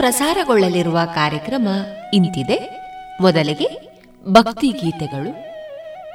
[0.00, 1.68] ಪ್ರಸಾರಗೊಳ್ಳಲಿರುವ ಕಾರ್ಯಕ್ರಮ
[2.14, 2.70] ಇಂತಿದೆ.
[3.20, 3.68] ಮೊದಲಿಗೆ
[4.28, 5.30] ಭಕ್ತಿ ಗೀತೆಗಳು.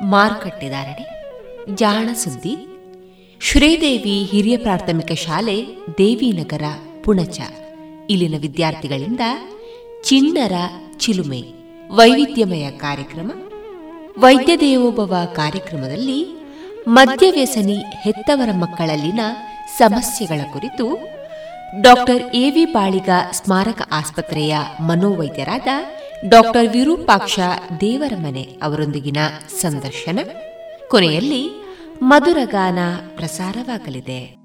[0.05, 1.31] ಮಾರುಕಟ್ಟೆದಾರಣೆ
[1.75, 2.57] ಜಾಣ ಸುದ್ದಿ.
[3.41, 5.65] ಶ್ರೀದೇವಿ ಹಿರಿಯ ಪ್ರಾಥಮಿಕ ಶಾಲೆ,
[5.97, 6.61] ದೇವಿನಗರ,
[7.03, 7.39] ಪುಣಚ.
[8.09, 9.19] ಇಲ್ಲಿನ ವಿದ್ಯಾರ್ಥಿಗಳಿಂದ
[10.03, 10.53] ಚಿಣ್ಣರ
[10.97, 11.43] ಚಿಲುಮೆ.
[11.91, 13.31] ವೈವಿಧ್ಯಮಯ ಕಾರ್ಯಕ್ರಮ.
[14.19, 16.45] ವೈದ್ಯ ದೇವೋಭವ ಕಾರ್ಯಕ್ರಮದಲ್ಲಿ
[16.87, 19.19] ಮದ್ಯವ್ಯಸನಿ ಹೆತ್ತವರ ಮಕ್ಕಳಲ್ಲಿನ
[19.77, 21.14] ಸಮಸ್ಯೆಗಳ ಕುರಿತು
[21.81, 25.67] ಡಾಕ್ಟರ್ ಎವಿ ಬಾಳಿಗ ಸ್ಮಾರಕ ಆಸ್ಪತ್ರೆಯ ಮನೋವೈದ್ಯರಾದ
[26.29, 27.39] ಡಾಕ್ಟರ್ ವಿರೂಪಾಕ್ಷ
[27.81, 29.17] ದೇವರಮನೆ ಅವರೊಂದಿಗಿನ
[29.61, 30.19] ಸಂದರ್ಶನ.
[30.87, 31.49] ಕೊನೆಯಲ್ಲಿ
[32.01, 32.79] ಮಧುರಗಾನ
[33.15, 34.44] ಪ್ರಸಾರವಾಗಲಿದೆ.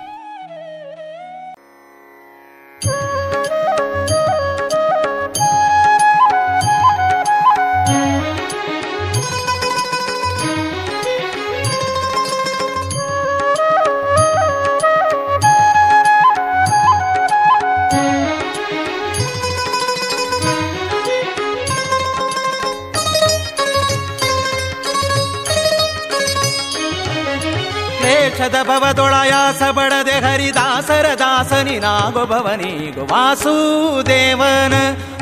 [28.40, 34.74] ವೇಷದ ಭವದೊಳಯಾಸ ಬಡದೆ ಹರಿದಾಸರ ದಾಸನಿನಾಗೊ ಭವನಿಗು ವಾಸುದೇವನ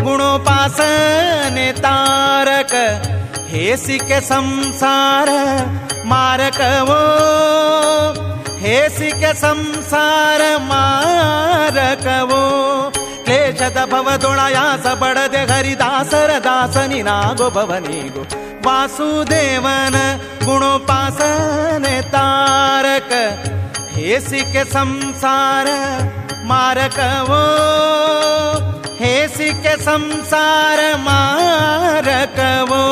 [0.02, 2.74] ಗುಣೋಪಾಸನೆ ತಾರಕ
[3.48, 5.28] ಹೇಸಿಕೆ ಸಂಸಾರ
[6.04, 7.00] ಮಾರಕವೋ
[8.58, 12.42] ಹೇಸಿಕೆ ಸಂಸಾರ ಮಾರಕವೋ
[13.24, 18.24] ಕ್ಲೇಶದ ಭವದೊಳಯಾಸ ಬಡದೆ ಹರಿದಾಸರ ದಾಸನಿನಾಗೊ ಭವನಿಗು
[18.65, 19.95] वासुदेवन
[20.43, 23.11] गुणोपासन तारक
[23.95, 25.67] हे सि के संसार
[26.49, 27.43] मारकवो।
[28.99, 29.49] हे सि
[29.83, 32.39] संसार मारक
[32.69, 32.83] वो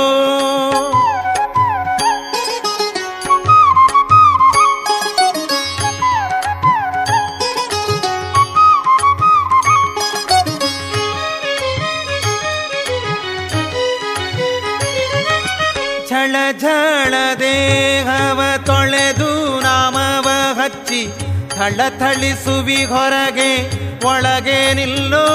[21.58, 23.52] ಥಳಥಳಿಸುವಿ ಹೊರಗೆ
[24.06, 25.28] ಒಳಗೆ ನಿಲ್ಲೋ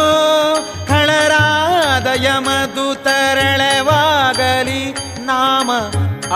[0.88, 4.83] ಖಳರಾದ ಯಮದು ತರಳವಾಗಲಿ
[5.21, 5.69] ನಾಮ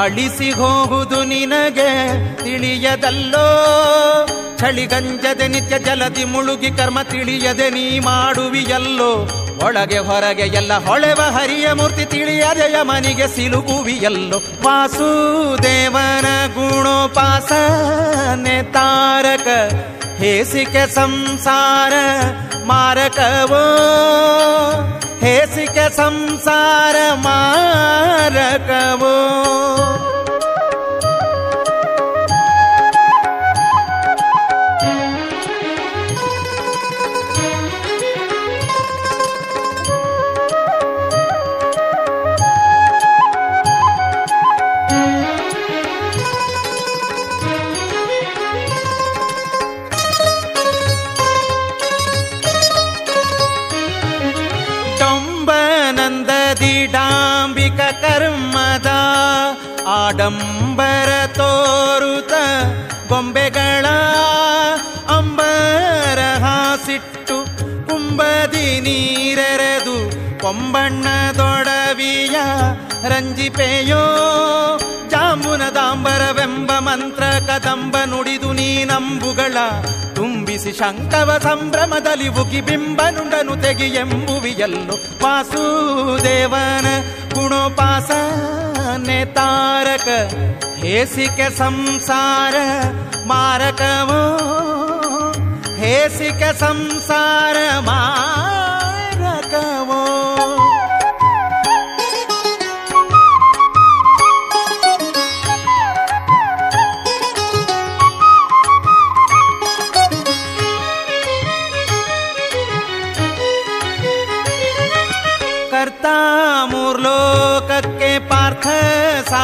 [0.00, 1.90] ಅಳಿಸಿ ಹೋಗುದು ನಿನಗೆ
[2.36, 3.48] ತಿಳಿಯದಲ್ಲೋ?
[4.58, 9.28] ಚಳಿಗಂಜದೆ ನಿತ್ಯ ಜಲದಿ ಮುಳುಗಿ ಕರ್ಮ ತಿಳಿಯದೆ ನೀ ಮಾಡುವಿಯಲ್ಲೋ?
[9.64, 14.36] ಒಳಗೆ ಹೊರಗೆ ಎಲ್ಲ ಹೊಳೆವ ಹರಿಯ ಮೂರ್ತಿ ತಿಳಿಯದೆಯ ಮನಿಗೆ ಸಿಲುಕುವಿಯಲ್ಲೋ?
[14.36, 19.72] ವಾಸುದೇವನ ಗುಣೋಪಾಸನೆ ತಾರಕ,
[20.16, 21.92] ಹೇಸಿಕೆ ಸಂಸಾರ,
[22.64, 23.76] ಮಾರಕವೋ?
[25.22, 29.16] हेसिक संसार मारकवो।
[60.06, 62.34] ಆಡಂಬರ ತೋರುತ
[63.08, 63.86] ಬೊಂಬೆಗಳ
[65.16, 67.36] ಅಂಬರ ಹಾಸಿಟ್ಟು
[67.88, 69.96] ಕುಂಬದಿ ನೀರೆರೆದು
[70.42, 72.36] ಕೊಂಬಣ್ಣದೊಡವಿಯ
[73.10, 74.04] ರಂಜಿಪೆಯೋ
[75.36, 79.56] ಜಾಂಬುನದಾಂಬರವೆಂಬ ಮಂತ್ರ ಕದಂಬ ನುಡಿದು ನೀನಂಬುಗಳ
[80.14, 86.86] ತುಂಬಿಸಿ ಶಂಕವ ಸಂಭ್ರಮದಲ್ಲಿ ಉಗಿ ಬಿಂಬನುಂಡನು ತೆಗಿಯೆಂಬುವಿಯಲ್ಲು ವಾಸುದೇವನ
[87.34, 90.08] ಗುಣೋಪಾಸನೆ ತಾರಕ
[90.80, 92.56] ಹೇಸಿಕೆ ಸಂಸಾರ
[93.26, 94.22] ಮಾರಕವೋ?
[95.76, 98.55] ಹೇಸಿಕೆ ಸಂಸಾರ ಮಾರಕವೋ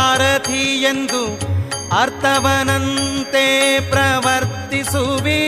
[0.03, 1.41] ಸಾರಥಿ ಎಂದು
[2.01, 3.45] ಅರ್ಥವನಂತೆ
[3.91, 5.41] ಪ್ರವರ್ತಿಸುವಿ.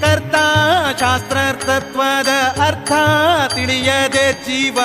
[0.00, 0.34] ಕರ್ತ
[1.64, 2.28] ತತ್ವದ
[2.66, 2.92] ಅರ್ಥ
[3.54, 4.78] ತಿಳಿಯದೆ ಜೀವ,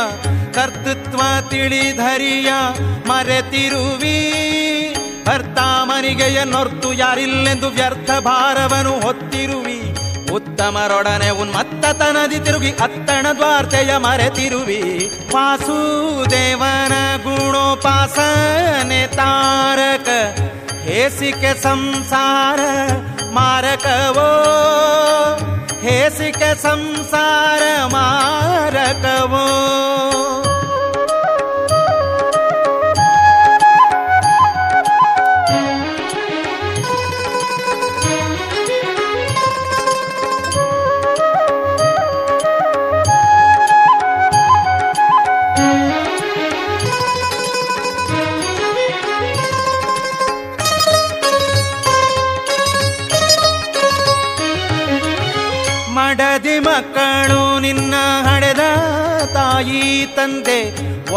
[0.53, 2.51] ಕರ್ತೃತ್ವ ತಿಳಿಧರಿಯ
[3.07, 4.17] ಮರೆತಿರುವಿ.
[5.27, 9.96] ಭರ್ತ ಮನಿಗೆಯ ನೊರ್ತು ಯಾರಿಲ್ಲೆಂದು ವ್ಯರ್ಥ ಭಾರವನು ಹೊತ್ತಿರುವಿ.
[10.33, 20.09] ಉತ್ತಮರೊಡನೆ ಉನ್ಮತ್ತತನದಿ ತಿರುಗಿ ಅತ್ತಣ ದ್ವಾರ್ತೆಯ ಮರೆತಿರುವಿ ವಾಸುದೇವನ ಗುಣೋಪಾಸನೆ ತಾರಕ,
[20.83, 22.59] ಹೇಸಿಕೆ ಸಂಸಾರ
[23.31, 24.29] ಮಾರಕವೋ?
[25.81, 29.47] ಹೇಸಿಕೆ ಸಂಸಾರ ಮಾರಕವೋ?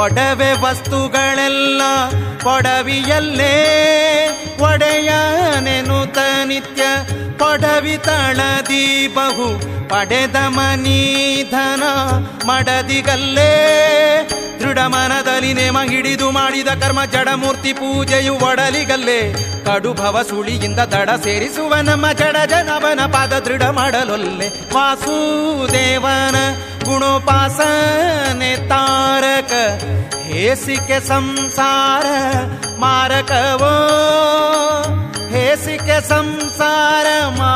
[0.01, 1.83] ಒಡವೆ ವಸ್ತುಗಳೆಲ್ಲ
[2.43, 3.55] ಕೊಡವಿಯಲ್ಲೇ
[4.61, 6.83] ಒಡೆಯನೆನುತ ನಿತ್ಯ
[7.39, 9.49] ಕೊಡವಿ ತಳದಿ ಬಹು
[9.89, 11.83] ಪಡೆದ ಮನೀಧನ
[12.47, 13.53] ಮಡದಿಗಲ್ಲೇ
[14.61, 19.33] ದೃಢ ಮನದಲ್ಲಿ ನೇಮ ಹಿಡಿದು ಮಾಡಿದ ಕರ್ಮ ಜಡಮೂರ್ತಿ ಪೂಜೆಯು ಒಡಲಿಗಲ್ಲೇ.
[19.67, 24.49] ಕಡುಭವ ಸುಳಿಯಿಂದ ದಡ ಸೇರಿಸುವ ನಮ್ಮ ಜಡ ಜನವನ ಪಾದ ದೃಢ ಮಾಡಲೊಲ್ಲೆ.
[24.75, 26.37] ವಾಸುದೇವನ
[26.91, 29.53] गुणोपासने तारक
[30.27, 32.07] हे सिके संसार
[32.83, 33.71] मरको
[35.35, 37.07] हे सिके संसार
[37.39, 37.51] म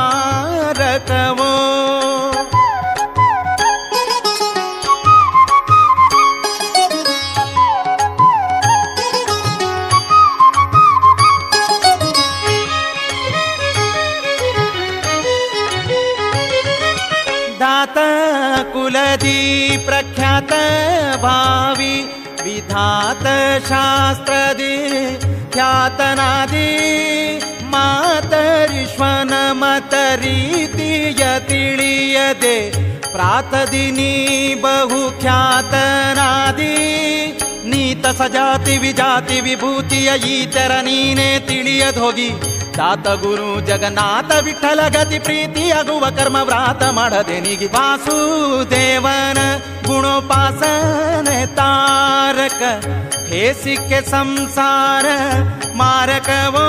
[20.54, 21.94] भावी
[22.44, 23.24] विधात
[23.68, 24.76] शास्त्रदी
[25.54, 26.68] ख्यातनादी
[27.74, 32.56] ಮಾತರಿಶ್ವನ ಮತ ರೀತಿಯ ತಿಳಿಯದೆ
[33.12, 34.12] ಪ್ರಾತದಿನಿ
[34.62, 36.74] ಬಹು ಖ್ಯಾತನಾದಿ
[37.64, 42.30] ನೀತ ಸಜಾತಿ ವಿಜಾತಿ ವಿಭೂತಿಯ ಈತರ ನೀನೇ ತಿಳಿಯದ್ ಹೋಗಿ
[42.77, 49.37] ದಾತ ಗುರು ಜಗನ್ನಾಥ ವಿಠಲ ಗತಿ ಪ್ರೀತಿಯಾಗುವ ಕರ್ಮ ವ್ರಾತ ಮಾಡದೆ ನಿಗಿ ವಾಸುದೇವನ
[49.87, 52.85] ಗುಣೋಪಾಸನೆ ತಾರಕ.
[53.27, 55.05] ಹೇಸಿಕೆ ಸಂಸಾರ
[55.75, 56.67] ಮಾರಕವೋ?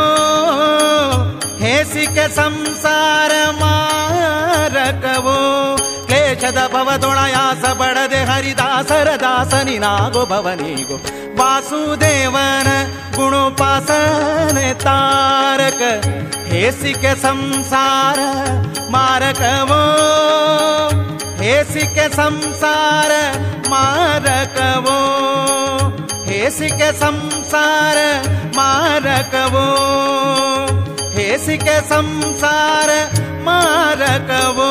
[1.58, 5.25] ಹೇಸಿಕೆ ಸಂಸಾರ ಮಾರಕವೋ?
[6.10, 10.96] केशद भव दोणयास बडदे हरिदासरदासनि नागो भवने गो
[11.38, 12.68] वासुदेवन
[13.16, 15.80] गुणोपासन तारक
[16.48, 18.20] हे सि के संसार
[18.90, 19.82] मारकवो।
[21.40, 23.12] हेसे संसार
[23.70, 24.98] मारकवो।
[26.26, 27.98] हेसे संसार
[28.56, 29.66] मारकवो।
[31.16, 31.38] हे
[31.90, 32.90] संसार
[33.46, 34.70] मारकवो।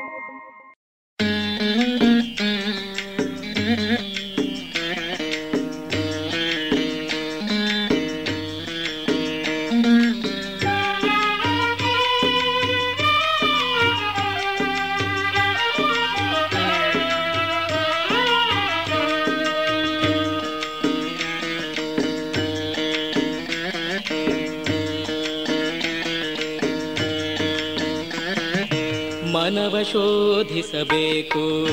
[29.83, 31.65] ಶೋಧಿಸಬೇಕು.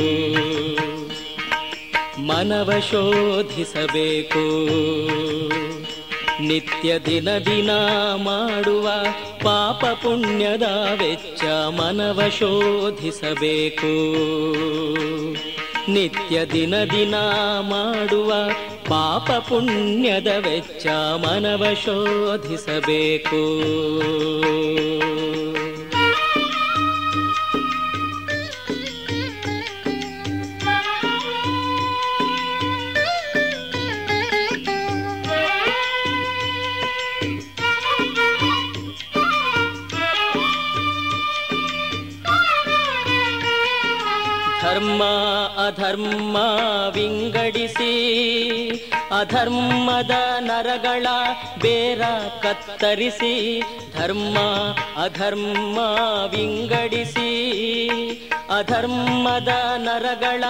[2.21, 4.69] ಮನವ ಶೋಧಿಸಬೇಕು.
[6.43, 7.71] ನಿತ್ಯ ದಿನ ದಿನ
[8.17, 8.91] ಮಾಡುವ
[9.43, 10.63] ಪಾಪ ಪುಣ್ಯದ
[10.99, 14.15] ವೆಚ್ಚ ಮನವ ಶೋಧಿಸಬೇಕು.
[15.91, 17.15] ನಿತ್ಯ ದಿನ ದಿನ
[17.61, 18.35] ಮಾಡುವ
[18.89, 20.87] ಪಾಪ ಪುಣ್ಯದ ವೆಚ್ಚ
[21.17, 23.59] ಮನವ ಶೋಧಿಸಬೇಕು.
[44.89, 45.05] ಧರ್ಮ
[45.67, 46.37] ಅಧರ್ಮ
[46.95, 47.93] ವಿಂಗಡಿಸಿ,
[49.19, 51.07] ಅಧರ್ಮದ ನರಗಳ
[51.63, 52.03] ಬೇರ
[52.43, 53.63] ಕತ್ತರಿಸಿ,
[53.99, 54.39] ಧರ್ಮ,
[55.03, 55.79] ಅಧರ್ಮ
[56.31, 57.31] ವಿಂಗಡಿಸಿ,
[58.59, 60.45] ಅಧರ್ಮದ ನರಗಳ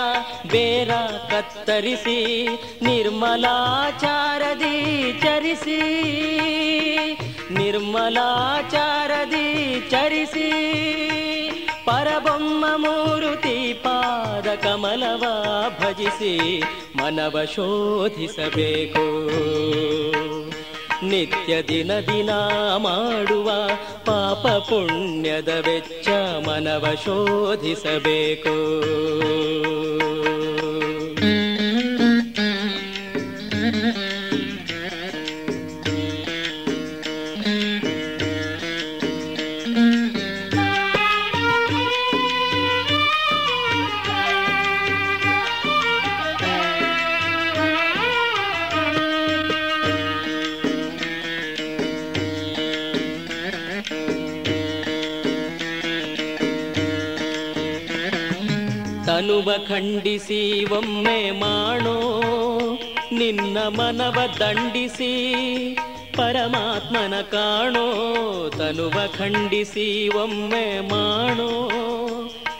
[0.51, 0.93] ಬೇರ
[1.31, 2.49] ಕತ್ತರಿಸಿ,
[2.83, 4.77] ನಿರ್ಮಲಾಚಾರದಿ
[5.23, 5.81] ಚರಿಸಿ
[7.51, 9.47] ನಿರ್ಮಲಾಚಾರದಿ
[9.91, 10.49] ಚರಿಸಿ.
[11.89, 15.25] ಪರಬೊಮ್ಮ ಮೂರುತಿ ಪಾದ ಕಮಲವ
[15.81, 16.63] ಭಜಿಸಿ
[16.97, 19.05] ಮನವ ಶೋಧಿಸಬೇಕು.
[21.07, 22.31] ನಿತ್ಯ ದಿನ ದಿನ
[22.77, 23.51] ಮಾಡುವ
[24.05, 26.09] ಪಾಪ ಪುಣ್ಯದ ವೆಚ್ಚ
[26.49, 28.57] ಮನವ ಶೋಧಿಸಬೇಕು.
[59.69, 61.97] ಖಂಡಿಸಿ ಒಮ್ಮೆ ಮಾಡೋ
[63.13, 65.13] ನಿನ್ನ ಮನವ ದಂಡಿಸಿ,
[66.17, 67.87] ಪರಮಾತ್ಮನ ಕಾಣೋ,
[68.59, 71.71] ತನುವ ಖಂಡಿಸಿ ಒಮ್ಮೆ ಮಾಡೋ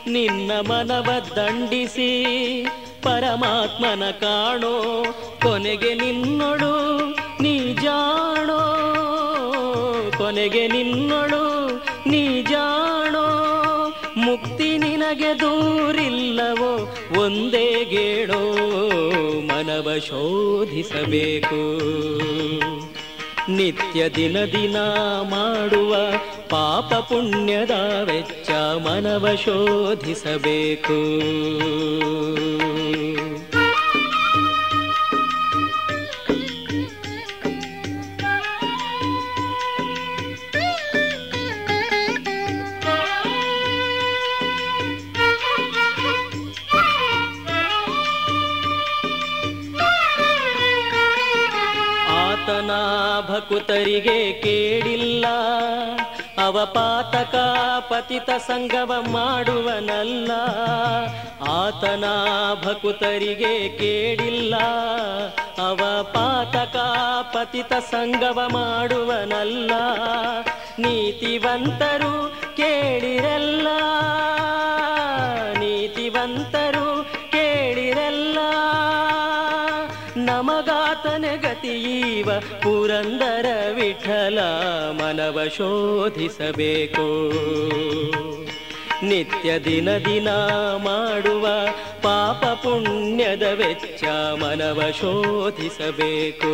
[0.07, 2.09] ನಿನ್ನ ಮನವ ದಂಡಿಸಿ,
[3.03, 5.03] ಪರಮಾತ್ಮನ ಕಾಣೋ,
[5.41, 6.73] ಕೊನೆಗೆ ನಿನ್ನೊಳು
[7.41, 8.61] ನೀ ಜಾಣೋ,
[10.17, 11.43] ಕೊನೆಗೆ ನಿನ್ನೊಳು
[12.09, 13.25] ನೀ ಜಾಣೋ,
[14.17, 16.98] ಮುಕ್ತಿ ನಿನಗೆ ದೂರಿಲ್ಲವೋ
[17.29, 18.53] ಒಂದೇ ಗೇಳೋ
[19.39, 21.77] ಮನವ ಶೋಧಿಸಬೇಕು.
[23.51, 24.77] ನಿತ್ಯ ದಿನ ದಿನ
[25.29, 25.95] ಮಾಡುವ
[26.49, 27.71] ಪಾಪ ಪುಣ್ಯದ
[28.03, 31.19] ವೆಚ್ಚ ಮನವ ಶೋಧಿಸಬೇಕು.
[53.59, 55.25] ಭಕುತರಿಗೆ ಕೇಳಿಲ್ಲ.
[56.45, 57.35] ಅವ ಪಾತಕ
[57.91, 60.31] ಪತಿತ ಸಂಗವ ಮಾಡುವನಲ್ಲ.
[61.49, 62.03] ಆತನ
[62.63, 64.55] ಭಕುತರಿಗೆ ಕೇಳಿಲ್ಲ.
[65.67, 66.75] ಅವ ಪಾತಕ
[67.35, 69.71] ಪತಿತ ಸಂಗವ ಮಾಡುವನಲ್ಲ.
[70.79, 73.67] ನೀತಿವಂತರು ಕೇಳಿರಲ್ಲ.
[75.59, 76.98] ನೀತಿವಂತರು
[81.59, 84.39] ಗತಿಯೀವ ಪುರಂದರ ವಿಠಲ
[84.91, 87.07] ಮನವ ಶೋಧಿಸಬೇಕು.
[89.05, 90.29] ನಿತ್ಯ ದಿನ ದಿನ
[90.77, 91.47] ಮಾಡುವ
[92.01, 94.03] ಪಾಪ ಪುಣ್ಯದ ವೆಚ್ಚ
[94.39, 96.53] ಮನವ ಶೋಧಿಸಬೇಕು.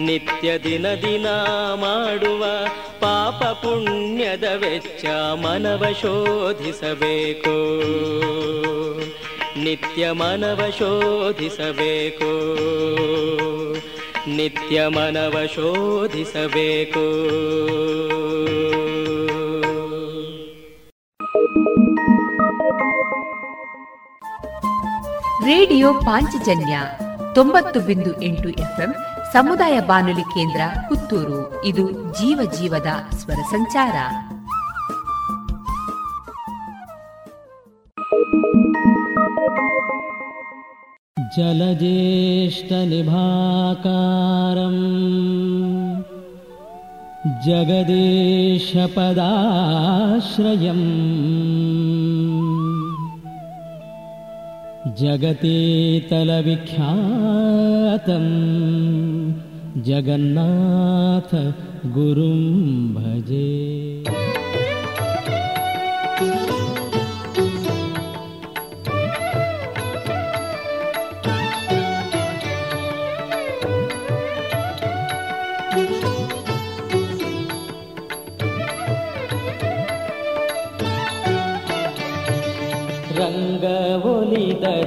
[0.00, 1.26] ನಿತ್ಯ ದಿನ ದಿನ
[1.74, 2.44] ಮಾಡುವ
[3.00, 7.56] ಪಾಪ ಪುಣ್ಯದ ವೆಚ್ಚ ಮನವ ಶೋಧಿಸಬೇಕು.
[9.58, 12.54] ನಿತ್ಯ ಮನವ ಶೋಧಿಸಬೇಕು.
[14.30, 17.26] ನಿತ್ಯ ಮನವ ಶೋಧಿಸಬೇಕು.
[25.44, 26.80] ರೇಡಿಯೋ ಪಾಂಚಜನ್ಯ
[27.34, 28.94] ತೊಂಬತ್ತು ಬಿಂದು ಎಂಟು ಎಫ್ಎಂ
[29.32, 31.64] ಸಮುದಾಯ ಬಾನುಲಿ ಕೇಂದ್ರ ಪುತ್ತೂರು.
[31.64, 33.94] ಇದು ಜೀವ ಜೀವದ ಸ್ವರ ಸಂಚಾರ.
[41.38, 42.56] जलज्येष्ठनिभाकारम्
[47.46, 48.86] जगदीशपदाश्रयम्।
[54.96, 55.86] जगतीतलविख्यातम्।
[59.82, 61.52] जगन्नाथ
[61.86, 62.54] गुरुं
[62.94, 63.85] भजे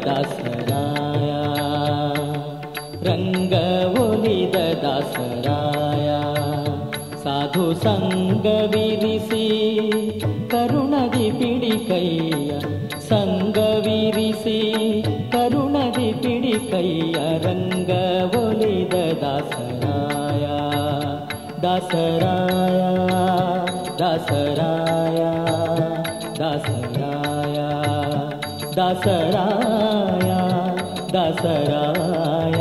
[0.05, 1.41] दसराया
[3.07, 4.07] रङ्गो
[4.83, 6.21] दसराया
[7.23, 9.47] साधु सङ्गविरिसि
[10.51, 12.59] करुणदि पिडिकैया।
[13.09, 14.59] सङ्गीषि
[15.33, 20.57] तरुणादि पिडिकैया। रङ्गोलि द दसराया
[21.65, 22.91] दसराया
[24.01, 25.31] दसराया
[26.39, 27.18] दसरा
[28.78, 30.30] ದಾಸರಾಯ
[31.12, 32.60] ದಾಸರಾಯ ದಾಸರಾಯ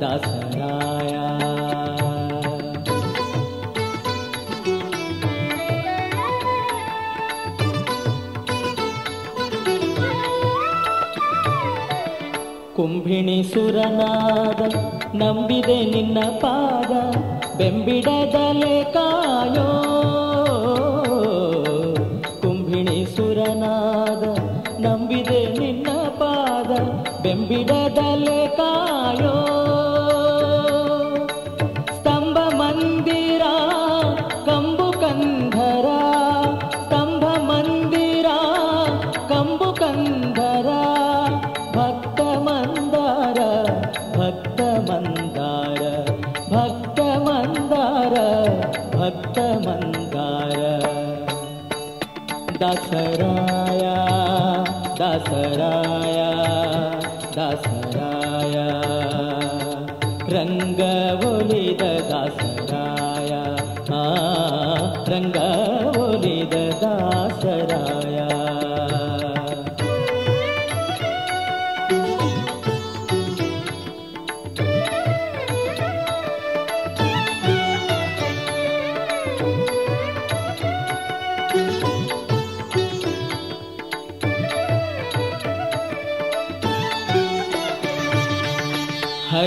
[0.00, 1.14] ದಾಸರಾಯ ದಾಸರಾಯ
[12.76, 14.60] ಕುಂಭಿಣಿ ಸುರನಾದ
[15.14, 16.90] ನಂಬಿದೆ ನಿನ್ನ ಪಾದ
[17.56, 19.68] ಬೆಂಬಿಡದಲೆ ಕಾಯೋ
[27.32, 29.36] ಬೆಂಬಿಡದಲೆ ಕಾಯೋ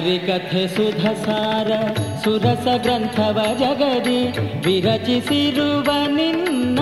[0.06, 1.72] ಹರಿಕಥೆ ಸುಧಸಾರ
[2.24, 4.20] ಸುರಸ ಗ್ರಂಥವ ಜಗದಿ
[4.66, 6.80] ವಿರಚಿಸಿರುವ ನಿನ್ನ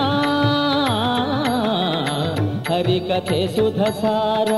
[2.74, 4.50] ಹರಿಕಥೆ ಸುಧಸಾರ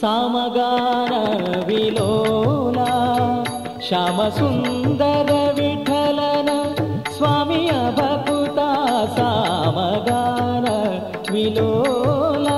[0.00, 1.14] సమగాన
[1.68, 2.78] విలోల
[3.86, 6.50] శ్యామ సుందర విఠలన
[7.16, 8.58] స్వామి అభకుత
[9.16, 10.66] సమగాన
[11.34, 12.48] విలోల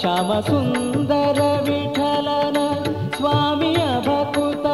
[0.00, 2.58] శ్యామ సుందర విఠలన
[3.16, 4.66] స్వామి అభకుత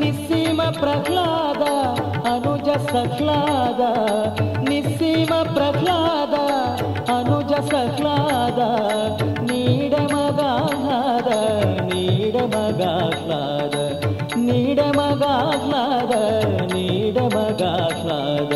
[0.00, 1.64] నిస్సీమ ప్రహ్లాద
[2.32, 3.82] అనుజ సహ్లాద
[4.70, 6.36] నిస్సీమ ప్రహ్లాద
[7.16, 8.60] అనుజ సహ్లాద
[9.48, 10.14] నీడమ
[12.41, 13.75] ಮಗಾಹ್ಲಾದ
[14.37, 16.13] ನೀಡ ಮಗಾಹ್ಲಾದ
[16.73, 18.53] ನೀಡ ಮಗಾಹ್ಲಾದ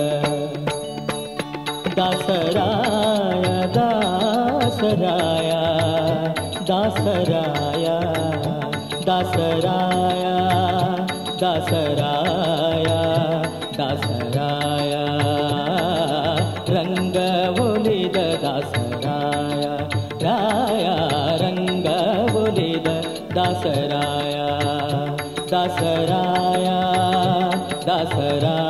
[1.97, 5.51] ದಾಸರಾಯ ದಾಸರಾಯ
[6.69, 7.87] ದಾಸರಾಯ
[9.05, 10.25] ದಾಸರಾಯ
[11.41, 12.89] ದಾಸರಾಯ
[13.77, 14.84] ದಾಸರಾಯ
[23.66, 24.48] दसराया
[25.52, 26.78] दसराया
[27.88, 28.65] दसरा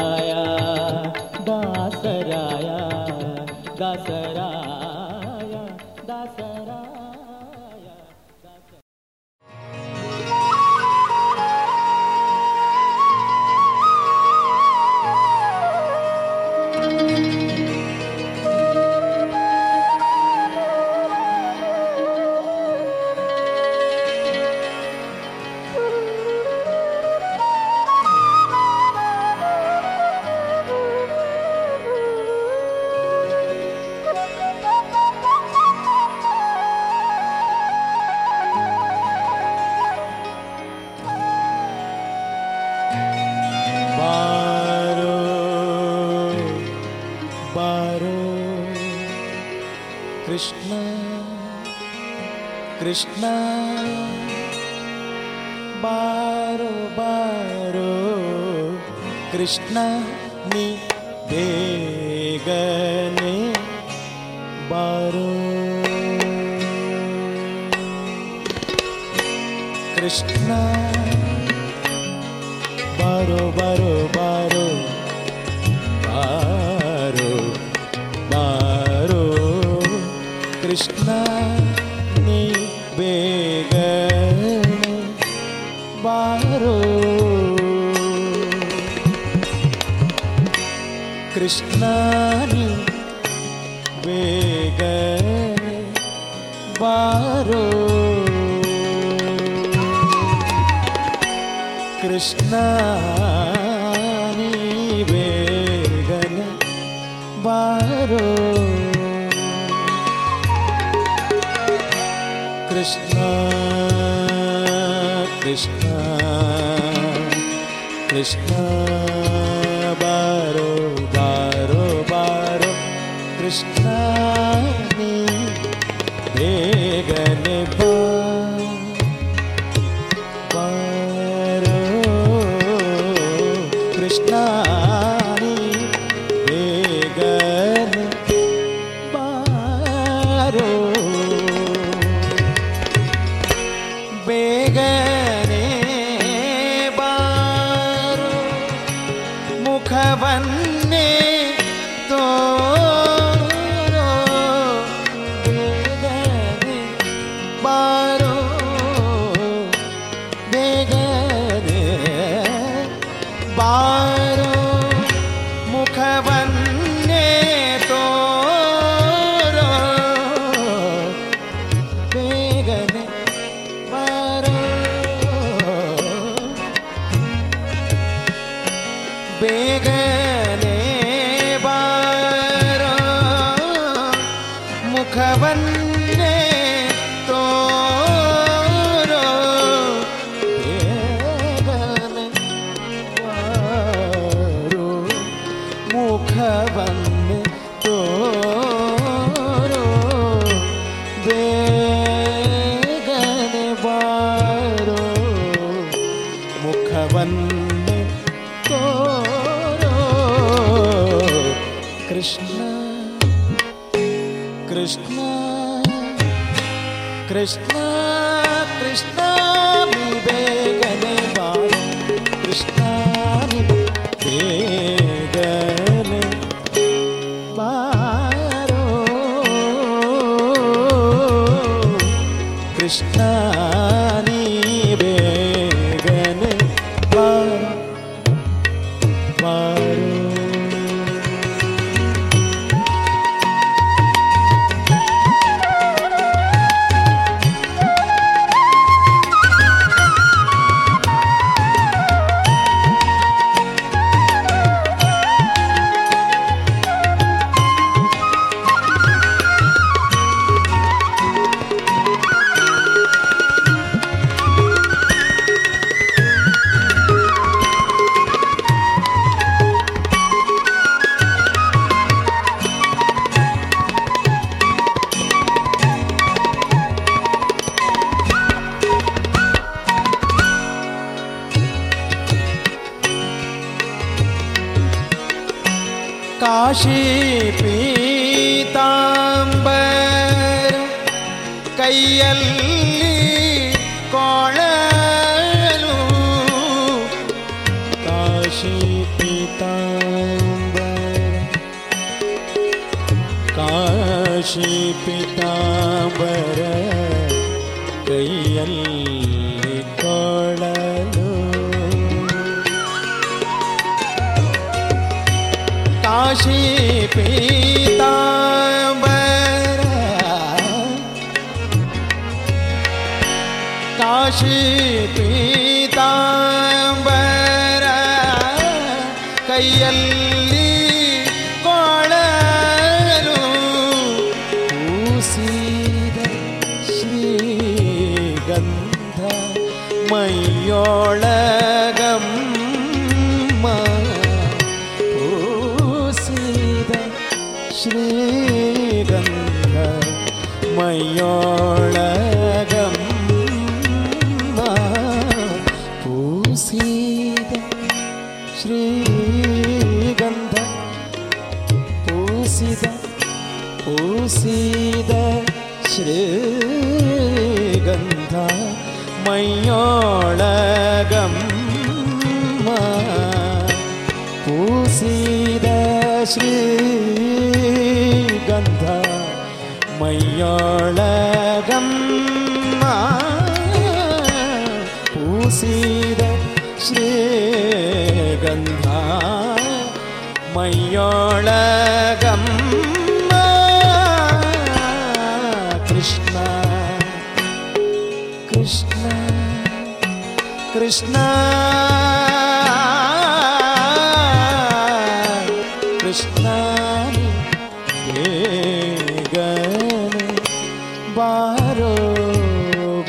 [411.17, 411.93] बारो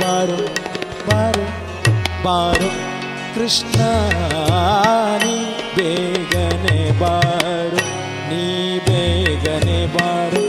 [0.02, 0.38] बारो
[1.08, 1.46] बारो
[2.26, 2.70] बारो।
[3.36, 5.38] कृष्णानि
[5.76, 7.86] बेगने बारो
[8.30, 8.46] नी
[8.90, 10.47] बेगने बारो।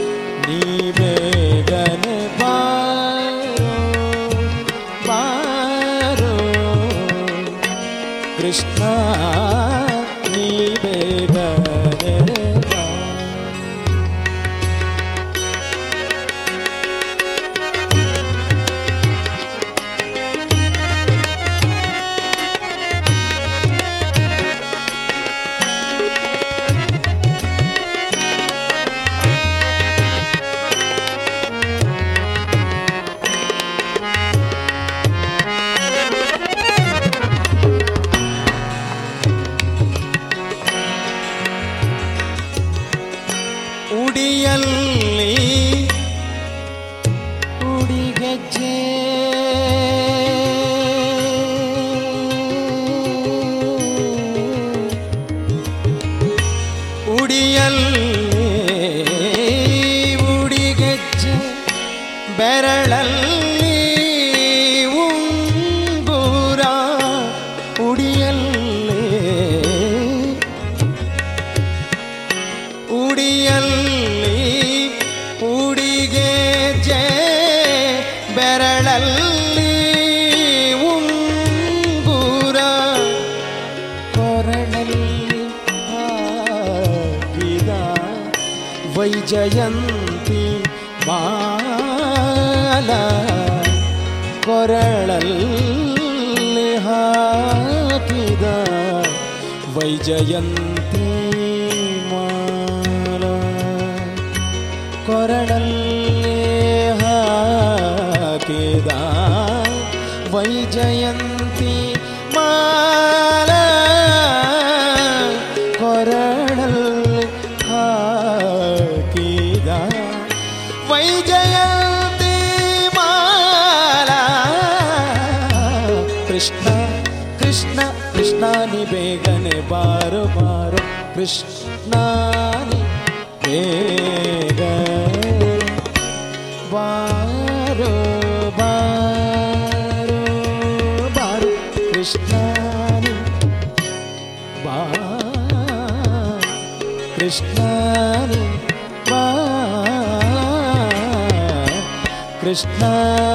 [152.49, 153.28] Krishna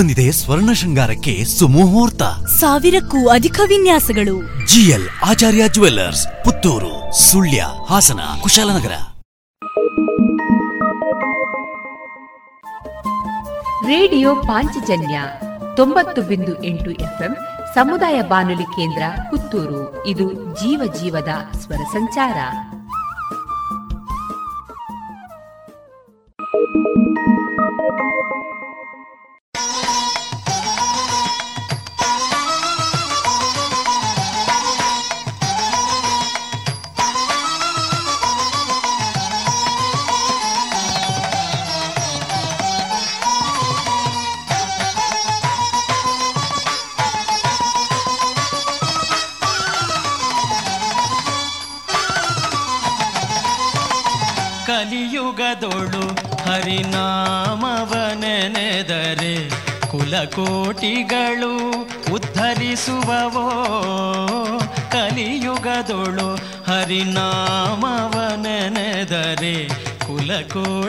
[0.00, 2.22] ಬಂದಿದೆ ಸ್ವರ್ಣ ಶೃಂಗಾರಕ್ಕೆ ಸುಮುಹೂರ್ತ.
[2.48, 4.66] ಸಾವಿರಕ್ಕೂ ಅಧಿಕ ವಿನ್ಯಾಸಗಳು.
[4.66, 8.92] G L Acharya jewellers Puttur Sullia Hassan Kushalnagar.
[13.86, 15.22] Radio Panchajanya
[15.76, 17.36] ತೊಂಬತ್ತು ಬಿಂದು ಎಂಟು ಎಫ್ಎಂ
[17.74, 20.06] ಸಮುದಾಯ ಬಾನುಲಿ ಕೇಂದ್ರ ಪುತ್ತೂರು.
[20.06, 22.36] ಇದು ಜೀವ ಜೀವದ ಸ್ವರ ಸಂಚಾರ.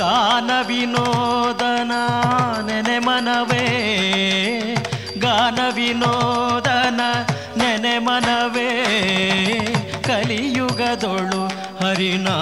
[0.00, 1.92] ಗಾನ ವಿನೋದನ
[2.66, 3.66] ನೆನೆ ಮನವೇ.
[5.24, 7.00] ಗಾನ ವಿನೋದನ
[7.60, 8.70] ನೆನೆ ಮನವೇ
[10.06, 11.42] ಕಲಿಯುಗದೊಳು
[11.80, 12.34] ಹರಿನಾಮವನೆನೆದರೆ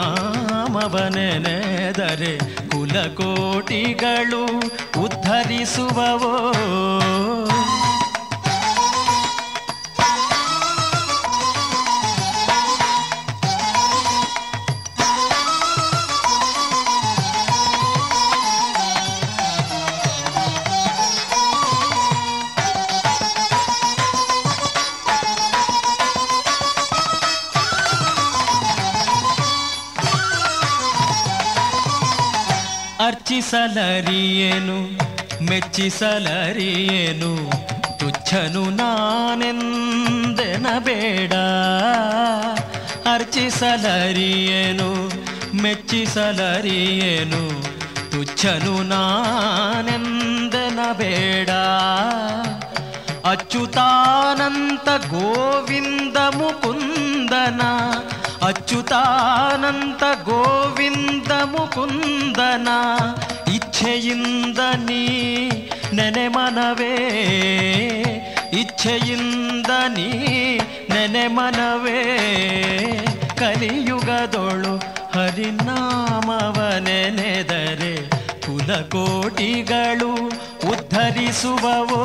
[2.71, 4.45] ಕುಲಕೋಟಿಗಳು
[5.05, 6.35] ಉದ್ಧರಿಸುವವೋ?
[33.52, 34.76] ಅರ್ಚಿಸಲರಿಯೇನು
[35.48, 37.32] ಮೆಚ್ಚಿಸಲರಿಯೇನು
[38.00, 41.34] ತುಚ್ಛನು ನಾನೆಂದೆನ ಬೇಡ
[43.14, 44.88] ಅರ್ಚಿಸಲರಿಯೇನು
[45.64, 47.42] ಮೆಚ್ಚಿಸಲರಿಯೇನು
[48.14, 51.50] ತುಚ್ಛನು ನಾನೆಂದೆನ ಬೇಡ
[53.34, 57.62] ಅಚ್ಯುತಾನಂತ ಗೋವಿಂದ ಮುಕುಂದನ
[58.48, 62.70] ಅಚ್ಯುತಾನಂತ ಗೋವಿಂದ ಮುಕುಂದನ
[63.83, 65.01] ಇಚ್ಛೆಯಿಂದ ನೀ
[65.97, 66.91] ನೆನೆ ಮನವೇ
[68.61, 70.07] ಇಚ್ಛೆಯಿಂದ ನೀ
[70.93, 72.03] ನೆನೆ ಮನವೇ
[73.41, 74.75] ಕಲಿಯುಗದೊಳು
[75.15, 76.15] ಹರಿನಾಮವನೆನೆದರೆ
[78.47, 80.13] ಕುಲಕೋಟಿಗಳು
[80.73, 82.03] ಉದ್ಧರಿಸುವವೋ.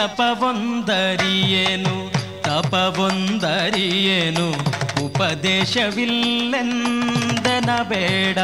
[0.00, 4.56] ಜಪವೊಂದರಿಯೇನು ತಪವೊಂದರಿಯೇನು?
[5.06, 8.38] ಉಪದೇಶವಿಲ್ಲೆಂದನ ಬೇಡ.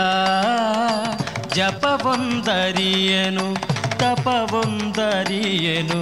[1.54, 3.56] ಜಪವೊಂದರಿಯೇನು?
[3.98, 6.00] ತಪವೊಂದರಿಯೇನು?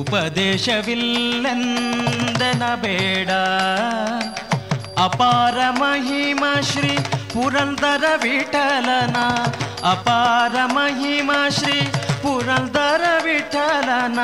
[0.00, 3.30] ಉಪದೇಶವಿಲ್ಲೆಂದನ ಬೇಡ.
[4.98, 6.98] ಅಪಾರ ಮಹಿಮ ಶ್ರೀ
[7.32, 9.16] ಪುರಂದರ ವಿಠಲನ.
[9.90, 11.92] ಅಪಾರ ಮಹಿಮ ಶ್ರೀ
[12.26, 14.18] ಪುರಂದರ ವಿಠಲನ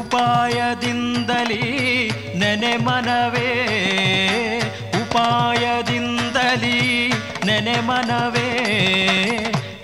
[0.00, 3.50] ಉಪಾಯದಿಂದಲೀ ನೆನೆ ಮನವೇ.
[5.02, 7.12] ಉಪಾಯದಿಂದಲೀ
[7.44, 8.48] ನೆನೆ ಮನವೇ.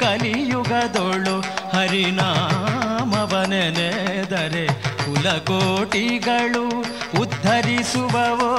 [0.01, 1.45] ಕಲಿಯುಗದೊಳು
[1.77, 4.69] ಹರಿನಾಮವನೆನೆದರೆ
[5.05, 6.85] ಕುಲಕೋಟಿಗಳು
[7.21, 8.53] ಉದ್ಧರಿಸುವವೋ.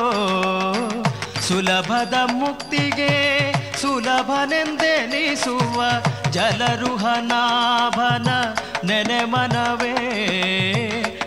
[1.48, 3.53] ಸುಲಭದ ಮುಕ್ತಿಗೆ
[3.84, 5.84] ಸುಲಭನೆಂದೆನಿಸುವ
[6.32, 8.28] ಜಲರುಹನಾಭನ
[8.84, 9.96] ನೆನೆ ಮನವೇ.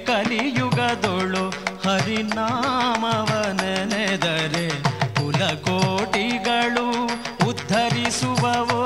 [0.07, 1.53] ಕಲಿಯುಗದೊಳು
[1.89, 4.83] ಹರಿನಾಮವ ನೆನೆದರೆ
[5.15, 7.11] ಕುಲಕೋಟಿಗಳು
[7.49, 8.83] ಉದ್ಧರಿಸುವವೋ.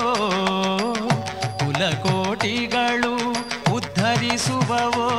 [1.58, 3.14] ಕುಲಕೋಟಿಗಳು
[3.74, 5.10] ಉದ್ಧರಿಸುವವೋ.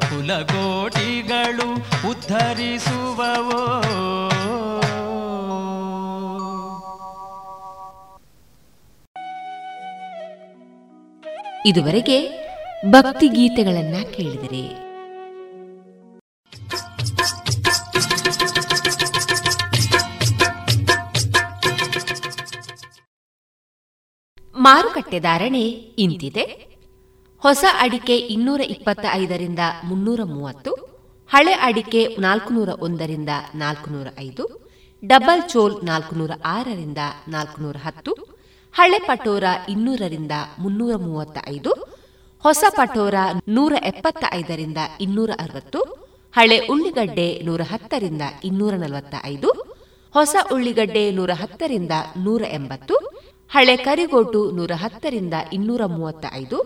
[0.00, 3.81] ಕುಲಕೋಟಿಗಳು ಉದ್ಧರಿಸುವವೋ.
[11.66, 12.30] ಇದುವರೆಗೆ
[12.90, 14.92] ಭಕ್ತಿ ಗೀತೆಗಳನ್ನ ಕೇಳಿದರೆ.
[24.56, 26.42] ಮಾರುಕಟ್ಟೆ ಧಾರಣೆ ಇಂತಿದೆ.
[27.38, 30.74] ಹೊಸ ಅಡಿಕೆ ಇನ್ನೂರ ಇಪ್ಪತ್ತ ಐದರಿಂದ ಮುನ್ನೂರ ಮೂವತ್ತು,
[31.30, 34.70] ಹಳೆ ಅಡಿಕೆ ನಾಲ್ಕುನೂರ ಒಂದರಿಂದ ನಾಲ್ಕುನೂರ ಐದು,
[35.06, 36.98] ಡಬಲ್ ಚೋಲ್ ನಾಲ್ಕುನೂರ ಆರರಿಂದ
[37.28, 38.31] ನಾಲ್ಕುನೂರ ಹತ್ತು
[38.74, 41.72] ಹಳೆ ಪಟೋರ ಇನ್ನೂರರಿಂದ ಮುನ್ನೂರ ಮೂವತ್ತ ಐದು
[42.44, 43.14] ಹೊಸ ಪಟೋರ
[43.48, 45.80] ನೂರ ಎಪ್ಪತ್ತ ಐದರಿಂದ ಇನ್ನೂರ ಅರವತ್ತು,
[46.34, 49.50] ಹಳೆ ಉಳ್ಳಿಗಡ್ಡೆ ನೂರ ಹತ್ತರಿಂದ ಇನ್ನೂರ ನಲವತ್ತ ಐದು
[50.14, 52.96] ಹೊಸ ಉಳ್ಳಿಗಡ್ಡೆ ನೂರ ಹತ್ತರಿಂದ ನೂರ ಎಂಬತ್ತು,
[53.50, 56.58] ಹಳೆ ಕರಿಗೋಟು ನೂರ ಹತ್ತರಿಂದ ಇನ್ನೂರ ಮೂವತ್ತ ಐದು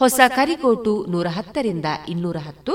[0.00, 2.74] ಹೊಸ ಕರಿಗೋಟು ನೂರ ಹತ್ತರಿಂದ ಇನ್ನೂರ ಹತ್ತು,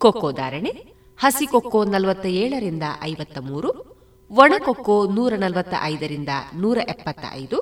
[0.00, 0.72] ಕೊಕ್ಕೋ ಧಾರಣೆ,
[1.18, 3.70] ಹಸಿ ಕೊಕ್ಕೋ ನಲವತ್ತ ಏಳರಿಂದ ಐವತ್ತ ಮೂರು
[4.30, 7.58] ಒಣಕೊಕ್ಕೋ ನೂರ ನಲವತ್ತ ಐದರಿಂದ ನೂರ ಎಪ್ಪತ್ತ ಐದು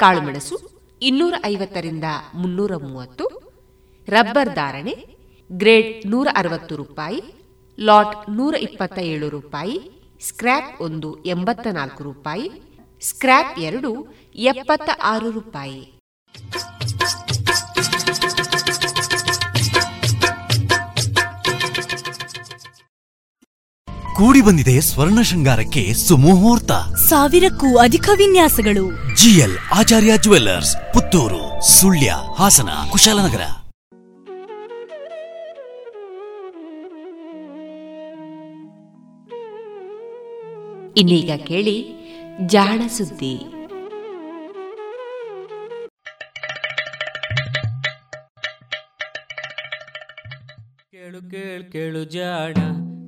[0.00, 0.56] ಕಾಳುಮೆಣಸು
[1.02, 3.24] ಇನ್ನೂರ ಐವತ್ತರಿಂದ ಮುನ್ನೂರ ಮೂವತ್ತು
[4.08, 4.94] ರಬ್ಬರ್ ಧಾರಣೆ
[5.52, 7.20] ಗ್ರೇಡ್ ನೂರ ಅರವತ್ತು ರೂಪಾಯಿ,
[7.78, 9.76] ಲಾಟ್ ನೂರ ಇಪ್ಪತ್ತ ಏಳು ರೂಪಾಯಿ,
[10.28, 12.46] ಸ್ಕ್ರ್ಯಾಪ್ ಒಂದು ಎಂಬತ್ತ ನಾಲ್ಕು ರೂಪಾಯಿ,
[13.00, 13.90] ಸ್ಕ್ರ್ಯಾಪ್ ಎರಡು
[14.34, 15.80] ಎಪ್ಪತ್ತ ಆರು ರೂಪಾಯಿ.
[24.20, 26.72] ಕೂಡಿ ಬಂದಿದೆ ಸ್ವರ್ಣ ಶೃಂಗಾರಕ್ಕೆ ಸುಮುಹೂರ್ತ.
[26.96, 29.16] ಸಾವಿರಕ್ಕೂ ಅಧಿಕ ವಿನ್ಯಾಸಗಳು.
[29.16, 33.40] G L Acharya jewellers Puttur Sullia Hassan Kushalnagar.
[40.96, 41.86] ಇನ್ನೀಗ ಕೇಳಿ
[42.46, 43.38] ಜಾಣ ಸುದ್ದಿ.
[50.90, 52.54] ಕೇಳು ಕೇಳು ಕೇಳು ಜಾಣ.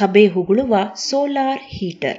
[0.00, 2.18] ಹಬೆ ಹುಗುಳುವ ಸೋಲಾರ್ ಹೀಟರ್.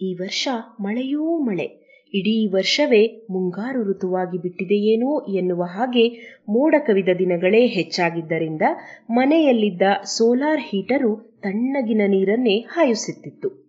[0.00, 0.48] ಈ ವರ್ಷ
[0.80, 1.82] ಮಳೆಯೂ ಮಳೆ.
[2.14, 6.08] ಇಡೀ ವರ್ಷವೇ ಮುಂಗಾರು ಋತುವಾಗಿ ಬಿಟ್ಟಿದೆಯೇನೋ ಎನ್ನುವ ಹಾಗೆ
[6.48, 8.62] ಮೋಡ ಕವಿದ ದಿನಗಳೇ ಹೆಚ್ಚಾಗಿದ್ದರಿಂದ
[9.10, 13.61] ಮನೆಯಲ್ಲಿದ್ದ ಸೋಲಾರ್ ಹೀಟರು ತಣ್ಣಗಿನ ನೀರನ್ನೇ ಹಾಯಿಸುತ್ತಿತ್ತು.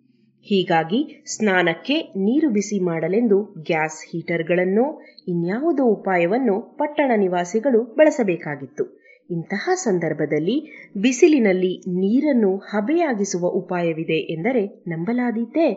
[0.45, 4.85] ಹೀಗಾಗಿ ಸ್ನಾನಕ್ಕೆ ನೀರು ಬಿಸಿ ಮಾಡಲೆಂದು ಗ್ಯಾಸ್ ಹೀಟರ್ಗಳನ್ನೋ
[5.27, 8.85] ಇನ್ಯಾವುದೋ ಉಪಾಯವನ್ನು ಪಟ್ಟಣ ನಿವಾಸಿಗಳು ಬಳಸಬೇಕಾಗಿತ್ತು.
[9.29, 10.57] ಇಂತಹ ಸಂದರ್ಭದಲ್ಲಿ
[11.01, 15.67] ಬಿಸಿಲಿನಲ್ಲಿ ನೀರನ್ನು ಹಬೆಯಾಗಿಸುವ ಉಪಾಯವಿದೆ ಎಂದರೆ ನಂಬಲಾದೀತೆ.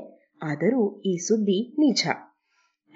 [0.42, 2.02] ಆದರೂ ಈ ಸುದ್ದಿ ನಿಜ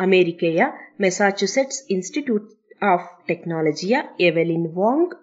[0.00, 0.60] ಅಮೆರಿಕೆಯ
[1.00, 2.48] ಮೆಸಾಚುಸೆಟ್ಸ್ ಇನ್ಸ್ಟಿಟ್ಯೂಟ್
[2.82, 5.14] ಆಫ್ ಟೆಕ್ನಾಲಜಿಯ ಎವೆಲಿನ್ ವಾಂಗ್,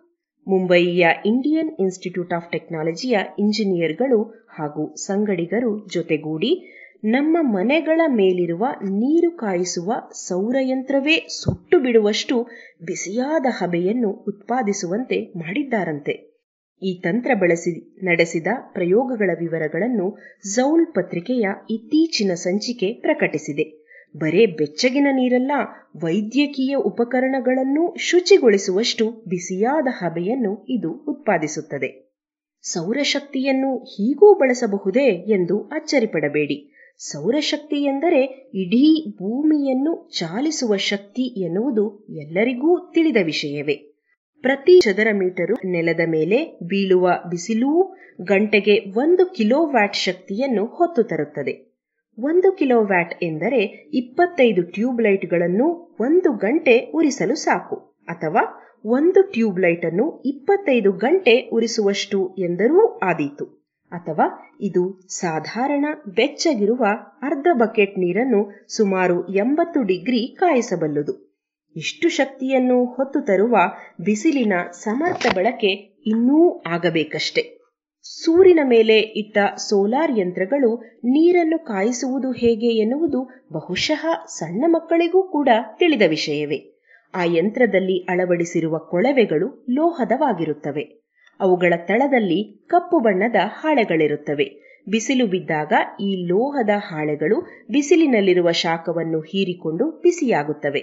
[0.47, 4.19] ಮುಂಬಯಿಯ ಇಂಡಿಯನ್ ಇನ್ಸ್ಟಿಟ್ಯೂಟ್ ಆಫ್ ಟೆಕ್ನಾಲಜಿಯ ಇಂಜಿನಿಯರ್ಗಳು
[4.57, 6.73] ಹಾಗೂ ಸಂಗಡಿಗರು ಜೊತೆಗೂಡಿ
[7.05, 12.43] ನಮ್ಮ ಮನೆಗಳ ಮೇಲಿರುವ ನೀರು ಕಾಯಿಸುವ ಸೌರಯಂತ್ರವೇ ಸುಟ್ಟು ಬಿಡುವಷ್ಟು
[12.85, 16.37] ಬಿಸಿಯಾದ ಹಬೆಯನ್ನು ಉತ್ಪಾದಿಸುವಂತೆ ಮಾಡಿದ್ದಾರಂತೆ.
[16.81, 20.17] ಈ ತಂತ್ರ ಬಳಸಿ ನಡೆಸಿದ ಪ್ರಯೋಗಗಳ ವಿವರಗಳನ್ನು
[20.55, 23.87] ಝೌಲ್ ಪತ್ರಿಕೆಯ ಇತ್ತೀಚಿನ ಸಂಚಿಕೆ ಪ್ರಕಟಿಸಿದೆ.
[24.17, 25.51] ಬರೇ ಬೆಚ್ಚಗಿನ ನೀರಲ್ಲ,
[26.03, 32.06] ವೈದ್ಯಕೀಯ ಉಪಕರಣಗಳನ್ನು ಶುಚಿಗೊಳಿಸುವಷ್ಟು ಬಿಸಿಯಾದ ಹಬೆಯನ್ನು ಇದು ಉತ್ಪಾದಿಸುತ್ತದೆ.
[32.71, 35.07] ಸೌರಶಕ್ತಿಯನ್ನು ಹೀಗೂ ಬಳಸಬಹುದೇ
[35.37, 36.57] ಎಂದು ಅಚ್ಚರಿಪಡಬೇಡಿ.
[37.01, 38.21] ಸೌರಶಕ್ತಿ ಎಂದರೆ
[38.53, 38.85] ಇಡೀ
[39.19, 41.85] ಭೂಮಿಯನ್ನು ಚಾಲಿಸುವ ಶಕ್ತಿ ಎನ್ನುವುದು
[42.19, 43.75] ಎಲ್ಲರಿಗೂ ತಿಳಿದ ವಿಷಯವೇ.
[44.43, 47.71] ಪ್ರತಿ ಚದರ ಮೀಟರು ನೆಲದ ಮೇಲೆ ಬೀಳುವ ಬಿಸಿಲೂ
[48.27, 51.53] ಗಂಟೆಗೆ ಒಂದು ಕಿಲೋವ್ಯಾಟ್ ಶಕ್ತಿಯನ್ನು ಹೊತ್ತು ತರುತ್ತದೆ.
[52.17, 53.61] ಒಂದು ಕಿಲೋವ್ಯಾಟ್ ಎಂದರೆ
[53.93, 55.67] ಇಪ್ಪತ್ತೈದು ಟ್ಯೂಬ್ಲೈಟ್ಗಳನ್ನು
[55.99, 57.75] ಒಂದು ಗಂಟೆ ಉರಿಸಲು ಸಾಕು,
[58.07, 58.43] ಅಥವಾ
[58.85, 63.45] ಒಂದು ಟ್ಯೂಬ್ಲೈಟ್ ಅನ್ನು ಇಪ್ಪತ್ತೈದು ಗಂಟೆ ಉರಿಸುವಷ್ಟು ಎಂದರೂ ಆದೀತು.
[63.91, 66.85] ಅಥವಾ ಇದು ಸಾಧಾರಣ ಬೆಚ್ಚಗಿರುವ
[67.21, 71.13] ಅರ್ಧ ಬಕೆಟ್ ನೀರನ್ನು ಸುಮಾರು ಎಂಬತ್ತು ಡಿಗ್ರಿ ಕಾಯಿಸಬಲ್ಲದು.
[71.75, 73.55] ಇಷ್ಟು ಶಕ್ತಿಯನ್ನು ಹೊತ್ತು ತರುವ
[74.01, 75.67] ಬಿಸಿಲಿನ ಸಮರ್ಥ ಬಳಕೆ
[76.05, 77.57] ಇನ್ನೂ ಆಗಬೇಕಷ್ಟೆ.
[78.03, 85.49] ಸೂರಿನ ಮೇಲೆ ಇಟ್ಟ ಸೋಲಾರ್ ಯಂತ್ರಗಳು ನೀರನ್ನು ಕಾಯಿಸುವುದು ಹೇಗೆ ಎನ್ನುವುದು ಬಹುಶಃ ಸಣ್ಣ ಮಕ್ಕಳಿಗೂ ಕೂಡ
[85.79, 86.76] ತಿಳಿದ ವಿಷಯವೇ.
[87.13, 91.07] ಆ ಯಂತ್ರದಲ್ಲಿ ಅಳವಡಿಸಿರುವ ಕೊಳವೆಗಳು ಲೋಹದವಾಗಿರುತ್ತವೆ.
[91.39, 94.67] ಅವುಗಳ ತಳದಲ್ಲಿ ಕಪ್ಪು ಬಣ್ಣದ ಹಾಳೆಗಳಿರುತ್ತವೆ.
[94.89, 97.41] ಬಿಸಿಲು ಬಿದ್ದಾಗ ಈ ಲೋಹದ ಹಾಳೆಗಳು
[97.71, 100.79] ಬಿಸಿಲಿನಲ್ಲಿರುವ ಶಾಖವನ್ನು ಹೀರಿಕೊಂಡು ಬಿಸಿಯಾಗುತ್ತವೆ.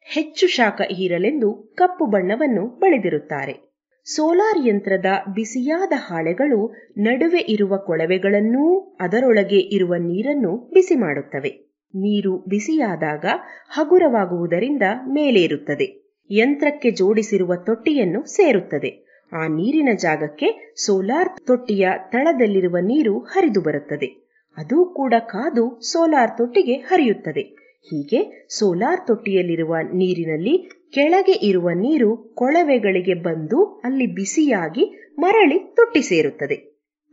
[0.00, 3.70] ಹೆಚ್ಚು ಶಾಖ ಹೀರಲೆಂದು ಕಪ್ಪು ಬಣ್ಣವನ್ನು ಬಳಿದಿರುತ್ತಾರೆ.
[4.04, 11.69] ಸೋಲಾರ್ ಯಂತ್ರದ ಬಿಸಿಯಾದ ಹಾಳೆಗಳು ನಡುವೆ ಇರುವ ಕೊಳವೆಗಳನ್ನೂ ಅದರೊಳಗೆ ಇರುವ ನೀರನ್ನು ಬಿಸಿ ಮಾಡುತ್ತವೆ.
[11.94, 13.24] ನೀರು ಬಿಸಿಯಾದಾಗ
[13.68, 16.10] ಹಗುರವಾಗುವುದರಿಂದ ಮೇಲೇರುತ್ತದೆ.
[16.30, 19.10] ಯಂತ್ರಕ್ಕೆ ಜೋಡಿಸಿರುವ ತೊಟ್ಟಿಯನ್ನು ಸೇರುತ್ತದೆ.
[19.32, 24.26] ಆ ನೀರಿನ ಜಾಗಕ್ಕೆ ಸೋಲಾರ್ ತೊಟ್ಟಿಯ ತಳದಲ್ಲಿರುವ ನೀರು ಹರಿದು ಬರುತ್ತದೆ.
[24.56, 27.42] ಅದು ಕೂಡ ಕಾದು ಸೋಲಾರ್ ತೊಟ್ಟಿಗೆ ಹರಿಯುತ್ತದೆ.
[27.82, 36.56] ಹೀಗೆ ಸೋಲಾರ್ ತೊಟ್ಟಿಯಲ್ಲಿರುವ ನೀರಿನಲ್ಲಿ ಕೆಳಗೆ ಇರುವ ನೀರು ಕೊಳವೆಗಳಿಗೆ ಬಂದು ಅಲ್ಲಿ ಬಿಸಿಯಾಗಿ ಮರಳಿ ತೊಟ್ಟಿ ಸೇರುತ್ತದೆ.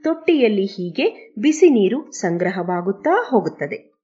[0.04, 3.97] ತೊಟ್ಟಿಯಲ್ಲಿ ಹೀಗೆ ಬಿಸಿ ನೀರು ಸಂಗ್ರಹವಾಗುತ್ತಾ ಹೋಗುತ್ತದೆ.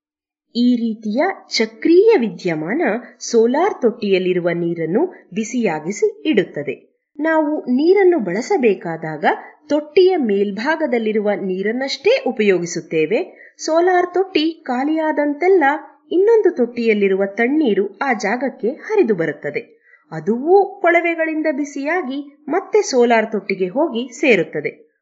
[0.55, 2.81] ಈ ರೀತಿಯ ಚಕ್ರೀಯ ವಿದ್ಯಮಾನ
[3.19, 6.75] ಸೋಲಾರ್ ತೊಟ್ಟಿಯಲ್ಲಿರುವ ನೀರನ್ನು ಬಿಸಿಯಾಗಿಸಿ ಇಡುತ್ತದೆ.
[7.19, 9.25] ನಾವು ನೀರನ್ನು ಬಳಸಬೇಕಾದಾಗ
[9.69, 13.49] ತೊಟ್ಟಿಯ ಮೇಲ್ಭಾಗದಲ್ಲಿರುವ ನೀರನ್ನಷ್ಟೇ ಉಪಯೋಗಿಸುತ್ತೇವೆ.
[13.57, 15.63] ಸೋಲಾರ್ ತೊಟ್ಟಿ ಖಾಲಿಯಾದಂತೆಲ್ಲ
[16.11, 19.83] ಇನ್ನೊಂದು ತೊಟ್ಟಿಯಲ್ಲಿರುವ ತಣ್ಣೀರು ಆ ಜಾಗಕ್ಕೆ ಹರಿದು ಬರುತ್ತದೆ.
[20.11, 24.92] ಅದುವೂ ಕೊಳವೆಗಳಿಂದ ಬಿಸಿಯಾಗಿ ಮತ್ತೆ ಸೋಲಾರ್ ತೊಟ್ಟಿಗೆ ಹೋಗಿ ಸೇರುತ್ತದೆ.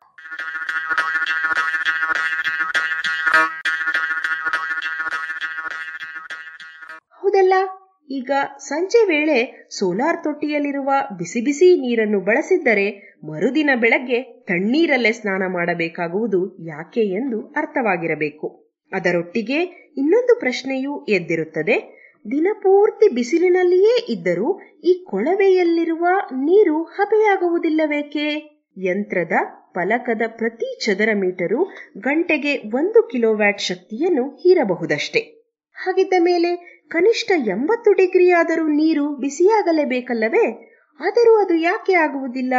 [8.12, 9.38] ಈಗ ಸಂಜೆ ವೇಳೆ
[9.70, 12.88] ಸೋಲಾರ್ ತೊಟ್ಟಿಯಲ್ಲಿರುವ ಬಿಸಿ ಬಿಸಿ ನೀರನ್ನು ಬಳಸಿದ್ದರೆ
[13.26, 18.48] ಮರುದಿನ ಬೆಳಗ್ಗೆ ತಣ್ಣೀರಲ್ಲೇ ಸ್ನಾನ ಮಾಡಬೇಕಾಗುವುದು ಯಾಕೆ ಎಂದು ಅರ್ಥವಾಗಿರಬೇಕು.
[18.92, 19.60] ಅದರೊಟ್ಟಿಗೆ
[19.98, 21.76] ಇನ್ನೊಂದು ಪ್ರಶ್ನೆಯೂ ಎದ್ದಿರುತ್ತದೆ.
[22.26, 24.50] ದಿನಪೂರ್ತಿ ಬಿಸಿಲಿನಲ್ಲಿಯೇ ಇದ್ದರೂ
[24.84, 26.06] ಈ ಕೊಳವೆಯಲ್ಲಿರುವ
[26.42, 28.26] ನೀರು ಹಬೆಯಾಗುವುದಿಲ್ಲವೇಕೆ?
[28.84, 29.36] ಯಂತ್ರದ
[29.74, 31.60] ಫಲಕದ ಪ್ರತಿ ಚದರ ಮೀಟರು
[31.98, 35.22] ಗಂಟೆಗೆ ಒಂದು ಕಿಲೋವ್ಯಾಟ್ ಶಕ್ತಿಯನ್ನು ಹೀರಬಹುದಷ್ಟೇ.
[35.76, 36.52] ಹಾಗಿದ್ದ ಮೇಲೆ
[36.92, 40.72] ಕನಿಷ್ಠ ಎಂಬತ್ತು ಡಿಗ್ರಿ ಆದರೂ ನೀರು ಬಿಸಿಯಾಗಲೇಬೇಕಲ್ಲವೇ?
[41.00, 42.54] ಆದರೂ ಅದು ಯಾಕೆ ಆಗುವುದಿಲ್ಲ?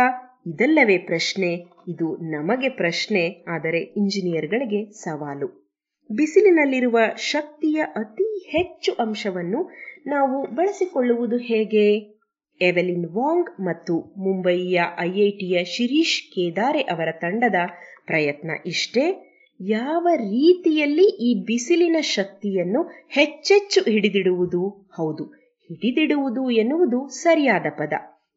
[0.47, 1.55] ಇದಲ್ಲವೇ ಪ್ರಶ್ನೆ.
[1.89, 5.49] ಇದು ನಮಗೆ ಪ್ರಶ್ನೆ, ಆದರೆ ಇಂಜಿನಿಯರ್ಗಳಿಗೆ ಸವಾಲು.
[6.11, 9.71] ಬಿಸಿಲಿನಲ್ಲಿರುವ ಶಕ್ತಿಯ ಅತಿ ಹೆಚ್ಚು ಅಂಶವನ್ನು
[10.07, 11.99] ನಾವು ಬಳಸಿಕೊಳ್ಳುವುದು ಹೇಗೆ?
[12.61, 17.55] ಎವೆಲಿನ್ ವಾಂಗ್ ಮತ್ತು ಮುಂಬಯಿಯ ಐಐಟಿಯ ಶಿರೀಶ್ ಕೇದಾರೆ ಅವರ ತಂಡದ
[18.07, 19.32] ಪ್ರಯತ್ನ ಇಷ್ಟೇ?
[19.69, 24.91] ಯಾವ ರೀತಿಯಲ್ಲಿ ಈ ಬಿಸಿಲಿನ ಶಕ್ತಿಯನ್ನು ಹೆಚ್ಚೆಚ್ಚು ಹಿಡಿದಿಡುವುದು?
[24.93, 25.25] ಹೌದು,
[25.71, 27.93] ಹಿಡಿದಿಡುವುದು ಎನ್ನುವುದು ಸರಿಯಾದ ಪದ.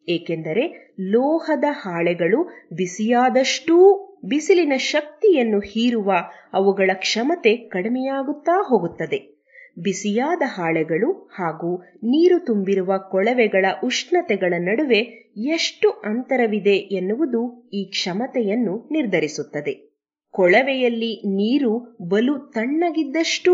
[0.10, 3.78] ಏಕೆಂದರೆ ಲೋಹದ ಹಾಳೆಗಳು ಬಿಸಿಯಾದಷ್ಟೂ
[4.26, 6.12] ಬಿಸಿಲಿನ ಶಕ್ತಿಯನ್ನು ಹೀರುವ
[6.54, 9.36] ಅವುಗಳ ಕ್ಷಮತೆ ಕಡಿಮೆಯಾಗುತ್ತಾ ಹೋಗುತ್ತದೆ.
[9.82, 19.95] ಬಿಸಿಯಾದ ಹಾಳೆಗಳು ಹಾಗೂ ನೀರು ತುಂಬಿರುವ ಕೊಳವೆಗಳ ಉಷ್ಣತೆಗಳ ನಡುವೆ ಎಷ್ಟು ಅಂತರವಿದೆ ಎನ್ನುವುದು ಈ ಕ್ಷಮತೆಯನ್ನು ನಿರ್ಧರಿಸುತ್ತದೆ.
[20.36, 21.72] ಕೊಳವೆಯಲ್ಲಿ ನೀರು
[22.08, 23.54] ಬಲು ತಣ್ಣಗಿದ್ದಷ್ಟೂ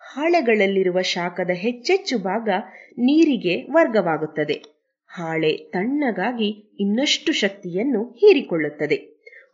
[0.00, 2.48] ಹಾಳೆಗಳಲ್ಲಿರುವ ಶಾಖದ ಹೆಚ್ಚೆಚ್ಚು ಭಾಗ
[2.98, 4.56] ನೀರಿಗೆ ವರ್ಗವಾಗುತ್ತದೆ.
[5.10, 6.48] ಹಾಳೆ ತಣ್ಣಗಾಗಿ
[6.80, 8.98] ಇನ್ನಷ್ಟು ಶಕ್ತಿಯನ್ನು ಹೀರಿಕೊಳ್ಳುತ್ತದೆ.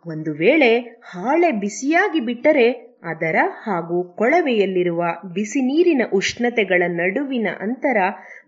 [0.06, 0.70] ಒಂದು ವೇಳೆ
[1.02, 2.66] ಹಾಳೆ ಬಿಸಿಯಾಗಿ ಬಿಟ್ಟರೆ
[3.02, 5.02] ಅದರ ಹಾಗೂ ಕೊಳವೆಯಲ್ಲಿರುವ
[5.34, 7.98] ಬಿಸಿ ನೀರಿನ ಉಷ್ಣತೆಗಳ ನಡುವಿನ ಅಂತರ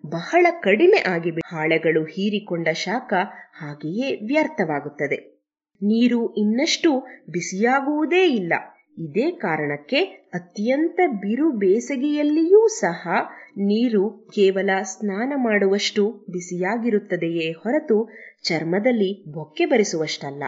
[0.07, 3.11] ಬಹಳ ಕಡಿಮೆ ಆಗಿ ಹಾಳೆಗಳು ಹೀರಿಕೊಂಡ ಶಾಖ
[3.53, 5.38] ಹಾಗೆಯೇ ವ್ಯರ್ಥವಾಗುತ್ತದೆ.
[5.83, 6.99] ನೀರು ಇನ್ನಷ್ಟು
[7.31, 8.53] ಬಿಸಿಯಾಗುವುದೇ ಇಲ್ಲ.
[8.99, 9.97] ಇದೇ ಕಾರಣಕ್ಕೆ
[10.35, 13.09] ಅತ್ಯಂತ ಬಿರು ಬೇಸಗೆಯಲ್ಲಿಯೂ ಸಹ
[13.51, 18.11] ನೀರು ಕೇವಲ ಸ್ನಾನ ಮಾಡುವಷ್ಟು ಬಿಸಿಯಾಗಿರುತ್ತದೆಯೇ ಹೊರತು
[18.45, 20.43] ಚರ್ಮದಲ್ಲಿ ಬೊಕ್ಕೆ ಬರೆಸುವಷ್ಟಲ್ಲ.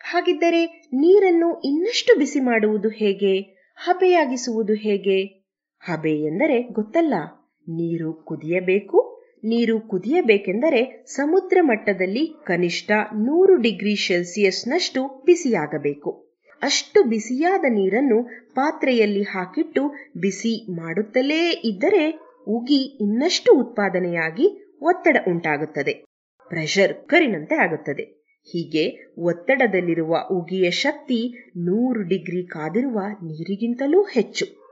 [0.00, 3.40] ಹಾಗಿದ್ದರೆ ನೀರನ್ನು ಇನ್ನಷ್ಟು ಬಿಸಿ ಮಾಡುವುದು ಹೇಗೆ?
[3.76, 5.22] ಹಬೆಯಾಗಿಸುವುದು ಹೇಗೆ?
[5.80, 7.14] ಹಬೆ ಎಂದರೆ ಗೊತ್ತಲ್ಲ.
[7.68, 9.15] ನೀರು ಕುದಿಯಬೇಕು
[9.46, 16.10] ನೀರು ಕುದಿಯಬೇಕೆಂದರೆ ಸಮುದ್ರ ಮಟ್ಟದಲ್ಲಿ ಕನಿಷ್ಠ ನೂರು ಡಿಗ್ರಿ ಸೆಲ್ಸಿಯಸ್ನಷ್ಟು ಬಿಸಿಯಾಗಬೇಕು.
[16.62, 18.18] ಅಷ್ಟು ಬಿಸಿಯಾದ ನೀರನ್ನು
[18.54, 19.82] ಪಾತ್ರೆಯಲ್ಲಿ ಹಾಕಿಟ್ಟು
[20.20, 22.04] ಬಿಸಿ ಮಾಡುತ್ತಲೇ ಇದ್ದರೆ
[22.48, 24.46] ಉಗಿ ಇನ್ನಷ್ಟು ಉತ್ಪಾದನೆಯಾಗಿ
[24.82, 25.94] ಒತ್ತಡ ಉಂಟಾಗುತ್ತದೆ.
[26.50, 28.04] ಪ್ರೆಷರ್ ಕರಿನಂತೆ ಆಗುತ್ತದೆ.
[28.48, 28.84] ಹೀಗೆ
[29.18, 31.18] ಒತ್ತಡದಲ್ಲಿರುವ ಉಗಿಯ ಶಕ್ತಿ
[31.56, 34.65] ನೂರು ಡಿಗ್ರಿ ಕಾದಿರುವ ನೀರಿಗಿಂತಲೂ ಹೆಚ್ಚು.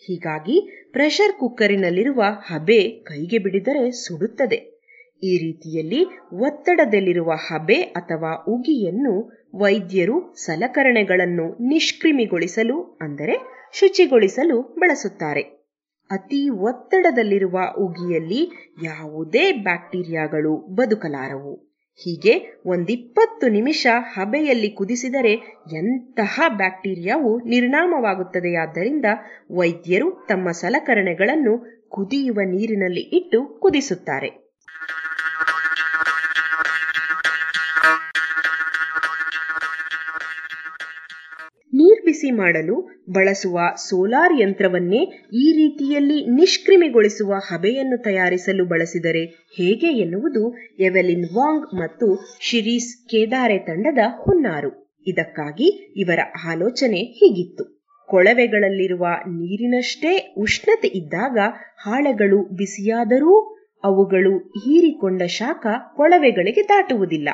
[0.00, 4.78] ಹೀಗಾಗಿ ಪ್ರೆಷರ್ ಕುಕ್ಕರಿನಲ್ಲಿರುವ ಹಬೆ ಕೈಗೆ ಬಿಡಿದರೆ ಸುಡುತ್ತದೆ.
[5.22, 9.14] ಈ ರೀತಿಯಲ್ಲಿ ಒತ್ತಡದಲ್ಲಿರುವ ಹಬೆ ಅಥವಾ ಉಗಿಯನ್ನು
[9.54, 13.36] ವೈದ್ಯರು ಸಲಕರಣೆಗಳನ್ನು ನಿಷ್ಕ್ರಿಮಿಗೊಳಿಸಲು, ಅಂದರೆ
[13.72, 15.42] ಶುಚಿಗೊಳಿಸಲು ಬಳಸುತ್ತಾರೆ.
[16.10, 18.50] ಅತಿ ಒತ್ತಡದಲ್ಲಿರುವ ಉಗಿಯಲ್ಲಿ
[18.82, 21.67] ಯಾವುದೇ ಬ್ಯಾಕ್ಟೀರಿಯಾಗಳು ಬದುಕಲಾರವು.
[22.00, 25.32] ಹೀಗೆ ಒಂದಿಪ್ಪತ್ತು ನಿಮಿಷ ಹಬೆಯಲ್ಲಿ ಕುದಿಸಿದರೆ
[25.72, 29.04] ಎಂತಹ ಬ್ಯಾಕ್ಟೀರಿಯಾವು ನಿರ್ನಾಮವಾಗುತ್ತದೆಯಾದ್ದರಿಂದ
[29.50, 31.54] ವೈದ್ಯರು ತಮ್ಮ ಸಲಕರಣೆಗಳನ್ನು
[31.88, 34.47] ಕುದಿಯುವ ನೀರಿನಲ್ಲಿ ಇಟ್ಟು ಕುದಿಸುತ್ತಾರೆ.
[42.18, 45.00] ಬಿಸಿ ಮಾಡಲು ಬಳಸುವ ಸೋಲಾರ್ ಯಂತ್ರವನ್ನೇ
[45.32, 49.24] ಈ ರೀತಿಯಲ್ಲಿ ನಿಷ್ಕ್ರಿಮಿಗೊಳಿಸುವ ಹಬೆಯನ್ನು ತಯಾರಿಸಲು ಬಳಸಿದರೆ
[49.56, 55.02] ಹೇಗೆ ಎನ್ನುವುದು ಎವೆಲಿನ್ ವಾಂಗ್ ಮತ್ತು ಶಿರೀಸ್ ಕೇದಾರೆ ತಂಡದ ಹುನ್ನಾರು.
[55.06, 57.86] ಇದಕ್ಕಾಗಿ ಇವರ ಆಲೋಚನೆ ಹೀಗಿತ್ತು.
[58.06, 61.38] ಕೊಳವೆಗಳಲ್ಲಿರುವ ನೀರಿನಷ್ಟೇ ಉಷ್ಣತೆ ಇದ್ದಾಗ
[61.78, 65.66] ಹಾಳೆಗಳು ಬಿಸಿಯಾದರೂ ಅವುಗಳು ಹೀರಿಕೊಂಡ ಶಾಖ
[65.96, 67.28] ಕೊಳವೆಗಳಿಗೆ ದಾಟುವುದಿಲ್ಲ.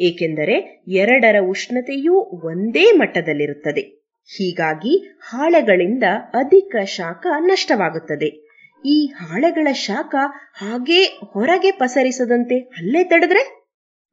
[0.00, 2.14] ಏಕೆಂದರೆ ಎರಡರ ಉಷ್ಣತೆಯೂ
[2.46, 3.97] ಒಂದೇ ಮಟ್ಟದಲ್ಲಿರುತ್ತದೆ.
[4.36, 6.02] ಹೀಗಾಗಿ ಹಾಳೆಗಳಿಂದ
[6.34, 8.48] ಅಧಿಕ ಶಾಖ ನಷ್ಟವಾಗುತ್ತದೆ.
[8.84, 10.14] ಈ ಹಾಳೆಗಳ ಶಾಖ
[10.52, 13.58] ಹಾಗೇ ಹೊರಗೆ ಪಸರಿಸದಂತೆ ಅಲ್ಲೇ ತಡೆದ್ರೆ?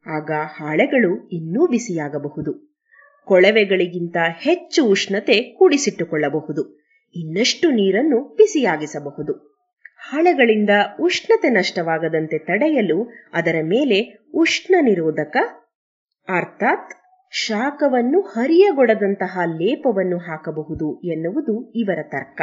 [0.06, 2.80] ಆಗ ಹಾಳೆಗಳು ಇನ್ನೂ ಬಿಸಿಯಾಗಬಹುದು.
[3.26, 6.86] ಕೊಳವೆಗಳಿಗಿಂತ ಹೆಚ್ಚು ಉಷ್ಣತೆ ಕೂಡಿಸಿಟ್ಟುಕೊಳ್ಳಬಹುದು.
[7.16, 9.56] ಇನ್ನಷ್ಟು ನೀರನ್ನು ಬಿಸಿಯಾಗಿಸಬಹುದು.
[10.10, 10.70] ಹಾಳೆಗಳಿಂದ
[11.02, 15.38] ಉಷ್ಣತೆ ನಷ್ಟವಾಗದಂತೆ ತಡೆಯಲು ಅದರ ಮೇಲೆ ಉಷ್ಣ ನಿರೋಧಕ
[16.28, 17.05] ಅರ್ಥಾತ್
[17.36, 22.42] ಶಾಖವನ್ನು ಹರಿಯಗೊಡದಂತಹ ಲೇಪವನ್ನು ಹಾಕಬಹುದು ಎನ್ನುವುದು ಇವರ ತರ್ಕ.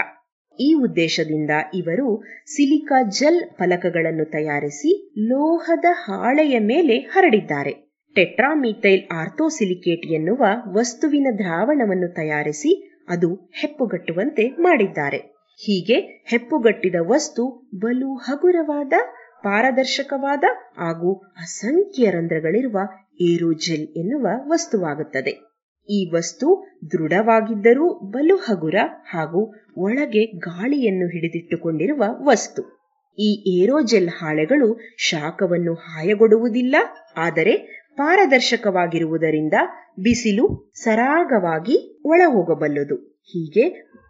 [0.59, 2.09] ಈ ಉದ್ದೇಶದಿಂದ ಇವರು
[2.47, 4.91] ಸಿಲಿಕಾ ಜೆಲ್ ಫಲಕಗಳನ್ನು ತಯಾರಿಸಿ
[5.29, 7.73] ಲೋಹದ ಹಾಳೆಯ ಮೇಲೆ ಹರಡಿದ್ದಾರೆ.
[8.17, 12.73] ಟೆಟ್ರಾಮೀಥೈಲ್ ಆರ್ಥೋಸಿಲಿಕೇಟ್ ಎನ್ನುವ ವಸ್ತುವಿನ ದ್ರಾವಣವನ್ನು ತಯಾರಿಸಿ
[13.09, 15.21] ಅದು ಹೆಪ್ಪುಗಟ್ಟುವಂತೆ ಮಾಡಿದ್ದಾರೆ.
[15.61, 15.97] ಹೀಗೆ
[16.31, 18.93] ಹೆಪ್ಪುಗಟ್ಟಿದ ವಸ್ತು ಬಲು ಹಗುರವಾದ,
[19.43, 20.45] ಪಾರದರ್ಶಕವಾದ
[20.77, 22.79] ಹಾಗೂ ಅಸಂಖ್ಯ ರಂಧ್ರಗಳಿರುವ
[23.21, 25.33] ಏರೋಜೆಲ್ ಎನ್ನುವ ವಸ್ತುವಾಗುತ್ತದೆ.
[25.89, 26.49] ಈ ವಸ್ತು
[26.93, 28.75] ದೃಢವಾಗಿದ್ದರೂ ಬಲು ಹಗುರ
[29.11, 29.41] ಹಾಗೂ
[29.77, 32.63] ಒಳಗೆ ಗಾಳಿಯನ್ನು ಹಿಡಿದಿಟ್ಟುಕೊಂಡಿರುವ ವಸ್ತು.
[33.19, 36.77] ಈ ಏರೋಜೆಲ್ ಹಾಳೆಗಳು ಶಾಖವನ್ನು ಹಾಯಗೊಡುವುದಿಲ್ಲ,
[37.17, 37.55] ಆದರೆ
[37.97, 39.57] ಪಾರದರ್ಶಕವಾಗಿರುವುದರಿಂದ
[40.01, 42.97] ಬಿಸಿಲು ಸರಾಗವಾಗಿ ಒಳಹೋಗಬಲ್ಲದು.
[43.25, 43.65] ಹೀಗೆ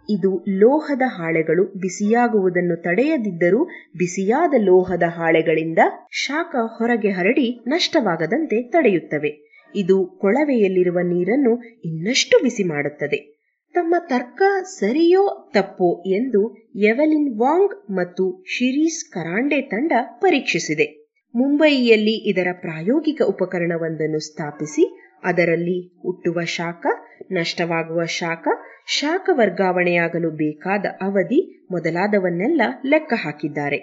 [0.09, 3.65] ಇದು ಲೋಹದ ಹಾಳೆಗಳು ಬಿಸಿಯಾಗುವುದನ್ನು ತಡೆಯದಿದ್ದರೂ
[3.97, 5.79] ಬಿಸಿಯಾದ ಲೋಹದ ಹಾಳೆಗಳಿಂದ
[6.11, 9.53] ಶಾಖ ಹೊರಗೆ ಹರಡಿ ನಷ್ಟವಾಗದಂತೆ ತಡೆಯುತ್ತವೆ.
[9.75, 13.33] ಇದು ಕೊಳವೆಯಲ್ಲಿರುವ ನೀರನ್ನು ಇನ್ನಷ್ಟು ಬಿಸಿ ಮಾಡುತ್ತದೆ.
[13.75, 21.03] ತಮ್ಮ ತರ್ಕ ಸರಿಯೋ ತಪ್ಪೋ ಎಂದು ಎವೆಲಿನ್ ವಾಂಗ್ ಮತ್ತು ಶಿರೀಸ್ ಕರಾಂಡೆ ತಂಡ ಪರೀಕ್ಷಿಸಿದೆ.
[21.35, 26.87] ಮುಂಬಯಿಯಲ್ಲಿ ಇದರ ಪ್ರಾಯೋಗಿಕ ಉಪಕರಣವೊಂದನ್ನು ಸ್ಥಾಪಿಸಿ ಅದರಲ್ಲಿ ಹುಟ್ಟುವ ಶಾಖ,
[27.33, 28.49] ನಷ್ಟವಾಗುವ ಶಾಖ
[28.89, 33.79] ಶಾಖ ವರ್ಗಾವಣೆಯಾಗಲು ಬೇಕಾದ ಅವಧಿ ಮೊದಲಾದವನ್ನೆಲ್ಲ ಲೆಕ್ಕ ಹಾಕಿದ್ದಾರೆ.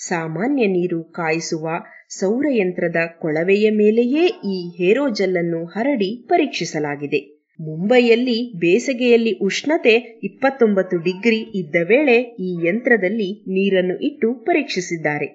[0.00, 1.66] ಸಾಮಾನ್ಯ ನೀರು ಕಾಯಿಸುವ
[2.08, 7.20] ಸೌರಯಂತ್ರದ ಕೊಳವೆಯ ಮೇಲೆಯೇ ಈ ಹೇರೋಜಲ್ಲನ್ನು ಹರಡಿ ಪರೀಕ್ಷಿಸಲಾಗಿದೆ.
[7.58, 15.28] ಮುಂಬೈಯಲ್ಲಿ ಬೇಸಿಗೆಯಲ್ಲಿ ಉಷ್ಣತೆ ಇಪ್ಪತ್ತೊಂಬತ್ತು ಡಿಗ್ರಿ ಇದ್ದ ವೇಳೆ ಈ ಯಂತ್ರದಲ್ಲಿ ನೀರನ್ನು ಇಟ್ಟು ಪರೀಕ್ಷಿಸಿದ್ದಾರೆ.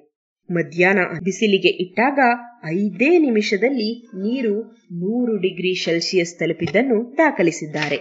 [0.49, 2.20] ಮಧ್ಯಾಹ್ನ ಬಿಸಿಲಿಗೆ ಇಟ್ಟಾಗ
[2.66, 4.55] ಐದೇ ನಿಮಿಷದಲ್ಲಿ ನೀರು
[4.91, 7.97] ನೂರು ಡಿಗ್ರಿ ಸೆಲ್ಸಿಯಸ್ ತಲುಪಿದ್ದನ್ನು ದಾಖಲಿಸಿದ್ದಾರೆ.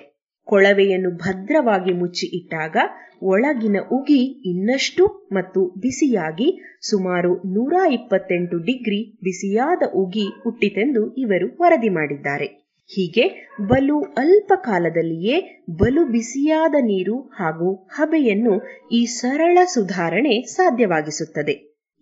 [0.48, 2.76] ಕೊಳವೆಯನ್ನು ಭದ್ರವಾಗಿ ಮುಚ್ಚಿ ಇಟ್ಟಾಗ
[3.22, 4.20] ಒಳಗಿನ ಉಗಿ
[4.50, 6.48] ಇನ್ನಷ್ಟು ಮತ್ತು ಬಿಸಿಯಾಗಿ
[6.80, 12.46] ಸುಮಾರು ನೂರ ಇಪ್ಪತ್ತೆಂಟು ಡಿಗ್ರಿ ಬಿಸಿಯಾದ ಉಗಿ ಹುಟ್ಟಿತೆಂದು ಇವರು ವರದಿ ಮಾಡಿದ್ದಾರೆ.
[12.90, 13.24] ಹೀಗೆ
[13.66, 15.36] ಬಲು ಅಲ್ಪ ಕಾಲದಲ್ಲಿಯೇ
[15.70, 18.54] ಬಲು ಬಿಸಿಯಾದ ನೀರು ಹಾಗೂ ಹಬೆಯನ್ನು
[18.92, 21.54] ಈ ಸರಳ ಸುಧಾರಣೆ ಸಾಧ್ಯವಾಗಿಸುತ್ತದೆ.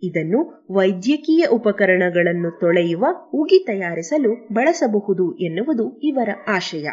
[0.03, 0.41] ಇದನ್ನು
[0.71, 6.87] ವೈದ್ಯಕೀಯ ಉಪಕರಣಗಳನ್ನು ತೊಳೆಯುವ ಉಗಿ ತಯಾರಿಸಲು ಬಳಸಬಹುದು ಎನ್ನುವುದು ಇವರ ಆಶಯ.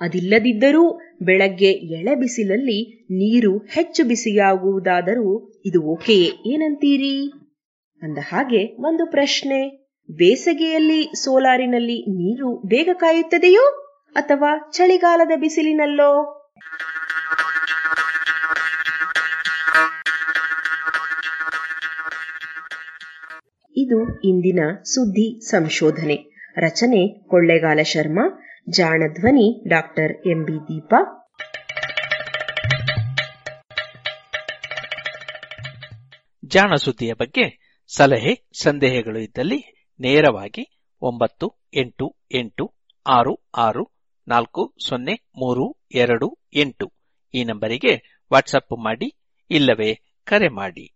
[0.00, 7.32] ಅದಿಲ್ಲದಿದ್ದರೂ ಬೆಳಗ್ಗೆ ಎಳೆ ಬಿಸಿಲಲ್ಲಿ ನೀರು ಹೆಚ್ಚು ಬಿಸಿಯಾಗುವುದಾದರೂ ಇದು ಓಕೆಯೇ ಏನಂತೀರಿ?
[8.02, 16.32] ಅಂದ ಹಾಗೆ ಒಂದು ಪ್ರಶ್ನೆ, ಬೇಸಗೆಯಲ್ಲಿ ಸೋಲಾರಿನಲ್ಲಿ ನೀರು ಬೇಗ ಕಾಯುತ್ತದೆಯೋ ಅಥವಾ ಚಳಿಗಾಲದ ಬಿಸಿಲಿನಲ್ಲೋ?
[23.76, 26.16] ಇದು ಇಂದಿನ ಸುದ್ದಿ ಸಂಶೋಧನೆ.
[26.56, 31.28] ರಚನೆ ಕೊಳ್ಳೇಗಾಲ ಶರ್ಮಾ ಜಾಣಧ್ವನಿ ಡಾಕ್ಟರ್ ಎಂಬಿ ದೀಪಾ.
[36.44, 42.74] ಜಾಣ ಸುದ್ದಿಯ ಬಗ್ಗೆ ಸಲಹೆ, ಸಂದೇಹಗಳು ಇದ್ದಲ್ಲಿ ನೇರವಾಗಿ ಒಂಬತ್ತು ಎಂಟು ಎಂಟು
[43.06, 43.92] ಆರು ಆರು
[44.28, 46.92] ನಾಲ್ಕು ಸೊನ್ನೆ ಮೂರು ಎರಡು ಎಂಟು
[47.34, 49.16] ಈ ನಂಬರಿಗೆ ವಾಟ್ಸಪ್ ಮಾಡಿ
[49.50, 50.95] ಇಲ್ಲವೇ ಕರೆ ಮಾಡಿ.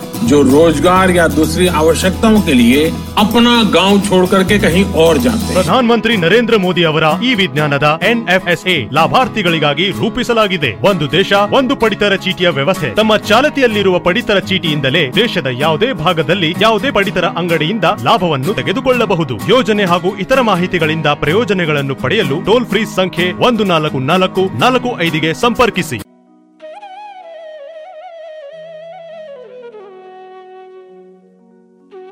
[0.22, 2.78] जो रोजगार या दूसरी आवश्यकताओं के लिए
[3.16, 8.76] अपना गांव छोड़ करके कहीं और जाते हैं ಪ್ರಧಾನಮಂತ್ರಿ ನರೇಂದ್ರ ಮೋದಿ ಅವರ ಈ ವಿಜ್ಞಾನದ ಎನ್ಎಫ್ಎಸ್ಎ
[8.96, 16.50] ಲಾಭಾರ್ಥಿಗಳಿಗಾಗಿ ರೂಪಿಸಲಾಗಿದೆ ಒಂದು ದೇಶ ಒಂದು ಪಡಿತರ ಚೀಟಿಯ ವ್ಯವಸ್ಥೆ ತಮ್ಮ ಚಾಲತಿಯಲ್ಲಿರುವ ಪಡಿತರ ಚೀಟಿಯಿಂದಲೇ ದೇಶದ ಯಾವುದೇ ಭಾಗದಲ್ಲಿ
[16.60, 23.64] ಯಾವುದೇ ಪಡಿತರ ಅಂಗಡಿಯಿಂದ ಲಾಭವನ್ನು ತೆಗೆದುಕೊಳ್ಳಬಹುದು ಯೋಜನೆ ಹಾಗೂ ಇತರ ಮಾಹಿತಿಗಳಿಂದ ಪ್ರಯೋಜನಗಳನ್ನು ಪಡೆಯಲು ಟೋಲ್ ಫ್ರೀ ಸಂಖ್ಯೆ ಒಂದು
[23.66, 26.00] ನಾಲ್ಕು ನಾಲ್ಕು ನಾಲ್ಕು ಐದಿಗೆ ಸಂಪರ್ಕಿಸಿ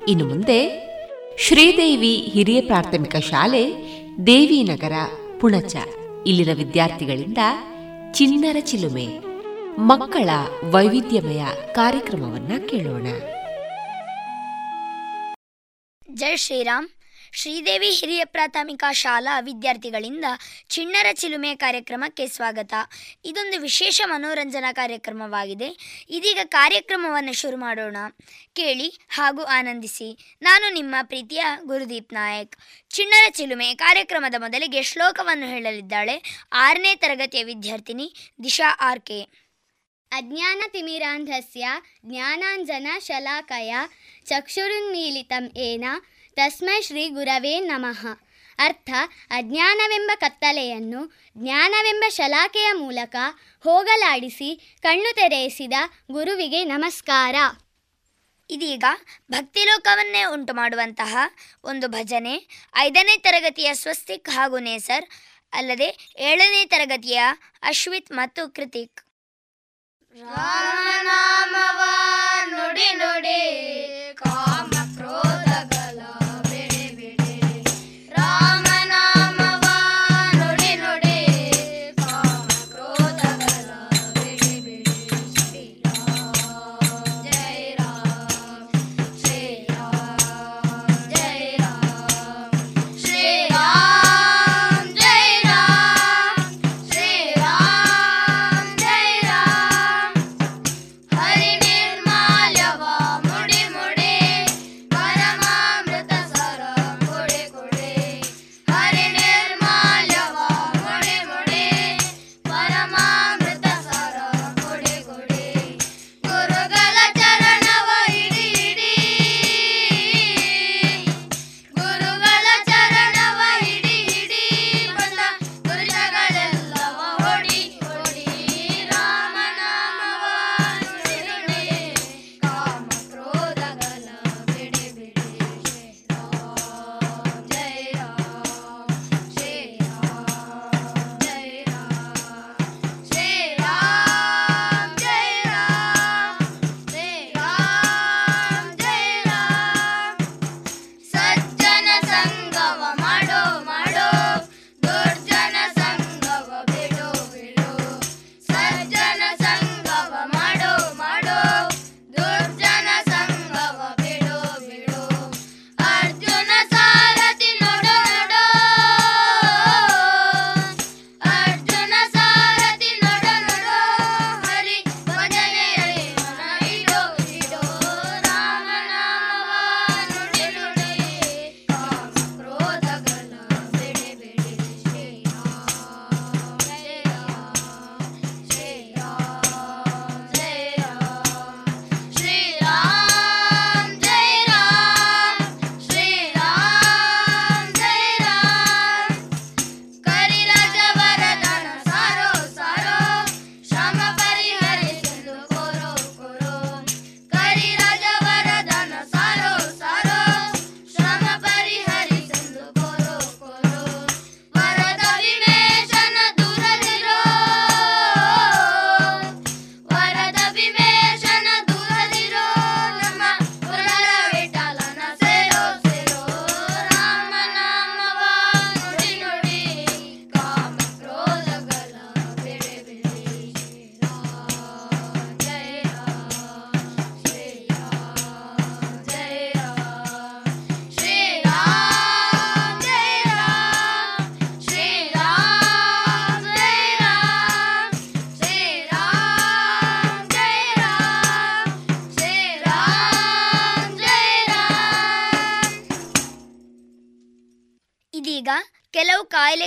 [0.10, 0.60] ಇನ್ನು ಮುಂದೆ
[1.38, 3.66] ಶ್ರೀದೇವಿ ಹಿರಿಯ ಪ್ರಾಥಮಿಕ ಶಾಲೆ,
[4.28, 4.91] ದೇವಿನಗರ,
[5.39, 5.76] ಪುಣಚ.
[6.28, 7.38] ಇಲ್ಲಿನ ವಿದ್ಯಾರ್ಥಿಗಳಿಂದ
[8.12, 9.07] ಚಿನ್ನರ ಚಿಲುಮೆ,
[9.78, 10.30] ಮಕ್ಕಳ
[10.72, 13.07] ವೈವಿಧ್ಯಮಯ ಕಾರ್ಯಕ್ರಮವನ್ನ ಕೇಳೋಣ.
[16.14, 16.89] ಜೈ ಶ್ರೀರಾಮ್.
[17.32, 20.25] ಶ್ರೀದೇವಿ ಹಿರಿಯ ಪ್ರಾಥಮಿಕ ಶಾಲಾ ವಿದ್ಯಾರ್ಥಿಗಳಿಂದ
[20.69, 22.73] ಚಿಣ್ಣರ ಚಿಲುಮೆ ಕಾರ್ಯಕ್ರಮಕ್ಕೆ ಸ್ವಾಗತ.
[23.25, 25.69] ಇದೊಂದು ವಿಶೇಷ ಮನೋರಂಜನಾ ಕಾರ್ಯಕ್ರಮವಾಗಿದೆ.
[26.09, 27.97] ಇದೀಗ ಕಾರ್ಯಕ್ರಮವನ್ನು ಶುರು ಮಾಡೋಣ.
[28.53, 30.38] ಕೇಳಿ ಹಾಗೂ ಆನಂದಿಸಿ.
[30.41, 32.57] ನಾನು ನಿಮ್ಮ ಪ್ರೀತಿಯ ಗುರುದೀಪ್ ನಾಯಕ್.
[32.89, 36.45] ಚಿಣ್ಣರ ಚಿಲುಮೆ ಕಾರ್ಯಕ್ರಮದ ಮೊದಲಿಗೆ ಶ್ಲೋಕವನ್ನು ಹೇಳಲಿದ್ದಾಳೆ.
[36.51, 38.13] ಆರನೇ ತರಗತಿಯ ವಿದ್ಯಾರ್ಥಿನಿ
[38.43, 39.49] ದಿಶಾ ಆರ್ ಕೆ
[40.11, 41.67] ಅಜ್ಞಾನತಿಮಿರಾಂಧಸ್ಯ
[42.05, 43.75] ಜ್ಞಾನಾಂಜನ ಶಲಾಕಯ
[44.25, 45.86] ಚಕ್ಷುರುನ್ಮೀಲಿತಂ ಏನ
[46.38, 48.01] ತಸ್ಮೈ ಶ್ರೀ ಗುರವೇ ನಮಃ.
[48.59, 48.89] ಅರ್ಥ
[49.30, 51.01] ಅಜ್ಞಾನವೆಂಬ ಕತ್ತಲೆಯನ್ನು
[51.38, 53.15] ಜ್ಞಾನವೆಂಬ ಶಲಾಕೆಯ ಮೂಲಕ
[53.63, 55.73] ಹೋಗಲಾಡಿಸಿ ಕಣ್ಣು ತೆರೆಯಿಸಿದ
[56.11, 57.36] ಗುರುವಿಗೆ ನಮಸ್ಕಾರ.
[58.49, 58.86] ಇದೀಗ
[59.32, 61.17] ಭಕ್ತಿಲೋಕವನ್ನೇ ಉಂಟು ಮಾಡುವಂತಹ
[61.63, 62.36] ಒಂದು ಭಜನೆ
[62.77, 65.05] ಐದನೇ ತರಗತಿಯ ಸ್ವಸ್ತಿಕ್ ಹಾಗೂ ನೇಸರ್
[65.53, 67.21] ಅಲ್ಲದೆ ಏಳನೇ ತರಗತಿಯ
[67.63, 68.99] ಅಶ್ವಿತ್ ಮತ್ತು ಕೃತಿಕ್.
[70.15, 71.82] ರಾಮನಾಮವ
[72.51, 73.41] ನುಡಿ ನುಡಿ
[74.13, 74.78] ಕಾಮ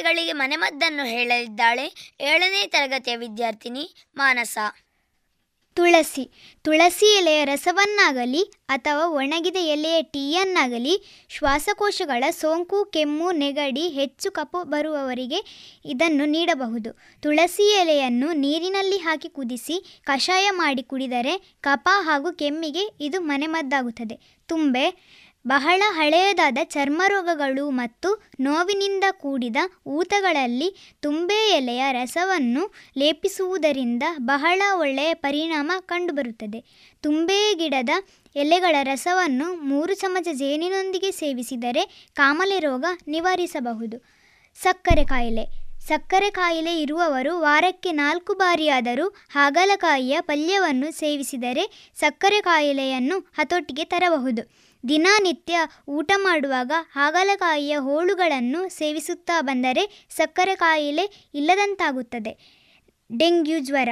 [0.02, 2.14] ಕಾಯಿಲೆಗಳಿಗೆ ಮನೆಮದ್ದನ್ನು ಹೇಳಲಿದ್ದಾಳೆ.
[2.20, 3.84] ಏಳನೇ ತರಗತಿಯ ವಿದ್ಯಾರ್ಥಿನಿ
[4.16, 4.58] ಮಾನಸ.
[5.74, 6.24] ತುಳಸಿ.
[6.62, 15.40] ತುಳಸಿ ಎಲೆಯ ರಸವನ್ನಾಗಲಿ ಅಥವಾ ಒಣಗಿದ ಎಲೆಯ ಟೀಯನ್ನಾಗಲಿ ಶ್ವಾಸಕೋಶಗಳ ಸೋಂಕು, ಕೆಮ್ಮು, ನೆಗಡಿ, ಹೆಚ್ಚು ಕಪ್ಪು ಬರುವವರಿಗೆ
[15.84, 16.98] ಇದನ್ನು ನೀಡಬಹುದು.
[17.22, 24.18] ತುಳಸಿ ಎಲೆಯನ್ನು ನೀರಿನಲ್ಲಿ ಹಾಕಿ ಕುದಿಸಿ ಕಷಾಯ ಮಾಡಿ ಕುಡಿದರೆ ಕಪ ಹಾಗೂ ಕೆಮ್ಮಿಗೆ ಇದು ಮನೆಮದ್ದಾಗುತ್ತದೆ.
[24.46, 24.86] ತುಂಬೆ.
[25.46, 36.64] ಬಹಳ ಹಳೆಯದಾದ ಚರ್ಮರೋಗಗಳು ಮತ್ತು ನೋವಿನಿಂದ ಕೂಡಿದ ಊತಗಳಲ್ಲಿ ತುಂಬೆ ಎಲೆಯ ರಸವನ್ನು ಲೇಪಿಸುವುದರಿಂದ ಬಹಳ ಒಳ್ಳೆಯ ಪರಿಣಾಮ ಕಂಡುಬರುತ್ತದೆ.
[37.02, 37.90] ತುಂಬೆ ಗಿಡದ
[38.36, 43.98] ಎಲೆಗಳ ರಸವನ್ನು ಮೂರು ಚಮಚ ಜೇನಿನೊಂದಿಗೆ ಸೇವಿಸಿದರೆ ಕಾಮಲೆ ರೋಗ ನಿವಾರಿಸಬಹುದು.
[44.62, 45.62] ಸಕ್ಕರೆ ಕಾಯಿಲೆ.
[45.88, 54.61] ಸಕ್ಕರೆ ಕಾಯಿಲೆ ಇರುವವರು ವಾರಕ್ಕೆ ನಾಲ್ಕು ಬಾರಿಯಾದರೂ ಹಾಗಲಕಾಯಿಯ ಪಲ್ಯವನ್ನು ಸೇವಿಸಿದರೆ ಸಕ್ಕರೆ ಕಾಯಿಲೆಯನ್ನು ಹತೋಟಿಗೆ ತರಬಹುದು.
[54.88, 55.58] ದಿನನಿತ್ಯ
[55.88, 62.32] ಊಟ ಮಾಡುವಾಗ ಹಾಗಲಕಾಯಿಯ ಹೋಳುಗಳನ್ನು ಸೇವಿಸುತ್ತಾ ಬಂದರೆ ಸಕ್ಕರೆ ಕಾಯಿಲೆ ಇಲ್ಲದಂತಾಗುತ್ತದೆ.
[63.18, 63.88] ಡೆಂಗ್ಯೂ ಜ್ವರ.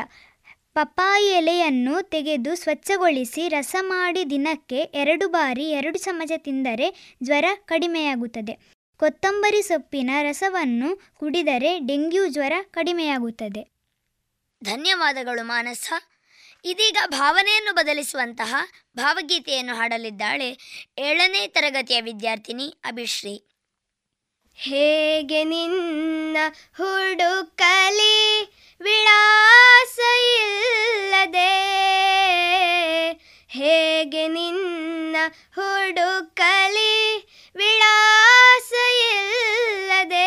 [0.74, 8.58] ಪಪ್ಪಾಯಿ ಎಲೆಯನ್ನು ತೆಗೆದು ಸ್ವಚ್ಛಗೊಳಿಸಿ ರಸ ಮಾಡಿ ದಿನಕ್ಕೆ ಎರಡು ಬಾರಿ ಎರಡು ಚಮಚ ತಿಂದರೆ ಜ್ವರ ಕಡಿಮೆಯಾಗುತ್ತದೆ.
[8.96, 13.62] ಕೊತ್ತಂಬರಿ ಸೊಪ್ಪಿನ ರಸವನ್ನು ಕುಡಿದರೆ ಡೆಂಗ್ಯೂ ಜ್ವರ ಕಡಿಮೆಯಾಗುತ್ತದೆ.
[14.64, 15.92] ಧನ್ಯವಾದಗಳು ಮಾನಸ.
[16.64, 18.54] ಇದೀಗ ಭಾವನೆಯನ್ನು ಬದಲಿಸುವಂತಹ
[18.96, 20.58] ಭಾವಗೀತೆಯನ್ನು ಹಾಡಲಿದ್ದಾಳೆ
[20.98, 23.46] ಏಳನೇ ತರಗತಿಯ ವಿದ್ಯಾರ್ಥಿನಿ ಅಭಿಶ್ರೀ.
[24.54, 26.36] ಹೇಗೆ ನಿನ್ನ
[26.76, 28.42] ಹುಡುಕಲಿ
[28.80, 29.98] ವಿಳಾಸ
[30.38, 31.52] ಇಲ್ಲದೆ?
[33.48, 35.16] ಹೇಗೆ ನಿನ್ನ
[35.54, 37.16] ಹುಡುಕಲಿ
[37.56, 38.72] ವಿಳಾಸ
[39.16, 40.19] ಇಲ್ಲದೆ?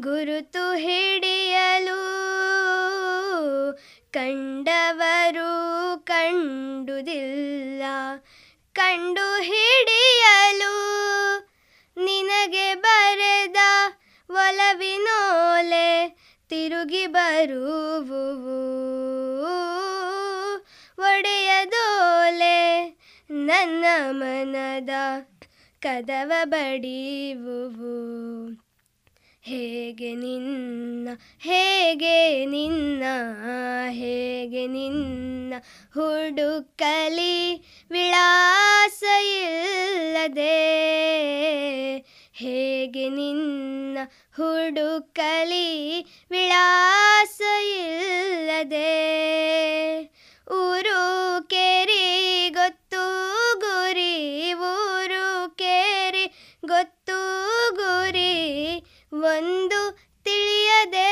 [0.00, 2.18] ಗುರುತು ಹಿಡಿಯಲು
[4.10, 7.82] ಕಂಡವರು ಕಂಡುದಿಲ್ಲ.
[8.72, 10.74] ಕಂಡು ಹಿಡಿಯಲು
[12.04, 13.56] ನಿನಗೆ ಬರೆದ
[14.30, 16.18] ಒಲವಿನೋಲೆ
[16.48, 18.58] ತಿರುಗಿ ಬರುವುವು.
[20.98, 22.98] ಒಡೆಯದೋಲೆ
[23.30, 24.90] ನನ್ನ ಮನದ
[25.80, 28.47] ಕದವ ಬಡಿಯುವು.
[29.48, 31.08] ಹೇಗೆ ನಿನ್ನ
[31.38, 33.02] ಹೇಗೆ ನಿನ್ನ
[33.88, 35.54] ಹೇಗೆ ನಿನ್ನ
[35.94, 40.58] ಹುಡುಕಲಿ ವಿಳಾಸ ಇಲ್ಲದೆ.
[42.32, 43.98] ಹೇಗೆ ನಿನ್ನ
[44.36, 46.00] ಹುಡುಕಲಿ
[46.30, 48.92] ವಿಳಾಸ ಇಲ್ಲದೆ.
[50.50, 52.77] ಊರು ಕೇರಿ ಗೊತ್ತು
[59.18, 61.08] ಒಂದು ತಿಳಿಯದೆ.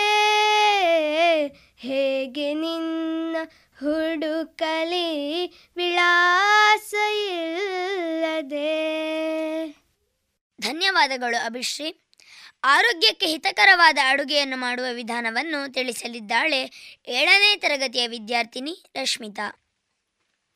[1.78, 3.36] ಹೇಗೆ ನಿನ್ನ
[3.80, 5.46] ಹುಡುಕಲಿ
[5.76, 6.94] ವಿಳಾಸ
[7.28, 8.66] ಇಲ್ಲದೆ.
[10.60, 12.00] ಧನ್ಯವಾದಗಳು ಅಭಿಶ್ರೀ.
[12.64, 16.70] ಆರೋಗ್ಯಕ್ಕೆ ಹಿತಕರವಾದ ಅಡುಗೆಯನ್ನು ಮಾಡುವ ವಿಧಾನವನ್ನು ತಿಳಿಸಲಿದ್ದಾಳೆ
[17.06, 19.65] ಏಳನೇ ತರಗತಿಯ ವಿದ್ಯಾರ್ಥಿನಿ ರಶ್ಮಿತಾ.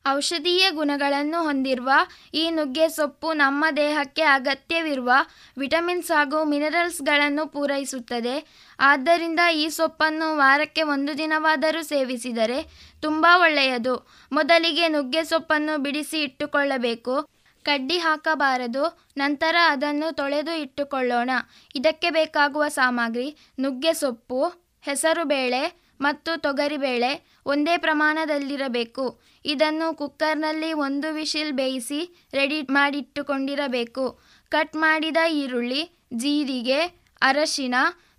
[0.09, 1.91] ಔಷಧೀಯ ಗುಣಗಳನ್ನು ಹೊಂದಿರುವ
[2.35, 5.11] ಈ ನುಗ್ಗೆ ಸೊಪ್ಪು ನಮ್ಮ ದೇಹಕ್ಕೆ ಅಗತ್ಯವಿರುವ
[5.59, 8.47] ವಿಟಮಿನ್ಸ್ ಹಾಗೂ ಮಿನರಲ್ಸ್ಗಳನ್ನು ಪೂರೈಸುತ್ತದೆ.
[8.81, 12.63] ಆದ್ದರಿಂದ ಈ ಸೊಪ್ಪನ್ನು ವಾರಕ್ಕೆ ಒಂದು ದಿನವಾದರೂ ಸೇವಿಸಿದರೆ
[13.03, 14.09] ತುಂಬ ಒಳ್ಳೆಯದು.
[14.33, 17.31] ಮೊದಲಿಗೆ ನುಗ್ಗೆ ಸೊಪ್ಪನ್ನು ಬಿಡಿಸಿ ಇಟ್ಟುಕೊಳ್ಳಬೇಕು.
[17.65, 19.05] ಕಡ್ಡಿ ಹಾಕಬಾರದು.
[19.17, 21.31] ನಂತರ ಅದನ್ನು ತೊಳೆದು ಇಟ್ಟುಕೊಳ್ಳೋಣ.
[21.75, 27.11] ಇದಕ್ಕೆ ಬೇಕಾಗುವ ಸಾಮಗ್ರಿ ನುಗ್ಗೆ ಸೊಪ್ಪು, ಹೆಸರುಬೇಳೆ ಮತ್ತು ತೊಗರಿಬೇಳೆ
[27.47, 29.05] ಒಂದೇ ಪ್ರಮಾಣದಲ್ಲಿರಬೇಕು.
[29.45, 34.05] ಇದನ್ನು ಕುಕ್ಕರ್ನಲ್ಲಿ ಒಂದು ವಿಶಿಲ್ ಬೇಯಿಸಿ ರೆಡಿ ಮಾಡಿಟ್ಟುಕೊಂಡಿರಬೇಕು.
[34.49, 35.83] ಕಟ್ ಮಾಡಿದ ಈರುಳ್ಳಿ,
[36.15, 36.81] ಜೀರಿಗೆ
[37.23, 37.75] ಅರಶಿನ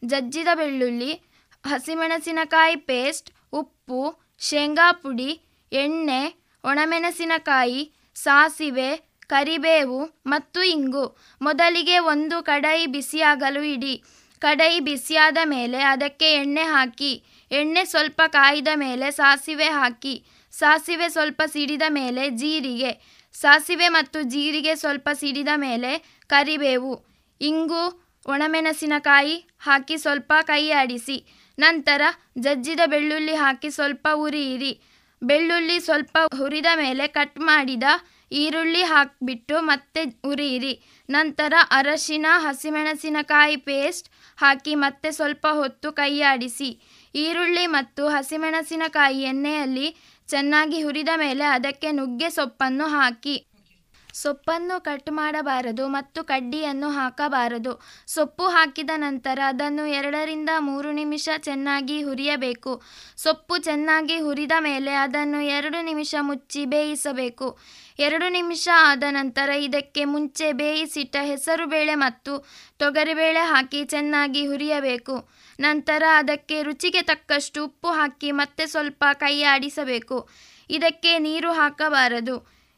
[0.05, 1.11] ಜಜ್ಜಿದ ಬೆಳ್ಳುಳ್ಳಿ,
[1.65, 4.01] ಹಸಿಮೆಣಸಿನಕಾಯಿ ಪೇಸ್ಟ್, ಉಪ್ಪು,
[4.39, 5.31] ಶೇಂಗಾ ಪುಡಿ,
[5.71, 6.21] ಎಣ್ಣೆ,
[6.63, 7.81] ಒಣಮೆಣಸಿನಕಾಯಿ,
[8.15, 8.89] ಸಾಸಿವೆ,
[9.27, 11.17] ಕರಿಬೇವು ಮತ್ತು ಇಂಗು.
[11.41, 14.03] ಮೊದಲಿಗೆ ಒಂದು ಕಡಾಯಿ ಬಿಸಿಯಾಗಲು ಇಡಿ.
[14.39, 17.11] ಕಡಾಯಿ ಬಿಸಿಯಾದ ಮೇಲೆ ಅದಕ್ಕೆ ಎಣ್ಣೆ ಹಾಕಿ.
[17.51, 22.91] ಎಣ್ಣೆ ಸ್ವಲ್ಪ ಕಾಯಿದ ಮೇಲೆ ಸಾಸಿವೆ ಹಾಕಿ, ಸಾಸಿವೆ ಸ್ವಲ್ಪ ಸಿಡಿದ ಮೇಲೆ ಜೀರಿಗೆ,
[23.35, 25.91] ಸಾಸಿವೆ ಮತ್ತು ಜೀರಿಗೆ ಸ್ವಲ್ಪ ಸಿಡಿದ ಮೇಲೆ
[26.29, 26.93] ಕರಿಬೇವು,
[27.41, 27.83] ಇಂಗು,
[28.25, 31.17] ಒಣಮೆಣಸಿನಕಾಯಿ ಹಾಕಿ ಸ್ವಲ್ಪ ಕೈ ಆಡಿಸಿ,
[31.57, 32.01] ನಂತರ
[32.37, 34.73] ಜಜ್ಜಿದ ಬೆಳ್ಳುಳ್ಳಿ ಹಾಕಿ ಸ್ವಲ್ಪ ಉರಿಯಿರಿ
[35.21, 37.83] ಬೆಳ್ಳುಳ್ಳಿ ಸ್ವಲ್ಪ ಹುರಿದ ಮೇಲೆ ಕಟ್ ಮಾಡಿದ
[38.31, 40.73] ಈರುಳ್ಳಿ ಹಾಕಿಬಿಟ್ಟು ಮತ್ತೆ ಉರಿಯಿರಿ
[41.09, 44.07] ನಂತರ ಅರಶಿನ, ಹಸಿಮೆಣಸಿನಕಾಯಿ ಪೇಸ್ಟ್
[44.41, 46.69] ಹಾಕಿ ಮತ್ತೆ ಸ್ವಲ್ಪ ಹೊತ್ತು ಕೈಯಾಡಿಸಿ.
[47.15, 49.87] ಈರುಳ್ಳಿ ಮತ್ತು ಹಸಿಮೆಣಸಿನಕಾಯಿ ಎಣ್ಣೆಯಲ್ಲಿ
[50.29, 53.37] ಚೆನ್ನಾಗಿ ಹುರಿದ ಮೇಲೆ ಅದಕ್ಕೆ ನುಗ್ಗೆ ಸೊಪ್ಪನ್ನು ಹಾಕಿ.
[54.13, 57.73] ಸೊಪ್ಪನ್ನು ಕಟ್ ಮಾಡಬಾರದು ಮತ್ತು ಕಡ್ಡಿಯನ್ನು ಹಾಕಬಾರದು.
[58.07, 62.73] ಸೊಪ್ಪು ಹಾಕಿದ ನಂತರ ಅದನ್ನು ಎರಡರಿಂದ ಮೂರು ನಿಮಿಷ ಚೆನ್ನಾಗಿ ಹುರಿಯಬೇಕು.
[63.17, 67.47] ಸೊಪ್ಪು ಚೆನ್ನಾಗಿ ಹುರಿದ ಮೇಲೆ ಅದನ್ನು ಎರಡು ನಿಮಿಷ ಮುಚ್ಚಿ ಬೇಯಿಸಬೇಕು.
[68.05, 72.33] ಎರಡು ನಿಮಿಷ ಆದ ನಂತರ ಇದಕ್ಕೆ ಮುಂಚೆ ಬೇಯಿಸಿಟ್ಟ ಹೆಸರುಬೇಳೆ ಮತ್ತು
[72.81, 75.15] ತೊಗರಿಬೇಳೆ ಹಾಕಿ ಚೆನ್ನಾಗಿ ಹುರಿಯಬೇಕು.
[75.59, 80.17] ನಂತರ ಅದಕ್ಕೆ ರುಚಿಗೆ ತಕ್ಕಷ್ಟು ಉಪ್ಪು ಹಾಕಿ ಮತ್ತೆ ಸ್ವಲ್ಪ ಕೈ ಆಡಿಸಬೇಕು
[80.69, 82.37] ಇದಕ್ಕೆ ನೀರು ಹಾಕಬಾರದು.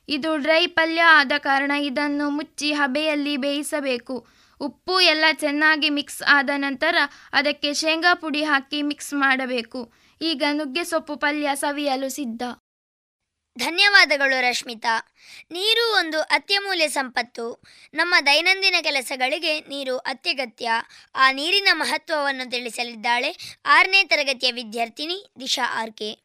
[0.10, 4.16] ಇದು ಡ್ರೈ ಪಲ್ಯ ಆದ ಕಾರಣ ಇದನ್ನು ಮುಚ್ಚಿ ಹಬೆಯಲ್ಲಿ ಬೇಯಿಸಬೇಕು.
[4.62, 6.96] ಉಪ್ಪು ಎಲ್ಲ ಚೆನ್ನಾಗಿ ಮಿಕ್ಸ್ ಆದ ನಂತರ
[7.34, 9.82] ಅದಕ್ಕೆ ಶೇಂಗಾ ಪುಡಿ ಹಾಕಿ ಮಿಕ್ಸ್ ಮಾಡಬೇಕು.
[10.22, 12.44] ಈಗ ನುಗ್ಗೆ ಸೊಪ್ಪು ಪಲ್ಯ ಸವಿಯಲು ಸಿದ್ಧ.
[13.60, 15.14] ಧನ್ಯವಾದಗಳು ರಶ್ಮಿತಾ.
[15.52, 17.62] ನೀರು ಒಂದು ಅತ್ಯಮೂಲ್ಯ ಸಂಪತ್ತು.
[17.94, 20.70] ನಮ್ಮ ದೈನಂದಿನ ಕೆಲಸಗಳಿಗೆ ನೀರು ಅತ್ಯಗತ್ಯ.
[21.16, 26.24] ಆ ನೀರಿನ ಮಹತ್ವವನ್ನು ತಿಳಿಸಲಿದ್ದಾಳೆ ಆರನೇ ತರಗತಿಯ ವಿದ್ಯಾರ್ಥಿನಿ ದಿಶಾ ಆರ್ಕೆ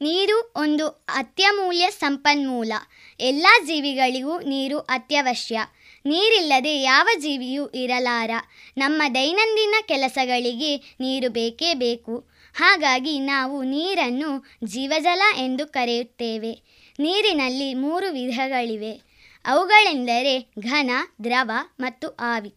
[0.00, 2.72] ನೀರು ಒಂದು ಅತ್ಯಮೂಲ್ಯ ಸಂಪನ್ಮೂಲ.
[3.20, 5.58] ಎಲ್ಲ ಜೀವಿಗಳಿಗೂ ನೀರು ಅತ್ಯವಶ್ಯ.
[6.06, 8.30] ನೀರಿಲ್ಲದೆ ಯಾವ ಜೀವಿಯೂ ಇರಲಾರ.
[8.76, 12.33] ನಮ್ಮ ದೈನಂದಿನ ಕೆಲಸಗಳಿಗೆ ನೀರು ಬೇಕೇ ಬೇಕು.
[12.54, 16.52] ಹಾಗಾಗಿ ನಾವು ನೀರನ್ನು ಜೀವಜಲ ಎಂದು ಕರೆಯುತ್ತೇವೆ.
[17.00, 19.02] ನೀರಿನಲ್ಲಿ ಮೂರು ವಿಧಗಳಿವೆ.
[19.44, 20.90] ಅವುಗಳೆಂದರೆ ಘನ,
[21.24, 21.50] ದ್ರವ
[21.80, 22.54] ಮತ್ತು ಆವಿ.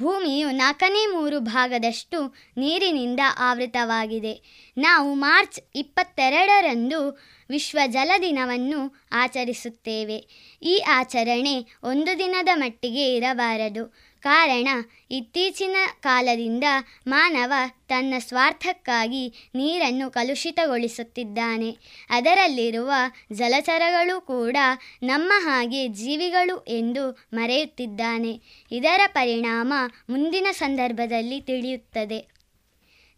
[0.00, 4.42] ಭೂಮಿಯು ನಾಲ್ಕನೇ ಮೂರು ಭಾಗದಷ್ಟು ನೀರಿನಿಂದ ಆವೃತವಾಗಿದೆ.
[4.78, 7.18] ನಾವು ಮಾರ್ಚ್ ಇಪ್ಪತ್ತೆರಡರಂದು
[7.50, 10.24] ವಿಶ್ವ ಜಲ ದಿನವನ್ನು ಆಚರಿಸುತ್ತೇವೆ.
[10.62, 14.09] ಈ ಆಚರಣೆ ಒಂದು ದಿನದ ಮಟ್ಟಿಗೆ ಇರಬಾರದು.
[14.20, 14.68] ಕಾರಣ
[15.10, 16.64] ಇತ್ತೀಚಿನ ಕಾಲದಿಂದ
[17.06, 17.52] ಮಾನವ
[17.88, 21.76] ತನ್ನ ಸ್ವಾರ್ಥಕ್ಕಾಗಿ ನೀರನ್ನು ಕಲುಷಿತಗೊಳಿಸುತ್ತಿದ್ದಾನೆ.
[22.10, 22.92] ಅದರಲ್ಲಿರುವ
[23.32, 24.56] ಜಲಚರಗಳು ಕೂಡ
[25.02, 28.40] ನಮ್ಮ ಹಾಗೆ ಜೀವಿಗಳು ಎಂದು ಮರೆಯುತ್ತಿದ್ದಾನೆ.
[28.72, 29.72] ಇದರ ಪರಿಣಾಮ
[30.10, 32.40] ಮುಂದಿನ ಸಂದರ್ಭದಲ್ಲಿ ತಿಳಿಯುತ್ತದೆ.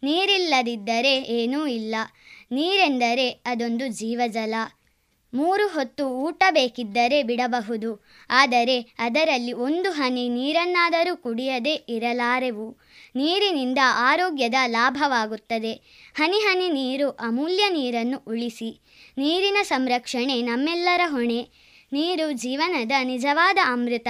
[0.03, 1.95] ನೀರಿಲ್ಲದಿದ್ದರೆ ಏನೂ ಇಲ್ಲ.
[2.51, 4.53] ನೀರೆಂದರೆ ಅದೊಂದು ಜೀವಜಲ.
[5.33, 8.05] ಮೂರು ಹೊತ್ತು ಊಟ ಬೇಕಿದ್ದರೆ ಬಿಡಬಹುದು.
[8.29, 12.77] ಆದರೆ ಅದರಲ್ಲಿ ಒಂದು ಹನಿ ನೀರನ್ನಾದರೂ ಕುಡಿಯದೇ ಇರಲಾರೆವು.
[13.15, 15.73] ನೀರಿನಿಂದ ಆರೋಗ್ಯದ ಲಾಭವಾಗುತ್ತದೆ.
[16.15, 18.81] ಹನಿ ಹನಿ ನೀರು ಅಮೂಲ್ಯ ನೀರನ್ನು ಉಳಿಸಿ.
[19.17, 21.49] ನೀರಿನ ಸಂರಕ್ಷಣೆ ನಮ್ಮೆಲ್ಲರ ಹೊಣೆ.
[21.93, 24.07] ನೀರು ಜೀವನದ ನಿಜವಾದ ಅಮೃತ.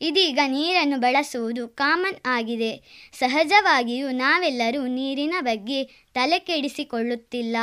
[0.00, 2.82] ಇದೀಗ ನೀರನ್ನು ಬಳಸುವುದು ಕಾಮನ್ ಆಗಿದೆ.
[3.18, 7.56] ಸಹಜವಾಗಿಯೂ ನಾವೆಲ್ಲರೂ ನೀರಿನ ಬಗ್ಗೆ ತಲೆ ಕೆಡಿಸಿಕೊಳ್ಳುತ್ತಿಲ್ಲ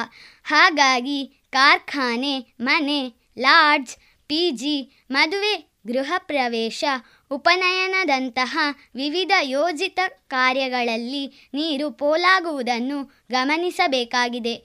[0.44, 3.02] ಹಾಗಾಗಿ ಕಾರ್ಖಾನೆ, ಮನೆ,
[3.40, 3.94] ಲಾಡ್ಜ್,
[4.30, 6.84] ಪಿ ಜಿ, ಮದುವೆ, ಗೃಹ ಪ್ರವೇಶ,
[7.32, 8.58] ಉಪನಯನದಂತಹ
[8.96, 14.56] ವಿವಿಧ ಯೋಜಿತ ಕಾರ್ಯಗಳಲ್ಲಿ ನೀರು ಪೋಲಾಗುವುದನ್ನು ಗಮನಿಸಬೇಕಾಗಿದೆ.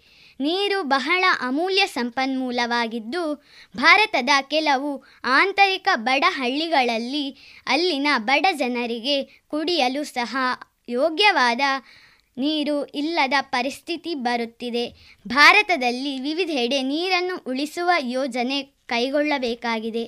[0.40, 3.22] ನೀರು ಬಹಳ ಅಮೂಲ್ಯ ಸಂಪನ್ಮೂಲವಾಗಿದ್ದು,
[3.76, 7.26] ಭಾರತದ ಕೆಲವು ಆಂತರಿಕ ಬಡ ಹಳ್ಳಿಗಳಲ್ಲಿ
[7.66, 10.36] ಅಲ್ಲಿನ ಬಡ ಜನರಿಗೆ ಕುಡಿಯಲು ಸಹ
[10.88, 11.60] ಯೋಗ್ಯವಾದ
[12.38, 14.92] ನೀರು ಇಲ್ಲದ ಪರಿಸ್ಥಿತಿ ಬರುತ್ತಿದೆ.
[15.28, 20.04] ಭಾರತದಲ್ಲಿ ವಿವಿಧೆಡೆ ನೀರನ್ನು ಉಳಿಸುವ ಯೋಜನೆ ಕೈಗೊಳ್ಳಬೇಕಾಗಿದೆ.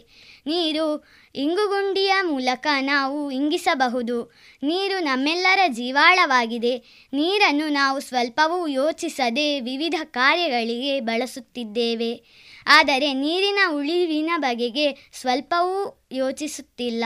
[0.47, 4.25] ನೀರು ಇಂಗುಗುಂಡಿಯ ಮೂಲಕ ನಾವು ಇಂಗಿಸಬಹುದು.
[4.63, 6.79] ನೀರು ನಮ್ಮೆಲ್ಲರ ಜೀವಾಳವಾಗಿದೆ.
[7.13, 12.23] ನೀರನ್ನು ನಾವು ಸ್ವಲ್ಪವೂ ಯೋಚಿಸದೆ ವಿವಿಧ ಕಾರ್ಯಗಳಿಗೆ ಬಳಸುತ್ತಿದ್ದೇವೆ.
[12.67, 17.05] ಆದರೆ ನೀರಿನ ಉಳಿವಿನ ಬಗೆಗೆ ಸ್ವಲ್ಪವೂ ಯೋಚಿಸುತ್ತಿಲ್ಲ.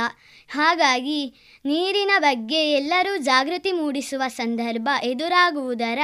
[0.48, 1.34] ಹಾಗಾಗಿ
[1.64, 5.98] ನೀರಿನ ಬಗ್ಗೆ ಎಲ್ಲರೂ ಜಾಗೃತಿ ಮೂಡಿಸುವ ಸಂದರ್ಭ ಎದುರಾಗುವುದರ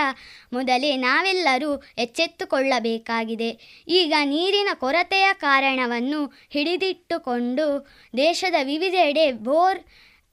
[0.52, 3.82] ಮೊದಲೇ ನಾವೆಲ್ಲರೂ ಎಚ್ಚೆತ್ತುಕೊಳ್ಳಬೇಕಾಗಿದೆ.
[3.88, 9.80] ಈಗ ನೀರಿನ ಕೊರತೆಯ ಕಾರಣವನ್ನು ಹಿಡಿದಿಟ್ಟುಕೊಂಡು ದೇಶದ ವಿವಿಧೆಡೆ ಬೋರ್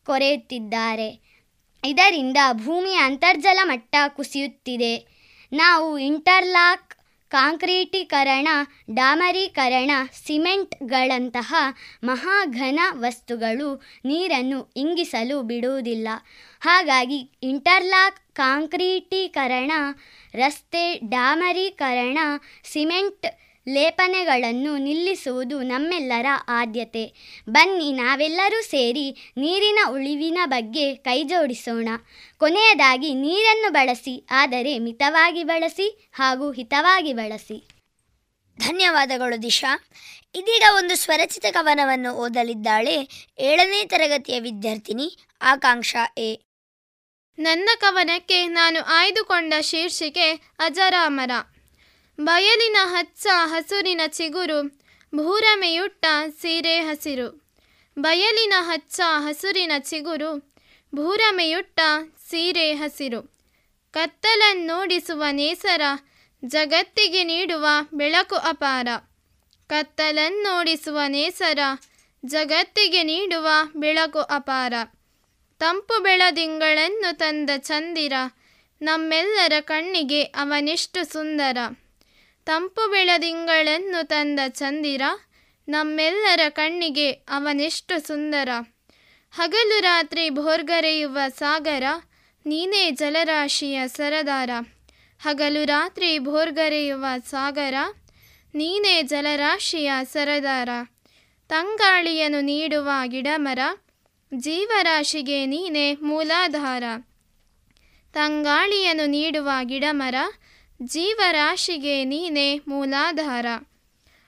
[0.06, 1.10] ಕೊರೆಯುತ್ತಿದ್ದಾರೆ.
[1.84, 5.16] ಇದರಿಂದ ಭೂಮಿಯ ಅಂತರ್ಜಲ ಮಟ್ಟ ಕುಸಿಯುತ್ತಿದೆ.
[5.54, 6.85] ನಾವು ಇಂಟರ್ಲಾಕ್
[7.36, 8.48] ಕಾಂಕ್ರೀಟೀಕರಣ
[8.94, 9.92] ಡಾಮರೀಕರಣ
[10.28, 11.54] ಸಿಮೆಂಟ್ಗಳಂತಹ
[12.04, 13.68] ಮಹಾಘನ ವಸ್ತುಗಳು
[14.06, 16.08] ನೀರನ್ನು ಇಂಗಿಸಲು ಬಿಡುವುದಿಲ್ಲ.
[16.62, 19.72] ಹಾಗಾಗಿ ಇಂಟರ್ಲಾಕ್ ಕಾಂಕ್ರೀಟೀಕರಣ
[20.34, 22.18] ರಸ್ತೆ ಡಾಮರೀಕರಣ
[22.64, 23.28] ಸಿಮೆಂಟ್
[23.68, 27.14] ಲೇಪನೆಗಳನ್ನು ನಿಲ್ಲಿಸುವುದು ನಮ್ಮೆಲ್ಲರ ಆದ್ಯತೆ.
[27.50, 31.90] ಬನ್ನಿ ನಾವೆಲ್ಲರೂ ಸೇರಿ ನೀರಿನ ಉಳಿವಿನ ಬಗ್ಗೆ ಕೈಜೋಡಿಸೋಣ.
[32.38, 37.68] ಕೊನೆಯದಾಗಿ ನೀರನ್ನು ಬಳಸಿ ಆದರೆ ಮಿತವಾಗಿ ಬಳಸಿ ಹಾಗೂ ಹಿತವಾಗಿ ಬಳಸಿ.
[38.60, 39.90] ಧನ್ಯವಾದಗಳು ದಿಶಾ.
[40.36, 46.40] ಇದೀಗ ಒಂದು ಸ್ವರಚಿತ ಕವನವನ್ನು ಓದಲಿದ್ದಾಳೆ ಏಳನೇ ತರಗತಿಯ ವಿದ್ಯಾರ್ಥಿನಿ ಆಕಾಂಕ್ಷಾ ಎ.
[47.40, 51.32] ನನ್ನ ಕವನಕ್ಕೆ ನಾನು ಆಯ್ದುಕೊಂಡ ಶೀರ್ಷಿಕೆ ಅಜರಾಮರ.
[52.20, 54.80] ಬಯಲಿನ ಹಚ್ಚ ಹಸುರಿನ ಚಿಗುರು,
[55.16, 56.06] ಭೂರಮೆಯುಟ್ಟ
[56.42, 57.48] ಸೀರೆ ಹಸಿರು.
[58.00, 60.54] ಬಯಲಿನ ಹಚ್ಚ ಹಸುರಿನ ಚಿಗುರು,
[60.96, 61.80] ಭೂರಮೆಯುಟ್ಟ
[62.30, 63.22] ಸೀರೆ ಹಸಿರು.
[63.92, 65.82] ಕತ್ತಲನ್ನೋಡಿಸುವ ನೇಸರ,
[66.46, 68.88] ಜಗತ್ತಿಗೆ ನೀಡುವ ಬೆಳಕು ಅಪಾರ.
[69.68, 71.60] ಕತ್ತಲನ್ನೋಡಿಸುವ ನೇಸರ,
[72.26, 74.74] ಜಗತ್ತಿಗೆ ನೀಡುವ ಬೆಳಕು ಅಪಾರ.
[75.60, 78.14] ತಂಪು ಬೆಳದಿಂಗಳನ್ನು ತಂದ ಚಂದಿರ,
[78.82, 81.58] ನಮ್ಮೆಲ್ಲರ ಕಣ್ಣಿಗೆ ಅವನೆಷ್ಟು ಸುಂದರ.
[82.46, 85.02] ತಂಪು ಬೆಳದಿಂಗಳನ್ನು ತಂದ ಚಂದಿರ,
[85.68, 88.50] ನಮ್ಮೆಲ್ಲರ ಕಣ್ಣಿಗೆ ಅವನೆಷ್ಟು ಸುಂದರ.
[89.32, 91.84] ಹಗಲು ರಾತ್ರಿ ಭೋರ್ಗರೆಯುವ ಸಾಗರ,
[92.46, 94.50] ನೀನೇ ಜಲರಾಶಿಯ ಸರದಾರ.
[95.20, 97.74] ಹಗಲು ರಾತ್ರಿ ಭೋರ್ಗರೆಯುವ ಸಾಗರ,
[98.56, 100.70] ನೀನೇ ಜಲರಾಶಿಯ ಸರದಾರ.
[101.50, 103.60] ತಂಗಾಳಿಯನ್ನು ನೀಡುವ ಗಿಡಮರ,
[104.34, 106.84] ಜೀವರಾಶಿಗೆ ನೀನೇ ಮೂಲಾಧಾರ.
[108.14, 110.16] ತಂಗಾಳಿಯನ್ನು ನೀಡುವ ಗಿಡಮರ
[110.84, 113.46] ಜೀವರಾಶಿಗೆ ನೀನೇ ಮೂಲಾಧಾರ.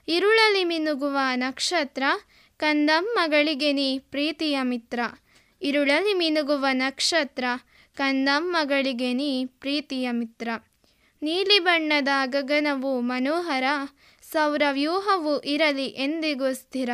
[0.08, 2.04] ಇರುಳಲಿ ಮಿನುಗುವ ನಕ್ಷತ್ರ
[2.58, 5.00] ಕಂದಮ್ಮಗಳಿಗೆ ನೀ ಪ್ರೀತಿಯ ಮಿತ್ರ.
[5.62, 7.44] ಇರುಳಲಿ ಮಿನುಗುವ ನಕ್ಷತ್ರ
[7.96, 10.50] ಕಂದಮ್ಮಗಳಿಗೆ ನೀ ಪ್ರೀತಿಯ ಮಿತ್ರ.
[11.22, 13.64] ನೀಲಿ ಬಣ್ಣದ ಗಗನವು ಮನೋಹರ
[14.32, 16.90] ಸೌರವ್ಯೂಹವು ಇರಲಿ ಎಂದಿಗೂ ಸ್ಥಿರ.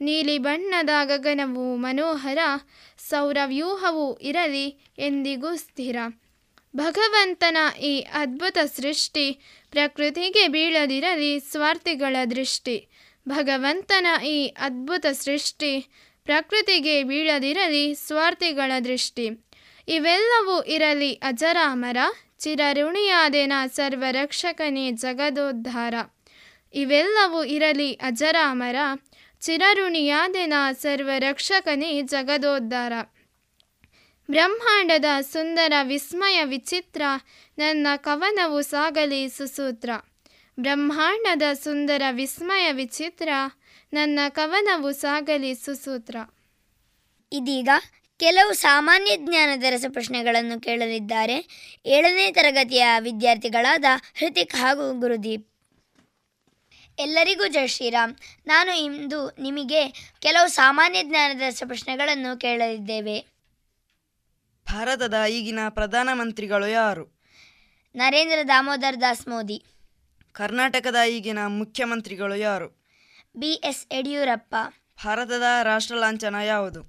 [0.00, 2.38] ನೀಲಿ ಬಣ್ಣದ ಗಗನವು ಮನೋಹರ
[2.98, 5.96] ಸೌರವ್ಯೂಹವು ಇರಲಿ ಎಂದಿಗೂ ಸ್ಥಿರ.
[6.76, 9.38] ಭಗವಂತನ ಈ ಅದ್ಭುತ ಸೃಷ್ಟಿ
[9.70, 12.88] ಪ್ರಕೃತಿಗೆ ಬೀಳದಿರಲಿ ಸ್ವಾರ್ಥಿಗಳ ದೃಷ್ಟಿ.
[13.28, 15.86] ಭಗವಂತನ ಈ ಅದ್ಭುತ ಸೃಷ್ಟಿ
[16.24, 19.26] ಪ್ರಕೃತಿಗೆ ಬೀಳದಿರಲಿ ಸ್ವಾರ್ಥಿಗಳ ದೃಷ್ಟಿ.
[19.88, 21.96] ಇವೆಲ್ಲವೂ ಇರಲಿ ಅಜರಾಮರ,
[22.38, 25.94] ಚಿರಋಣಿಯಾದೆನ ಸರ್ವರಕ್ಷಕನೇ ಜಗದೋದ್ಧಾರ.
[26.74, 28.76] ಇವೆಲ್ಲವೂ ಇರಲಿ ಅಜರಾಮರ,
[29.40, 32.92] ಚಿರಋಣಿಯಾದೆನ ಸರ್ವರಕ್ಷಕನೇ ಜಗದೋದ್ಧಾರ.
[34.30, 37.02] ಬ್ರಹ್ಮಾಂಡದ ಸುಂದರ ವಿಸ್ಮಯ ವಿಚಿತ್ರ
[37.58, 39.90] ನನ್ನ ಕವನವು ಸಾಗಲಿ ಸುಸೂತ್ರ.
[40.60, 43.28] ಬ್ರಹ್ಮಾಂಡದ ಸುಂದರ ವಿಸ್ಮಯ ವಿಚಿತ್ರ
[43.92, 46.16] ನನ್ನ ಕವನವು ಸಾಗಲಿ ಸುಸೂತ್ರ.
[47.32, 47.68] ಇದೀಗ
[48.16, 51.46] ಕೆಲವು ಸಾಮಾನ್ಯ ಜ್ಞಾನದ ರಸಪ್ರಶ್ನೆಗಳನ್ನು ಕೇಳಲಿದ್ದಾರೆ.
[51.86, 53.84] ಏಳನೇ ತರಗತಿಯ ವಿದ್ಯಾರ್ಥಿಗಳಾದ
[54.18, 55.48] ಹೃತಿಕ್ ಹಾಗೂ ಗುರುದೀಪ್.
[56.98, 58.16] ಎಲ್ಲರಿಗೂ ಜೈ ಶ್ರೀರಾಮ್.
[58.46, 63.31] ನಾನು ಇಂದು ನಿಮಗೆ ಕೆಲವು ಸಾಮಾನ್ಯ ಜ್ಞಾನದ ರಸಪ್ರಶ್ನೆಗಳನ್ನು ಕೇಳಲಿದ್ದೇವೆ.
[64.72, 67.20] ಭಾರತದ ಈಗಿನ ಪ್ರಧಾನಮಂತ್ರಿಗಳು ಯಾರು?
[67.94, 69.64] ನರೇಂದ್ರ ದಾಮೋದರ್ ದಾಸ್ ಮೋದಿ.
[70.32, 72.84] ಕರ್ನಾಟಕದ ಈಗಿನ ಮುಖ್ಯಮಂತ್ರಿಗಳು ಯಾರು?
[73.36, 74.54] B S Yediyurappa.
[75.04, 76.82] ಭಾರತದ ರಾಷ್ಟ್ರ ಲಾಂಛನ ಯಾವುದು?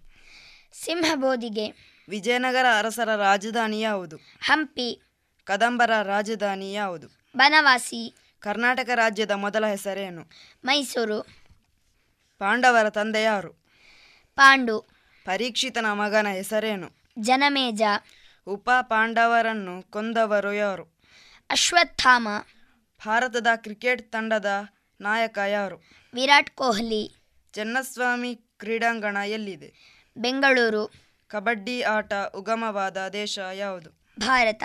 [0.74, 4.18] ಸಿಂಹಬೋಧಿಗೆ ವಿಜಯನಗರ ಅರಸರ ರಾಜಧಾನಿ ಯಾವುದು?
[4.42, 5.02] ಹಂಪಿ.
[5.44, 7.08] ಕದಂಬರ ರಾಜಧಾನಿ ಯಾವುದು?
[7.38, 8.16] ಬನವಾಸಿ.
[8.40, 10.32] ಕರ್ನಾಟಕ ರಾಜ್ಯದ ಮೊದಲ ಹೆಸರೇನು?
[10.66, 11.22] ಮೈಸೂರು.
[12.40, 13.50] ಪಾಂಡವರ ತಂದೆ ಯಾರು?
[14.36, 14.80] ಪಾಂಡು.
[15.26, 17.03] ಪರೀಕ್ಷಿತನ ಮಗನ ಹೆಸರೇನು?
[17.20, 17.82] ಜನಮೇಜ.
[18.48, 20.84] ಉಪ ಪಾಂಡವರನ್ನು ಕೊಂದವರು ಯಾರು?
[21.50, 22.28] ಅಶ್ವತ್ಥಾಮ.
[23.06, 24.46] ಭಾರತದ ಕ್ರಿಕೆಟ್ ತಂಡದ
[25.02, 25.82] ನಾಯಕ ಯಾರು?
[26.14, 27.16] ವಿರಾಟ್ ಕೊಹ್ಲಿ.
[27.54, 29.74] ಚೆನ್ನಸ್ವಾಮಿ ಕ್ರೀಡಾಂಗಣ ಎಲ್ಲಿದೆ?
[30.18, 30.92] ಬೆಂಗಳೂರು.
[31.28, 33.90] ಕಬಡ್ಡಿ ಆಟ ಉಗಮವಾದ ದೇಶ ಯಾವುದು?
[34.20, 34.64] ಭಾರತ.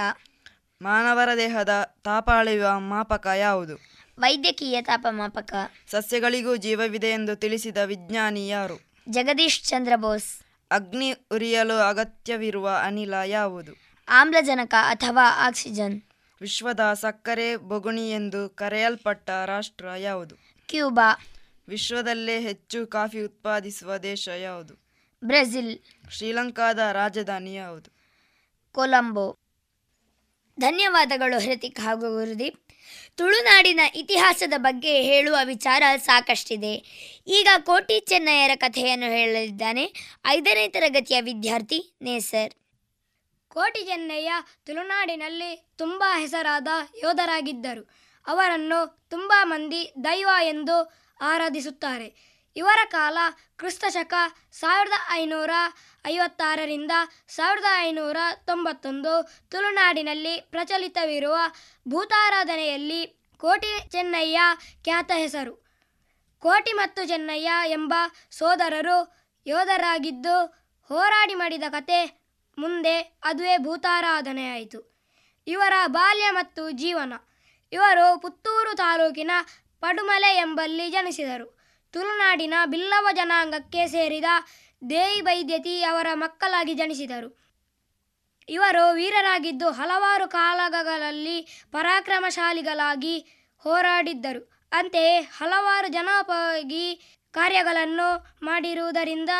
[0.82, 3.76] ಮಾನವರ ದೇಹದ ತಾಪಾಳಿಯುವ ಮಾಪಕ ಯಾವುದು?
[4.18, 5.54] ವೈದ್ಯಕೀಯ ತಾಪಮಾಪಕ.
[5.90, 8.80] ಸಸ್ಯಗಳಿಗೂ ಜೀವವಿದೆ ಎಂದು ತಿಳಿಸಿದ ವಿಜ್ಞಾನಿ ಯಾರು?
[9.08, 10.47] ಜಗದೀಶ್ ಚಂದ್ರ ಬೋಸ್.
[10.70, 13.72] ಅಗ್ನಿ ಉರಿಯಲು ಅಗತ್ಯವಿರುವ ಅನಿಲ ಯಾವುದು?
[14.08, 16.02] ಆಮ್ಲಜನಕ ಅಥವಾ ಆಕ್ಸಿಜನ್.
[16.40, 20.34] ವಿಶ್ವದ ಸಕ್ಕರೆ ಬೊಗುಣಿ ಎಂದು ಕರೆಯಲ್ಪಟ್ಟ ರಾಷ್ಟ್ರ ಯಾವುದು?
[20.68, 21.26] ಕ್ಯೂಬಾ.
[21.68, 24.74] ವಿಶ್ವದಲ್ಲೇ ಹೆಚ್ಚು ಕಾಫಿ ಉತ್ಪಾದಿಸುವ ದೇಶ ಯಾವುದು?
[25.24, 25.78] ಬ್ರೆಜಿಲ್.
[26.10, 27.98] ಶ್ರೀಲಂಕಾದ ರಾಜಧಾನಿ ಯಾವುದು?
[28.72, 29.36] ಕೊಲಂಬೋ.
[30.60, 32.67] ಧನ್ಯವಾದಗಳು ಹೃತಿಕ್ ಹಾಗೂ ಗುರುದೀಪ್.
[33.18, 36.74] ತುಳುನಾಡಿನ ಇತಿಹಾಸದ ಬಗ್ಗೆ ಹೇಳುವ ವಿಚಾರ ಸಾಕಷ್ಟಿದೆ.
[37.26, 39.92] ಈಗ ಕೋಟಿ ಚೆನ್ನಯ್ಯರ ಕಥೆಯನ್ನು ಹೇಳಲಿದ್ದಾನೆ.
[40.26, 42.52] ಐದನೇ ತರಗತಿಯ ವಿದ್ಯಾರ್ಥಿ ನೇಸರ್.
[43.48, 44.32] ಕೋಟಿ ಚೆನ್ನಯ್ಯ
[44.66, 47.82] ತುಳುನಾಡಿನಲ್ಲಿ ತುಂಬ ಹೆಸರಾದ ಯೋಧರಾಗಿದ್ದರು.
[48.26, 50.76] ಅವರನ್ನು ತುಂಬ ಮಂದಿ ದೈವ ಎಂದು
[51.20, 52.27] ಆರಾಧಿಸುತ್ತಾರೆ.
[52.56, 53.18] ಇವರ ಕಾಲ
[53.56, 54.14] ಕ್ರಿಸ್ತಶಕ
[54.52, 55.50] ಸಾವಿರದ ಐನೂರ
[56.06, 56.90] ಐವತ್ತಾರರಿಂದ
[57.28, 61.36] ಸಾವಿರದ ಐನೂರ ತೊಂಬತ್ತೊಂದು ತುಳುನಾಡಿನಲ್ಲಿ ಪ್ರಚಲಿತವಿರುವ
[61.88, 63.06] ಭೂತಾರಾಧನೆಯಲ್ಲಿ
[63.36, 64.40] ಕೋಟಿ ಚೆನ್ನಯ್ಯ
[64.84, 65.68] ಖ್ಯಾತ ಹೆಸರು.
[66.38, 67.94] ಕೋಟಿ ಮತ್ತು ಚೆನ್ನಯ್ಯ ಎಂಬ
[68.30, 69.14] ಸೋದರರು
[69.46, 70.46] ಯೋಧರಾಗಿದ್ದು
[70.88, 74.98] ಹೋರಾಡಿ ಮಾಡಿದ ಕತೆ ಮುಂದೆ ಅದುವೇ ಭೂತಾರಾಧನೆಯಾಯಿತು.
[75.46, 77.12] ಇವರ ಬಾಲ್ಯ ಮತ್ತು ಜೀವನ.
[77.72, 79.30] ಇವರು ಪುತ್ತೂರು ತಾಲೂಕಿನ
[79.80, 81.57] ಪಡುಮಲೆ ಎಂಬಲ್ಲಿ ಜನಿಸಿದರು.
[81.98, 84.24] ತುಳುನಾಡಿನ ಬಿಲ್ಲವ ಜನಾಂಗಕ್ಕೆ ಸೇರಿದ
[84.90, 87.38] ದೇವಿ ವೈದ್ಯತಿ ಅವರ ಮಕ್ಕಳಾಗಿ ಜನಿಸಿದರು.
[88.48, 93.18] ಇವರು ವೀರರಾಗಿದ್ದು ಹಲವಾರು ಕಾಲಗಳಲ್ಲಿ ಪರಾಕ್ರಮಶಾಲಿಗಳಾಗಿ
[93.58, 94.68] ಹೋರಾಡಿದ್ದರು.
[94.72, 99.30] ಅಂತೆಯೇ ಹಲವಾರು ಜನೋಪಯೋಗಿ ಕಾರ್ಯಗಳನ್ನು ಮಾಡಿರುವುದರಿಂದ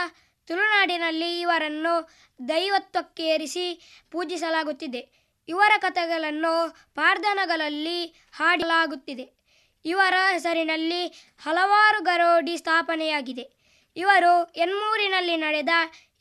[0.46, 2.10] ತುಳುನಾಡಿನಲ್ಲಿ ಇವರನ್ನು
[2.48, 3.66] ದೈವತ್ವಕ್ಕೇರಿಸಿ
[4.10, 5.32] ಪೂಜಿಸಲಾಗುತ್ತಿದೆ.
[5.48, 9.37] ಇವರ ಕಥೆಗಳನ್ನು ಪಾರ್ಧನಗಳಲ್ಲಿ ಹಾಡಲಾಗುತ್ತಿದೆ
[9.84, 11.06] ಇವರ ಹೆಸರಿನಲ್ಲಿ
[11.38, 13.58] ಹಲವಾರು ಗರೋಡಿ ಸ್ಥಾಪನೆಯಾಗಿದೆ.
[13.96, 15.68] ಇವರು ಎನ್ಮೂರಿನಲ್ಲಿ ನಡೆದ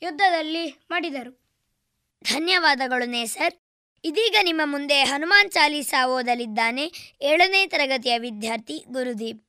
[0.02, 1.48] ಯುದ್ಧದಲ್ಲಿ ಮಡಿದರು.
[2.24, 3.54] ಧನ್ಯವಾದಗಳು ನೇಸರ್.
[4.04, 6.92] ಇದೀಗ ನಿಮ್ಮ ಮುಂದೆ ಹನುಮಾನ್ ಚಾಲೀಸ ಓದಲಿದ್ದಾನೆ.
[7.20, 9.44] ಏಳನೇ ತರಗತಿಯ ವಿದ್ಯಾರ್ಥಿ ಗುರುದೀಪ್.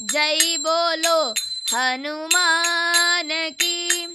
[0.00, 1.34] जय बोलो
[1.74, 4.06] हनुमान की।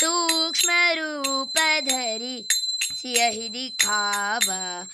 [0.00, 1.52] सूक्ष्म रूप
[1.88, 2.46] धरी,
[2.82, 4.86] सियहि दिखावा।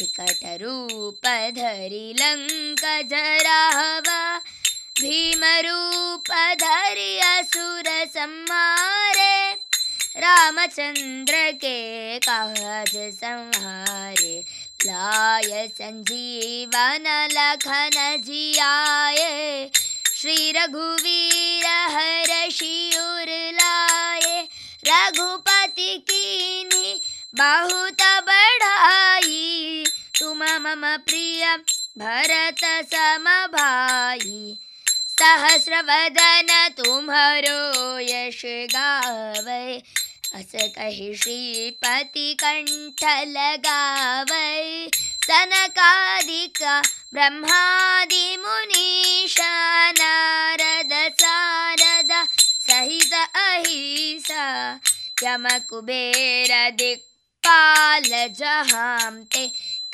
[0.00, 4.38] विकट रूप धरि, लंक जरावा।
[5.00, 9.72] भीम रूप धरि, असुर संहारे।
[10.16, 19.70] रामचंद्र के काज संहारे। लाय संजीवन लखन जियाए
[20.16, 24.42] श्री रघुवीर हर शिवर लाए
[24.86, 27.00] रघुपति कीनी
[27.34, 29.84] बहुत बढ़ाई
[30.18, 31.56] तुम मम प्रिय
[31.98, 33.24] भरत सम
[33.56, 34.58] भाई
[35.22, 38.42] सहस्रवदन तुम्हारो यश
[38.74, 39.82] गावै।
[40.34, 44.88] अस कहि श्रीपति कंठ लगावै
[45.24, 46.58] सनकादिक
[47.14, 49.50] ब्रह्मादि मुनीषा
[49.98, 52.12] नारद सारद
[52.68, 54.46] सहित अहिसा
[55.24, 59.46] यम कुबेर दिक्पाल जहांते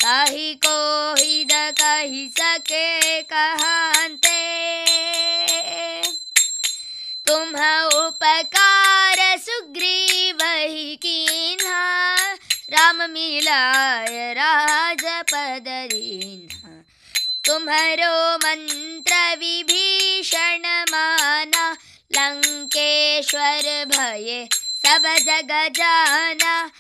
[0.05, 4.37] कही कोहि द कही सके कहांते
[7.29, 7.49] तुम
[7.87, 12.17] उपकार, सुग्रीव ही कीन्हा।
[12.73, 16.85] राम मिलाय राजपद दीन्हा।
[17.45, 21.77] तुम्हारो मंत्र विभीषण माना,
[22.13, 26.71] लंकेश्वर भये सब जग जाना।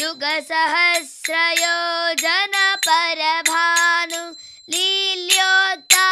[0.00, 4.30] युग सहस्र योजन पर भानु
[4.68, 6.11] लील्योत्ताहि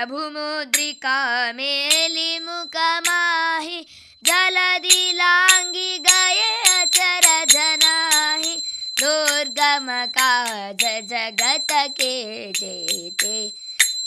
[0.00, 1.14] ಪ್ರಭು मुद्रिका
[1.56, 3.80] मेली ಮುಖ ಮಾಹಿ
[4.22, 8.54] ಜಲದಿ ಲಾಂಗಿ ಗಯೆ ಅಚರ ಜನಾಹಿ
[9.00, 12.14] ದುರ್ಗಮ ಕಾಜ ಜಗತ ಕೆ
[12.60, 13.36] जेते,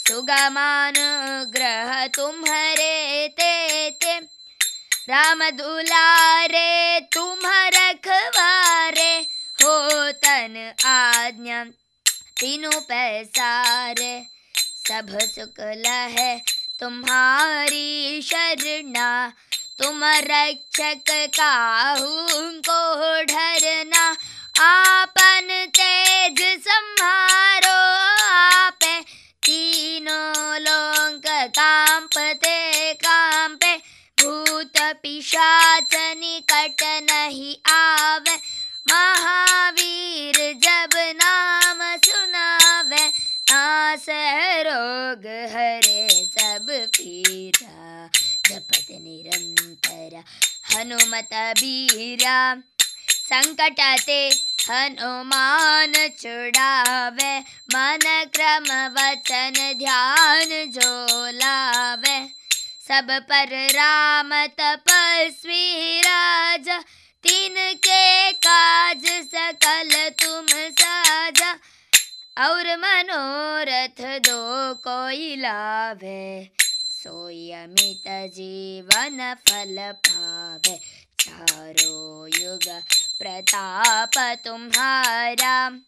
[0.06, 2.96] सुगमानुग्रह तुम्हारे
[3.38, 3.54] ते
[4.02, 4.14] ते
[5.10, 6.74] राम दुलारे,
[7.14, 7.42] तुम
[7.78, 9.14] रखवारे,
[9.58, 9.74] हो
[10.24, 10.56] तन
[10.94, 11.64] आज्ञा,
[12.40, 14.14] तीनों पैसारे।
[14.88, 16.40] सब सुख है
[16.80, 19.34] तुम्हारी शरणा।
[19.80, 22.28] तुम रक्षक काहू
[22.70, 24.18] को ढरना।
[24.62, 25.48] आपन
[25.80, 27.80] तेज संहारो
[28.34, 28.80] आप।
[29.44, 33.78] तीनों लोक कांपते कांपे।
[34.24, 38.36] भूत पिशाच निकट नहीं आवे।
[38.92, 40.33] महावीर
[43.94, 44.06] आस
[44.66, 48.08] रोग हरे सब पीरा,
[48.48, 50.16] जपत निरंतर
[50.70, 52.38] हनुमत बीरा
[53.08, 54.18] संकट ते
[54.70, 57.34] हनुमान छुड़ावे,
[57.76, 58.06] मन
[58.36, 60.90] क्रम वचन ध्यान जो
[61.38, 62.18] लावे।
[62.88, 66.80] सब पर राम तपस्वी राजा
[67.24, 69.94] तिनके काज सकल
[70.24, 70.46] तुम
[70.82, 71.54] साजा।
[72.38, 76.52] और मनोरथ दो कोई लावे
[76.90, 80.80] सोई अमित जीवन फल पावे।
[81.20, 82.82] चारों युग
[83.20, 85.80] प्रताप तुम्हारा।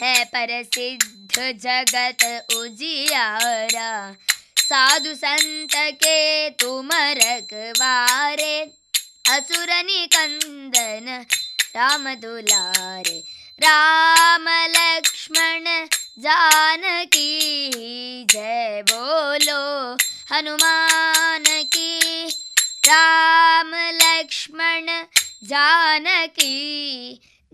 [0.00, 4.16] है प्रसिद्ध जगत उजियारा।
[4.58, 8.60] साधु संत के तुम रखवारे।
[9.30, 11.26] असुर निकंदन
[11.76, 15.64] राम दुलारे। राम लक्ष्मण
[16.18, 17.40] जानकी,
[18.24, 19.96] जय बोलो
[20.32, 22.26] हनुमान की।
[22.88, 24.86] राम लक्ष्मण
[25.44, 26.54] जानकी,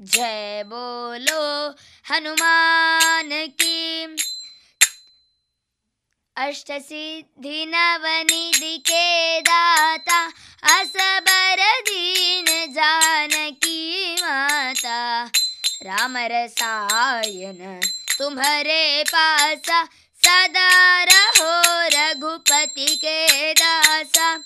[0.01, 1.75] जय बोलो
[2.11, 3.31] हनुमान
[3.63, 4.05] की।
[6.37, 10.23] अष्ट सिद्धि नवनिधि के दाता,
[10.79, 15.31] असबर दीन जानकी माता।
[15.89, 17.81] राम रसायन
[18.19, 19.83] तुम्हारे पासा
[20.19, 20.69] सदा
[21.05, 21.53] रहो
[21.95, 24.37] रघुपति के दासा।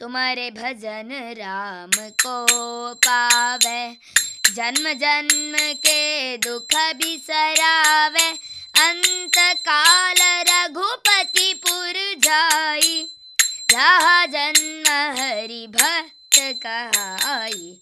[0.00, 1.08] तुम्हारे भजन
[1.38, 1.90] राम
[2.22, 2.36] को
[3.06, 3.80] पावे,
[4.54, 8.28] जन्म जन्म के दुख बिसरावे
[8.82, 9.38] अंत
[9.68, 13.08] काल रघुपति पुर जाई
[13.72, 17.76] रहा जन्म हरि भक्त कहाई।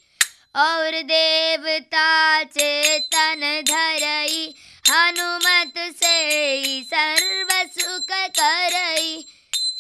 [0.57, 4.55] और देवता चेतन धरई,
[4.91, 7.49] हनुमत से सर्व
[7.79, 8.07] सुख
[8.39, 9.25] करई।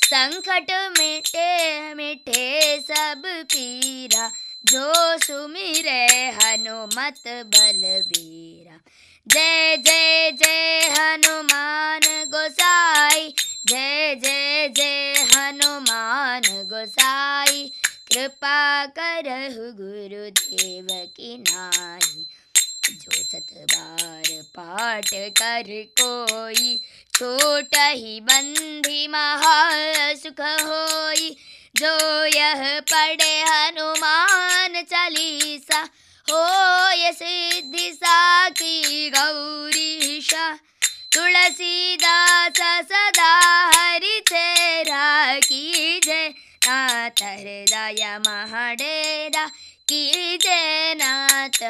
[0.04, 4.30] संकट मिटे मिटे सब पीरा,
[4.64, 6.06] जो सुमिरे
[6.42, 8.78] हनुमत बलबीरा
[9.28, 13.34] जय जय जय हनुमान गोसाई,
[13.68, 16.42] जय जय जय हनुमान
[16.72, 17.70] गोसाई।
[18.14, 20.86] कृपा करहु गुरुदेव
[21.16, 22.26] की नाई
[22.90, 25.70] जो सत बार पाठ कर
[26.00, 26.76] कोई
[27.14, 29.56] छोट ही बंधी महा
[30.14, 31.36] सुख होई।
[31.76, 31.94] जो
[32.26, 32.62] यह
[32.92, 35.80] पढ़े हनुमान चालीसा
[36.28, 36.44] हो
[37.12, 40.52] सिद्धि साकी गौरीशा
[41.12, 42.60] तुलसीदास
[42.92, 43.34] सदा
[43.74, 46.32] हरि तेरा की जय
[46.66, 49.46] हृदय महाडेरा
[49.88, 51.62] की जय नाथ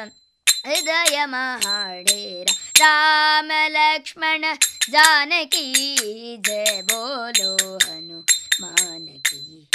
[0.66, 4.42] हृदय महाडेरा राम लक्ष्मण
[4.90, 9.68] जानकी जय बोलो हनुमान की।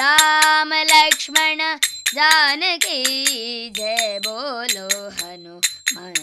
[0.00, 1.58] राम लक्ष्मण
[2.14, 6.14] जानकी जय बोलो हनुमान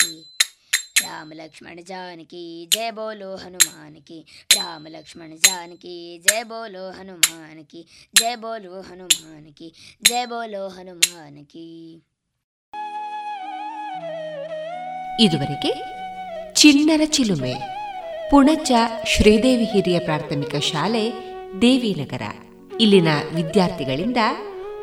[0.00, 0.35] की
[1.06, 8.80] ರಾಮ ಲಕ್ಷ್ಮಣ ಜಾನಕಿ ಜಯ ಬೋಲೋ ಹನುಮಾನ ಕಿ ರಾಮ ಲಕ್ಷ್ಮಣ ಜಾನಕಿ ಜಯ ಬೋಲೋ ಹನುಮಾನಕಿ ಜಯ ಬೋಲೋ
[8.80, 11.68] ಹನುಮಾನಕಿ ಜಯ ಬೋಲೋ ಹನುಮಾನ ಕಿ
[15.20, 15.70] ಇದುವರೆಗೆ
[16.52, 17.54] ಚಿನ್ನರ ಚಿಲುಮೆ,
[18.30, 18.72] ಪುಣಚ
[19.06, 21.10] ಶ್ರೀದೇವಿ ಹಿರಿಯ ಪ್ರಾಥಮಿಕ ಶಾಲೆ,
[21.62, 22.22] ದೇವಿನಗರ.
[22.80, 24.16] ಇಲ್ಲಿನ ವಿದ್ಯಾರ್ಥಿಗಳಿಂದ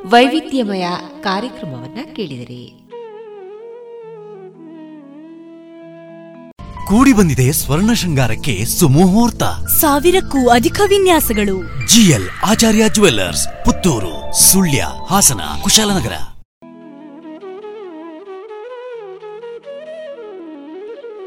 [0.06, 0.86] ವೈವಿಧ್ಯಮಯ
[1.22, 2.83] ಕಾರ್ಯಕ್ರಮವನ್ನು ಕೇಳಿದಿರಿ.
[6.88, 9.44] ಕೂಡಿ ಬಂದಿದೆ ಸ್ವರ್ಣ ಶೃಂಗಾರಕ್ಕೆ ಸುಮುಹೂರ್ತ.
[9.80, 11.88] ಸಾವಿರಕ್ಕೂ ಅಧಿಕ ವಿನ್ಯಾಸಗಳು.
[11.88, 16.16] G L Acharya jewellers Puttur Sullia Hassan Kushalnagar.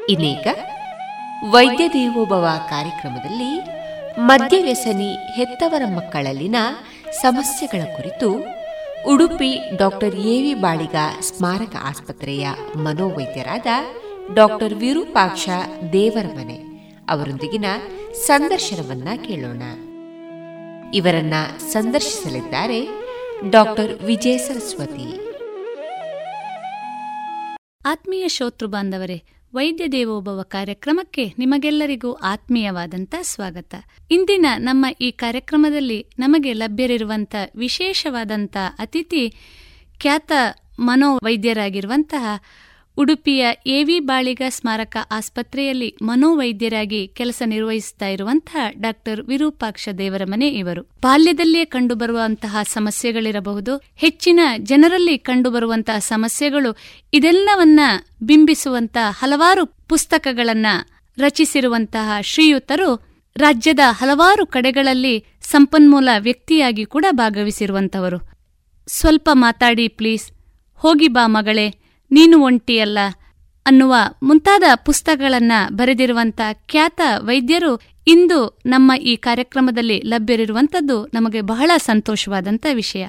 [0.08, 0.46] ಇನ್ನೀಗ
[1.50, 3.52] ವೈದ್ಯ ದೇವೋಭವ ಕಾರ್ಯಕ್ರಮದಲ್ಲಿ
[4.20, 6.56] ಮದ್ಯವ್ಯಸನಿ ಹೆತ್ತವರ ಮಕ್ಕಳಲ್ಲಿನ
[7.20, 8.28] ಸಮಸ್ಯೆಗಳ ಕುರಿತು
[9.08, 13.66] ಉಡುಪಿ ಡಾಕ್ಟರ್ ಎವಿ ಬಾಳಿಗ ಸ್ಮಾರಕ ಆಸ್ಪತ್ರೆಯ ಮನೋವೈದ್ಯರಾದ
[14.34, 15.48] ಡಾಕ್ಟರ್ ವಿರೂಪಾಕ್ಷ
[15.92, 16.56] ದೇವರಮನೆ
[17.08, 17.64] ಅವರೊಂದಿಗಿನ
[18.12, 19.62] ಸಂದರ್ಶನವನ್ನ ಕೇಳೋಣ.
[20.94, 22.88] ಇವರನ್ನ ಸಂದರ್ಶಿಸಲಿದ್ದಾರೆ
[23.50, 25.20] ಡಾಕ್ಟರ್ ವಿಜಯ ಸರಸ್ವತಿ.
[27.86, 29.22] ಆತ್ಮೀಯ ಶೋತೃ ಬಾಂಧವರೇ,
[29.54, 33.74] ವೈದ್ಯ ದೇವೋಭವ ಕಾರ್ಯಕ್ರಮಕ್ಕೆ ನಿಮಗೆಲ್ಲರಿಗೂ ಆತ್ಮೀಯವಾದಂಥ ಸ್ವಾಗತ.
[34.10, 39.30] ಇಂದಿನ ನಮ್ಮ ಈ ಕಾರ್ಯಕ್ರಮದಲ್ಲಿ ನಮಗೆ ಲಭ್ಯರಿರುವಂಥ ವಿಶೇಷವಾದಂಥ ಅತಿಥಿ
[40.00, 40.32] ಖ್ಯಾತ
[40.78, 42.40] ಮನೋವೈದ್ಯರಾಗಿರುವಂತಹ
[42.98, 50.82] ಉಡುಪಿಯ ಎವಿ ಬಾಳಿಗ ಸ್ಮಾರಕ ಆಸ್ಪತ್ರೆಯಲ್ಲಿ ಮನೋವೈದ್ಯರಾಗಿ ಕೆಲಸ ನಿರ್ವಹಿಸುತ್ತಾ ಇರುವಂತಹ ಡಾಕ್ಟರ್ ವಿರೂಪಾಕ್ಷ ದೇವರ ಮನೆ ಇವರು.
[50.82, 53.82] ಬಾಲ್ಯದಲ್ಲಿಯೇ ಕಂಡುಬರುವಂತಹ ಸಮಸ್ಯೆಗಳಿರಬಹುದು.
[53.96, 56.76] ಹೆಚ್ಚಿನ ಜನರಲ್ಲಿ ಕಂಡುಬರುವಂತಹ ಸಮಸ್ಯೆಗಳು
[57.12, 57.80] ಇದೆಲ್ಲವನ್ನ
[58.22, 60.66] ಬಿಂಬಿಸುವಂತಹ ಹಲವಾರು ಪುಸ್ತಕಗಳನ್ನ
[61.18, 68.18] ರಚಿಸಿರುವಂತಹ ಶ್ರೀಯುತರು ರಾಜ್ಯದ ಹಲವಾರು ಕಡೆಗಳಲ್ಲಿ ಸಂಪನ್ಮೂಲ ವ್ಯಕ್ತಿಯಾಗಿ ಕೂಡ ಭಾಗವಹಿಸಿರುವಂತವರು
[68.88, 70.30] ಸ್ವಲ್ಪ ಮಾತಾಡಿ ಪ್ಲೀಸ್.
[70.74, 71.85] ಹೋಗಿ ಬಾ ಮಗಳೇ.
[72.10, 72.98] ನೀನು ಒಂಟಿಯಲ್ಲ
[73.66, 83.06] ಅನ್ನುವ ಮುಂತಾದ ಪುಸ್ತಕಗಳನ್ನ ಬರೆದಿರುವಂತ ಖ್ಯಾತ ವೈದ್ಯರು ಇಂದು ನಮ್ಮ ಈ ಕಾರ್ಯಕ್ರಮದಲ್ಲಿ ಲಭ್ಯರಿರುವಂತದ್ದು ನಮಗೆ ಬಹಳ ಸಂತೋಷವಾದಂತ ವಿಷಯ.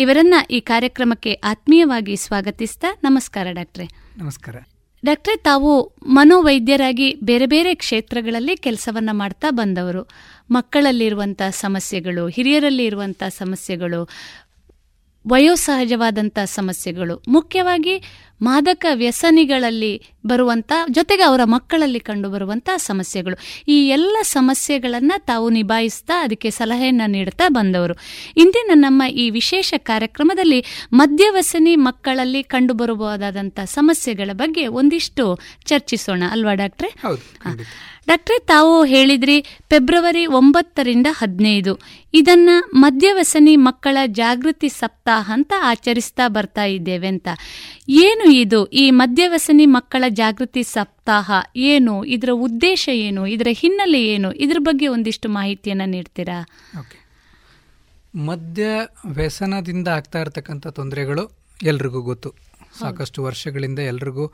[0.00, 3.84] ಇವರನ್ನ ಈ ಕಾರ್ಯಕ್ರಮಕ್ಕೆ ಆತ್ಮೀಯವಾಗಿ ಸ್ವಾಗತಿಸ್ತಾ ನಮಸ್ಕಾರ ಡಾಕ್ಟ್ರೆ.
[4.18, 4.56] ನಮಸ್ಕಾರ.
[5.04, 10.08] ಡಾಕ್ಟ್ರೆ ತಾವು ಮನೋವೈದ್ಯರಾಗಿ ಬೇರೆ ಬೇರೆ ಕ್ಷೇತ್ರಗಳಲ್ಲಿ ಕೆಲಸವನ್ನ ಮಾಡ್ತಾ ಬಂದವರು.
[10.50, 14.08] ಮಕ್ಕಳಲ್ಲಿರುವಂಥ ಸಮಸ್ಯೆಗಳು ಹಿರಿಯರಲ್ಲಿ ಇರುವಂಥ ಸಮಸ್ಯೆಗಳು
[15.28, 18.02] ವಯೋಸಹಜವಾದಂಥ ಸಮಸ್ಯೆಗಳು ಮುಖ್ಯವಾಗಿ
[18.44, 19.92] ಮಾದಕ ವ್ಯಸನಿಗಳಲ್ಲಿ
[20.26, 23.36] ಬರುವಂಥ ಜೊತೆಗೆ ಅವರ ಮಕ್ಕಳಲ್ಲಿ ಕಂಡುಬರುವಂಥ ಸಮಸ್ಯೆಗಳು.
[23.68, 27.94] ಈ ಎಲ್ಲ ಸಮಸ್ಯೆಗಳನ್ನು ತಾವು ನಿಭಾಯಿಸ್ತಾ ಅದಕ್ಕೆ ಸಲಹೆಯನ್ನು ನೀಡುತ್ತಾ ಬಂದವರು.
[28.36, 30.60] ಇಂದಿನ ನಮ್ಮ ಈ ವಿಶೇಷ ಕಾರ್ಯಕ್ರಮದಲ್ಲಿ
[30.92, 36.22] ಮದ್ಯವ್ಯಸನಿ ಮಕ್ಕಳಲ್ಲಿ ಕಂಡುಬರಬಹುದಾದಂಥ ಸಮಸ್ಯೆಗಳ ಬಗ್ಗೆ ಒಂದಿಷ್ಟು ಚರ್ಚಿಸೋಣ.
[36.30, 36.90] ಅಲ್ವಾ ಡಾಕ್ಟ್ರೆ?
[38.08, 41.72] ಡಾಕ್ಟ್ರೆ ತಾವು ಹೇಳಿದ್ರಿ ಫೆಬ್ರವರಿ ಒಂಬತ್ತರಿಂದ ಹದಿನೈದು.
[42.14, 47.28] ಇದನ್ನ ಮದ್ಯವ್ಯಸನಿ ಮಕ್ಕಳ ಜಾಗೃತಿ ಸಪ್ತಾಹ ಅಂತ ಆಚರಿಸ್ತಾ ಬರ್ತಾ ಇದ್ದೇವೆ ಅಂತ.
[47.88, 51.94] ಏನು ಇದು ಈ ಮದ್ಯವ್ಯಸನಿ ಮಕ್ಕಳ ಜಾಗೃತಿ ಸಪ್ತಾಹ ಏನು?
[52.04, 53.22] ಇದರ ಉದ್ದೇಶ ಏನು?
[53.26, 54.32] ಇದರ ಹಿನ್ನೆಲೆ ಏನು?
[54.32, 56.38] ಇದ್ರ ಬಗ್ಗೆ ಒಂದಿಷ್ಟು ಮಾಹಿತಿಯನ್ನ ನೀಡ್ತೀರಾ?
[58.16, 58.64] ಮದ್ಯ
[59.06, 61.24] ವ್ಯಸನದಿಂದ ಆಗ್ತಾ ಇರತಕ್ಕಂಥ ತೊಂದರೆಗಳು
[61.62, 62.30] ಎಲ್ರಿಗೂ ಗೊತ್ತು.
[62.80, 64.24] ಸಾಕಷ್ಟು ವರ್ಷಗಳಿಂದ ಎಲ್ರಿಗೂ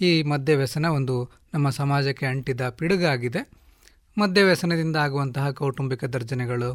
[0.00, 1.16] ಈ ಮದ್ಯ ವ್ಯಸನ ಒಂದು
[1.54, 3.42] ನಮ್ಮ ಸಮಾಜಕ್ಕೆ ಅಂಟಿದ ಪಿಡುಗಾಗಿದೆ
[4.16, 6.70] ಮದ್ಯ ವ್ಯಸನದಿಂದ ಆಗುವಂತಹ ಕೌಟುಂಬಿಕ ದರ್ಜನೆಗಳು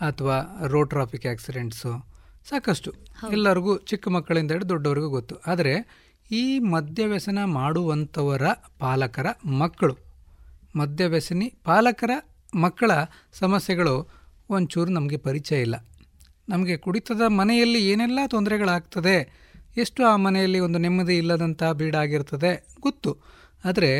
[0.00, 0.36] ಅಥವಾ
[0.66, 1.92] ರೋಡ್ ಟ್ರಾಫಿಕ್ ಆಕ್ಸಿಡೆಂಟ್ಸು
[2.48, 2.90] ಸಾಕಷ್ಟು.
[3.32, 5.34] ಎಲ್ಲರಿಗೂ ಚಿಕ್ಕ ಮಕ್ಕಳಿಂದ ಹಿಡಿದು ದೊಡ್ಡವರಿಗೂ ಗೊತ್ತು.
[5.46, 5.72] ಆದರೆ
[6.30, 8.42] ಈ ಮದ್ಯವ್ಯಸನ ಮಾಡುವಂಥವರ
[8.78, 9.94] ಪಾಲಕರ ಮಕ್ಕಳು.
[10.76, 12.10] ಮದ್ಯವ್ಯಸನಿ ಪಾಲಕರ
[12.54, 12.90] ಮಕ್ಕಳ
[13.32, 14.10] ಸಮಸ್ಯೆಗಳು
[14.50, 15.74] ಒಂಚೂರು ನಮಗೆ ಪರಿಚಯ ಇಲ್ಲ.
[16.48, 19.16] ನಮಗೆ ಕುಡಿತದ ಮನೆಯಲ್ಲಿ ಏನೆಲ್ಲ ತೊಂದರೆಗಳಾಗ್ತದೆ,
[19.76, 23.12] ಎಷ್ಟು ಆ ಮನೆಯಲ್ಲಿ ಒಂದು ನೆಮ್ಮದಿ ಇಲ್ಲದಂಥ ಬೀಡಾಗಿರ್ತದೆ ಗೊತ್ತು.
[23.64, 23.90] ಆದರೆ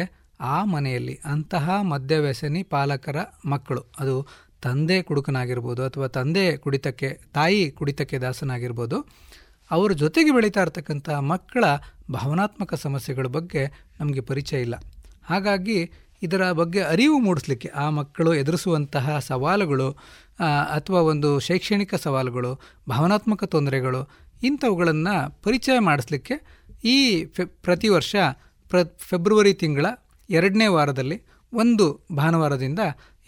[0.41, 4.27] ಆ ಮನೆಯಲ್ಲಿ ಅಂತಹ ಮದ್ಯವ್ಯಸನಿ ಪಾಲಕರ ಮಕ್ಕಳು, ಅದು
[4.63, 9.28] ತಂದೆ ಕುಡುಕನಾಗಿರ್ಬೋದು ಅಥವಾ ತಂದೆ ಕುಡಿತಕ್ಕೆ, ತಾಯಿ ಕುಡಿತಕ್ಕೆ ದಾಸನಾಗಿರ್ಬೋದು
[9.71, 11.65] ಅವರ ಜೊತೆಗೆ ಬೆಳೀತಾ ಇರ್ತಕ್ಕಂಥ ಮಕ್ಕಳ
[12.13, 13.63] ಭಾವನಾತ್ಮಕ ಸಮಸ್ಯೆಗಳ ಬಗ್ಗೆ
[14.01, 14.77] ನಮಗೆ ಪರಿಚಯ ಇಲ್ಲ.
[15.25, 15.79] ಹಾಗಾಗಿ
[16.23, 19.89] ಇದರ ಬಗ್ಗೆ ಅರಿವು ಮೂಡಿಸ್ಲಿಕ್ಕೆ ಆ ಮಕ್ಕಳು ಎದುರಿಸುವಂತಹ ಸವಾಲುಗಳು
[20.75, 22.51] ಅಥವಾ ಒಂದು ಶೈಕ್ಷಣಿಕ ಸವಾಲುಗಳು,
[22.89, 24.01] ಭಾವನಾತ್ಮಕ ತೊಂದರೆಗಳು,
[24.43, 26.35] ಇಂಥವುಗಳನ್ನು ಪರಿಚಯ ಮಾಡಿಸ್ಲಿಕ್ಕೆ
[26.85, 28.17] ಈ ಫೆ, ಪ್ರತಿ ವರ್ಷ
[28.71, 29.87] ಪ್ರ, ಫೆಬ್ರವರಿ ತಿಂಗಳ
[30.31, 31.17] ಎರಡನೇ ವಾರದಲ್ಲಿ
[31.53, 31.87] ಒಂದು
[32.17, 32.79] ಭಾನುವಾರದಿಂದ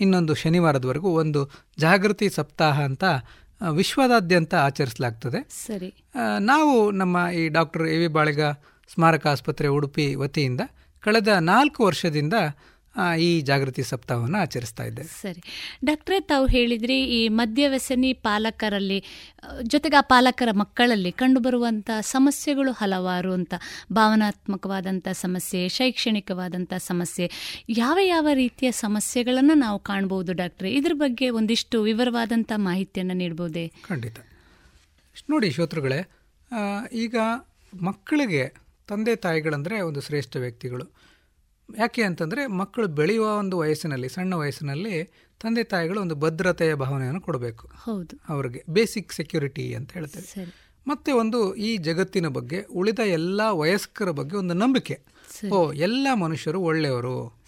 [0.00, 1.40] ಇನ್ನೊಂದು ಶನಿವಾರದವರೆಗೂ ಒಂದು
[1.78, 3.04] ಜಾಗೃತಿ ಸಪ್ತಾಹ ಅಂತ
[3.68, 5.48] ವಿಶ್ವದಾದ್ಯಂತ ಆಚರಿಸಲಾಗ್ತದೆ.
[5.48, 5.94] ಸರಿ.
[6.40, 8.40] ನಾವು ನಮ್ಮ ಈ ಡಾಕ್ಟರ್ ಎ ವಿ ಬಾಳಿಗ
[8.94, 10.60] ಸ್ಮಾರಕ ಆಸ್ಪತ್ರೆ ಉಡುಪಿ ವತಿಯಿಂದ
[11.00, 12.34] ಕಳೆದ ನಾಲ್ಕು ವರ್ಷದಿಂದ
[13.18, 15.40] ಈ ಜಾಗೃತಿ ಸಪ್ತಾಹವನ್ನು ಆಚರಿಸ್ತಾ ಇದ್ದೇವೆ ಸರಿ.
[15.84, 19.04] ಡಾಕ್ಟ್ರೇ ತಾವು ಹೇಳಿದ್ರಿ ಈ ಮದ್ಯವ್ಯಸನಿ ಪಾಲಕರಲ್ಲಿ
[19.62, 23.54] ಜೊತೆಗೆ ಆ ಪಾಲಕರ ಮಕ್ಕಳಲ್ಲಿ ಕಂಡುಬರುವಂಥ ಸಮಸ್ಯೆಗಳು ಹಲವಾರು ಅಂತ
[23.92, 27.30] ಭಾವನಾತ್ಮಕವಾದಂಥ ಸಮಸ್ಯೆ ಶೈಕ್ಷಣಿಕವಾದಂಥ ಸಮಸ್ಯೆ
[27.68, 30.72] ಯಾವ ಯಾವ ರೀತಿಯ ಸಮಸ್ಯೆಗಳನ್ನು ನಾವು ಕಾಣ್ಬೋದು ಡಾಕ್ಟ್ರೆ?
[30.72, 33.72] ಇದ್ರ ಬಗ್ಗೆ ಒಂದಿಷ್ಟು ವಿವರವಾದಂಥ ಮಾಹಿತಿಯನ್ನು ನೀಡ್ಬೋದೇ?
[33.88, 34.18] ಖಂಡಿತ.
[35.30, 36.00] ನೋಡಿ ಶ್ರೋತೃಗಳೇ
[36.92, 37.16] ಈಗ
[37.82, 38.54] ಮಕ್ಕಳಿಗೆ
[38.88, 41.09] ತಂದೆ ತಾಯಿಗಳಂದರೆ ಒಂದು ಶ್ರೇಷ್ಠ ವ್ಯಕ್ತಿಗಳು.
[41.78, 45.04] ಯಾಕೆ ಅಂತಂದರೆ ಮಕ್ಕಳು ಬೆಳೆಯುವ ಒಂದು ವಯಸ್ಸಿನಲ್ಲಿ ಸಣ್ಣ ವಯಸ್ಸಿನಲ್ಲಿ
[45.40, 47.70] ತಂದೆ ತಾಯಿಗಳು ಒಂದು ಭದ್ರತೆಯ ಭಾವನೆಯನ್ನು ಕೊಡಬೇಕು.
[47.76, 48.20] ಹೌದು.
[48.28, 50.54] ಅವರಿಗೆ ಬೇಸಿಕ್ ಸೆಕ್ಯೂರಿಟಿ ಅಂತ ಹೇಳ್ತೇವೆ.
[50.86, 55.00] ಮತ್ತೆ ಒಂದು ಈ ಜಗತ್ತಿನ ಬಗ್ಗೆ ಉಳಿದ ಎಲ್ಲ ವಯಸ್ಕರ ಬಗ್ಗೆ ಒಂದು ನಂಬಿಕೆ.
[55.52, 57.40] ಓ ಎಲ್ಲ ಮನುಷ್ಯರು ಒಳ್ಳೆಯವರು.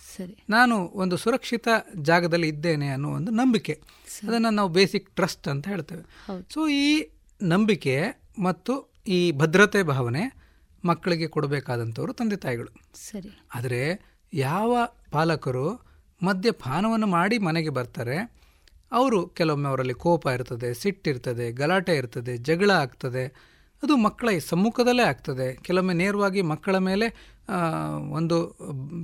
[0.49, 1.69] ನಾನು ಒಂದು ಸುರಕ್ಷಿತ
[2.03, 3.81] ಜಾಗದಲ್ಲಿ ಇದ್ದೇನೆ ಅನ್ನೋ ಒಂದು ನಂಬಿಕೆ.
[4.29, 6.03] ಅದನ್ನು ನಾವು ಬೇಸಿಕ್ ಟ್ರಸ್ಟ್ ಅಂತ ಹೇಳ್ತೇವೆ.
[6.55, 7.09] ಸೊ ಈ
[7.43, 8.03] ನಂಬಿಕೆ
[8.43, 10.43] ಮತ್ತು ಈ ಭದ್ರತೆ ಭಾವನೆ
[10.85, 12.81] ಮಕ್ಕಳಿಗೆ ಕೊಡಬೇಕಾದಂಥವ್ರು ತಂದೆ ತಾಯಿಗಳು.
[12.95, 13.41] ಸರಿ.
[13.55, 15.83] ಆದರೆ ಯಾವ ಪಾಲಕರು
[16.23, 18.17] ಮದ್ಯಪಾನವನ್ನು ಮಾಡಿ ಮನೆಗೆ ಬರ್ತಾರೆ
[18.93, 23.53] ಅವರು ಕೆಲವೊಮ್ಮೆ ಅವರಲ್ಲಿ ಕೋಪ ಇರ್ತದೆ ಸಿಟ್ಟಿರ್ತದೆ ಗಲಾಟೆ ಇರ್ತದೆ ಜಗಳ ಆಗ್ತದೆ.
[23.83, 25.57] ಅದು ಮಕ್ಕಳ ಸಮ್ಮುಖದಲ್ಲೇ ಆಗ್ತದೆ.
[25.63, 27.07] ಕೆಲವೊಮ್ಮೆ ನೇರವಾಗಿ ಮಕ್ಕಳ ಮೇಲೆ
[28.11, 28.59] ಒಂದು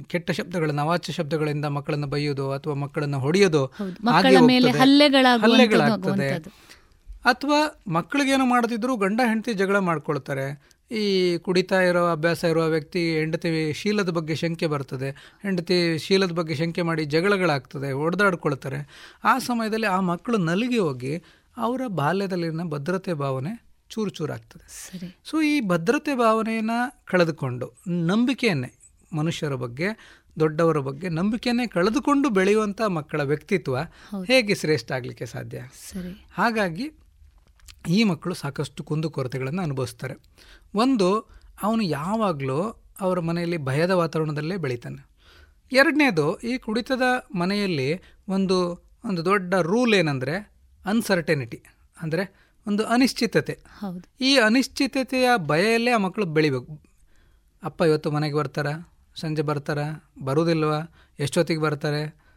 [0.06, 3.66] ಕೆಟ್ಟ ಶಬ್ದಗಳ ಅವಾಚ್ಯ ಶಬ್ದಗಳಿಂದ ಮಕ್ಕಳನ್ನು ಬೈಯೋದು ಅಥವಾ ಮಕ್ಕಳನ್ನು ಹೊಡೆಯೋದು
[5.42, 6.28] ಹಲ್ಲೆಗಳಾಗ್ತದೆ.
[7.24, 10.77] ಅಥವಾ ಮಕ್ಕಳಿಗೇನು ಮಾಡದಿದ್ರು ಗಂಡ ಹೆಂಡತಿ ಜಗಳ ಮಾಡ್ಕೊಳ್ತಾರೆ.
[10.90, 15.38] ಈ ಕುಡಿತಾ ಇರೋ ಅಭ್ಯಾಸ ಇರುವ ವ್ಯಕ್ತಿ ಹೆಂಡತಿ ಶೀಲದ ಬಗ್ಗೆ ಶಂಕೆ ಬರ್ತದೆ.
[15.42, 21.22] ಹೆಂಡತಿ ಶೀಲದ ಬಗ್ಗೆ ಶಂಕೆ ಮಾಡಿ ಜಗಳಗಳಾಗ್ತದೆ ಹೊಡೆದಾಡ್ಕೊಳ್ತಾರೆ ಆ ಸಮಯದಲ್ಲಿ ಆ ಮಕ್ಕಳು ನಲಿಗೆ ಹೋಗಿ
[21.56, 24.64] ಅವರ ಬಾಲ್ಯದಲ್ಲಿನ ಭದ್ರತೆ ಭಾವನೆ ಚೂರು ಚೂರಾಗ್ತದೆ.
[25.24, 28.72] ಸೊ ಈ ಭದ್ರತೆ ಭಾವನೆಯನ್ನು ಕಳೆದುಕೊಂಡು ನಂಬಿಕೆಯನ್ನೇ
[29.12, 33.78] ಮನುಷ್ಯರ ಬಗ್ಗೆ ದೊಡ್ಡವರ ಬಗ್ಗೆ ನಂಬಿಕೆಯನ್ನೇ ಕಳೆದುಕೊಂಡು ಬೆಳೆಯುವಂಥ ಮಕ್ಕಳ ವ್ಯಕ್ತಿತ್ವ
[34.24, 35.58] ಹೇಗೆ ಶ್ರೇಷ್ಠ ಆಗಲಿಕ್ಕೆ ಸಾಧ್ಯ?
[36.32, 36.90] ಹಾಗಾಗಿ
[37.88, 40.14] ಈ ಮಕ್ಕಳು ಸಾಕಷ್ಟು ಕುಂದುಕೊರತೆಗಳನ್ನು ಅನುಭವಿಸ್ತಾರೆ.
[40.74, 42.60] ಒಂದು ಅವನು ಯಾವಾಗಲೂ
[43.00, 45.08] ಅವರ ಮನೆಯಲ್ಲಿ ಭಯದ ವಾತಾವರಣದಲ್ಲೇ ಬೆಳೀತಾನೆ.
[45.72, 47.02] ಎರಡನೇದು ಈ ಕುಡಿತದ
[47.34, 50.52] ಮನೆಯಲ್ಲಿ ಒಂದು ಒಂದು ದೊಡ್ಡ ರೂಲ್ ಏನಂದರೆ
[50.86, 51.62] ಅನ್ಸರ್ಟೆನಿಟಿ
[52.00, 53.58] ಅಂದರೆ ಒಂದು ಅನಿಶ್ಚಿತತೆ.
[54.20, 56.82] ಈ ಅನಿಶ್ಚಿತತೆಯ ಭಯಲ್ಲೇ ಆ ಮಕ್ಕಳು ಬೆಳಿಬೇಕು.
[57.62, 58.66] ಅಪ್ಪ ಇವತ್ತು ಮನೆಗೆ ಬರ್ತಾರ?
[59.20, 59.78] ಸಂಜೆ ಬರ್ತಾರ?
[60.24, 60.78] ಬರುವುದಿಲ್ವಾ
[61.18, 62.28] ಎಷ್ಟೊತ್ತಿಗೆ ಬರ್ತಾರೆ?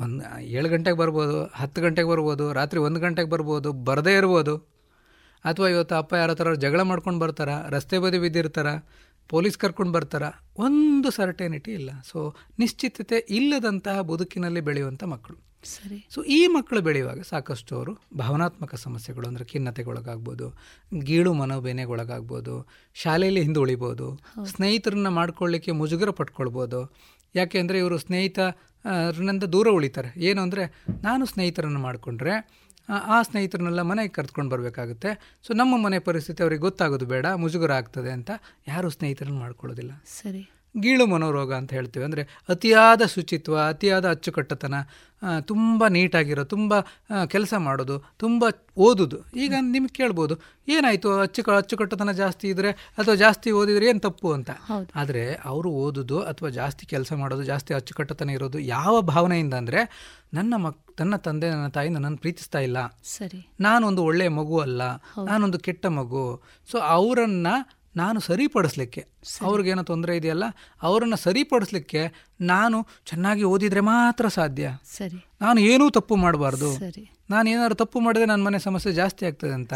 [0.00, 4.71] ಒಂದು ಏಳು ಗಂಟೆಗೆ ಬರ್ಬೋದು ಹತ್ತು ಗಂಟೆಗೆ ಬರ್ಬೋದು ರಾತ್ರಿ ಒಂದು ಗಂಟೆಗೆ ಬರ್ಬೋದು ಬರದೇ ಇರ್ಬೋದು.
[5.44, 8.68] ಅಥವಾ ಇವತ್ತು ಅಪ್ಪ ಯಾರ ಹತ್ರ ಜಗಳ ಮಾಡ್ಕೊಂಡು ಬರ್ತಾರ ರಸ್ತೆ ಬದಿ ಬಿದ್ದಿರ್ತಾರ
[9.30, 10.24] ಪೊಲೀಸ್ ಕರ್ಕೊಂಡು ಬರ್ತಾರ
[10.66, 11.90] ಒಂದು ಸರ್ಟೆನಿಟಿ ಇಲ್ಲ.
[12.10, 12.18] ಸೊ
[12.60, 15.38] ನಿಶ್ಚಿತತೆ ಇಲ್ಲದಂತಹ ಬದುಕಿನಲ್ಲಿ ಬೆಳೆಯುವಂಥ ಮಕ್ಕಳು.
[15.74, 15.98] ಸರಿ.
[16.14, 20.46] ಸೊ ಈ ಮಕ್ಕಳು ಬೆಳೆಯುವಾಗ ಸಾಕಷ್ಟು ಅವರು ಭಾವನಾತ್ಮಕ ಸಮಸ್ಯೆಗಳು ಅಂದರೆ ಖಿನ್ನತೆಗೊಳಗಾಗ್ಬೋದು
[21.08, 22.54] ಗೀಳು ಮನೋಬೇನೆಗೊಳಗಾಗ್ಬೋದು
[23.02, 24.08] ಶಾಲೆಯಲ್ಲಿ ಹಿಂದುಳಿಬೋದು
[24.52, 26.80] ಸ್ನೇಹಿತರನ್ನ ಮಾಡ್ಕೊಳ್ಳಿಕ್ಕೆ ಮುಜುಗರ ಪಟ್ಕೊಳ್ಬೋದು.
[27.34, 28.40] ಯಾಕೆ ಅಂದರೆ ಇವರು ಸ್ನೇಹಿತ
[29.54, 30.10] ದೂರ ಉಳಿತಾರೆ.
[30.28, 30.64] ಏನು ಅಂದರೆ
[31.06, 32.34] ನಾನು ಸ್ನೇಹಿತರನ್ನು ಮಾಡಿಕೊಂಡ್ರೆ
[32.88, 35.38] ಆ ಸ್ನೇಹಿತರನ್ನೆಲ್ಲ ಮನೆಗೆ ಕರ್ತ್ಕೊಂಡು ಬರಬೇಕಾಗುತ್ತೆ.
[35.46, 38.30] ಸೊ ನಮ್ಮ ಮನೆ ಪರಿಸ್ಥಿತಿ ಅವ್ರಿಗೆ ಗೊತ್ತಾಗೋದು ಬೇಡ, ಮುಜುಗರ ಆಗ್ತದೆ ಅಂತ
[38.68, 39.92] ಯಾರೂ ಸ್ನೇಹಿತರನ್ನು ಮಾಡ್ಕೊಳ್ಳೋದಿಲ್ಲ.
[40.06, 40.50] ಸರಿ.
[40.74, 42.04] ಗೀಳು ಮನೋರೋಗ ಅಂತ ಹೇಳ್ತೀವಿ.
[42.04, 44.74] ಅಂದರೆ ಅತಿಯಾದ ಶುಚಿತ್ವ ಅತಿಯಾದ ಅಚ್ಚುಕಟ್ಟತನ
[45.46, 46.74] ತುಂಬ ನೀಟಾಗಿರೋ ತುಂಬ
[47.24, 48.44] ಕೆಲಸ ಮಾಡೋದು ತುಂಬ
[48.76, 49.18] ಓದೋದು.
[49.34, 50.34] ಈಗ ನಿಮ್ಗೆ ಕೇಳ್ಬೋದು
[50.68, 51.10] ಏನಾಯಿತು?
[51.18, 54.50] ಅಚ್ಚು ಅಚ್ಚುಕಟ್ಟತನ ಜಾಸ್ತಿ ಇದ್ದರೆ ಅಥವಾ ಜಾಸ್ತಿ ಓದಿದರೆ ಏನು ತಪ್ಪು ಅಂತ?
[54.94, 59.82] ಆದರೆ ಅವರು ಓದೋದು ಅಥವಾ ಜಾಸ್ತಿ ಕೆಲಸ ಮಾಡೋದು ಜಾಸ್ತಿ ಅಚ್ಚುಕಟ್ಟತನ ಇರೋದು ಯಾವ ಭಾವನೆಯಿಂದ ಅಂದರೆ
[60.34, 62.78] ನನ್ನ ಮಕ್ ನನ್ನ ತಂದೆ ನನ್ನ ತಾಯಿ ನನ್ನನ್ನು ಪ್ರೀತಿಸ್ತಾ ಇಲ್ಲ.
[63.04, 63.40] ಸರಿ.
[63.60, 64.82] ನಾನೊಂದು ಒಳ್ಳೆಯ ಮಗು ಅಲ್ಲ.
[65.24, 66.42] ನಾನೊಂದು ಕೆಟ್ಟ ಮಗು.
[66.68, 67.54] ಸೊ ಅವರನ್ನು
[67.96, 69.06] ನಾನು ಸರಿಪಡಿಸ್ಲಿಕ್ಕೆ.
[69.46, 70.44] ಅವ್ರಿಗೇನೋ ತೊಂದರೆ ಇದೆಯಲ್ಲ
[70.82, 74.70] ಅವರನ್ನು ಸರಿಪಡಿಸ್ಲಿಕ್ಕೆ ನಾನು ಚೆನ್ನಾಗಿ ಓದಿದರೆ ಮಾತ್ರ ಸಾಧ್ಯ.
[74.84, 75.26] ಸರಿ.
[75.40, 76.78] ನಾನು ಏನೂ ತಪ್ಪು ಮಾಡಬಾರ್ದು.
[77.32, 79.74] ನಾನು ಏನಾದ್ರು ತಪ್ಪು ಮಾಡಿದ್ರೆ ನನ್ನ ಮನೆ ಸಮಸ್ಯೆ ಜಾಸ್ತಿ ಆಗ್ತದೆ ಅಂತ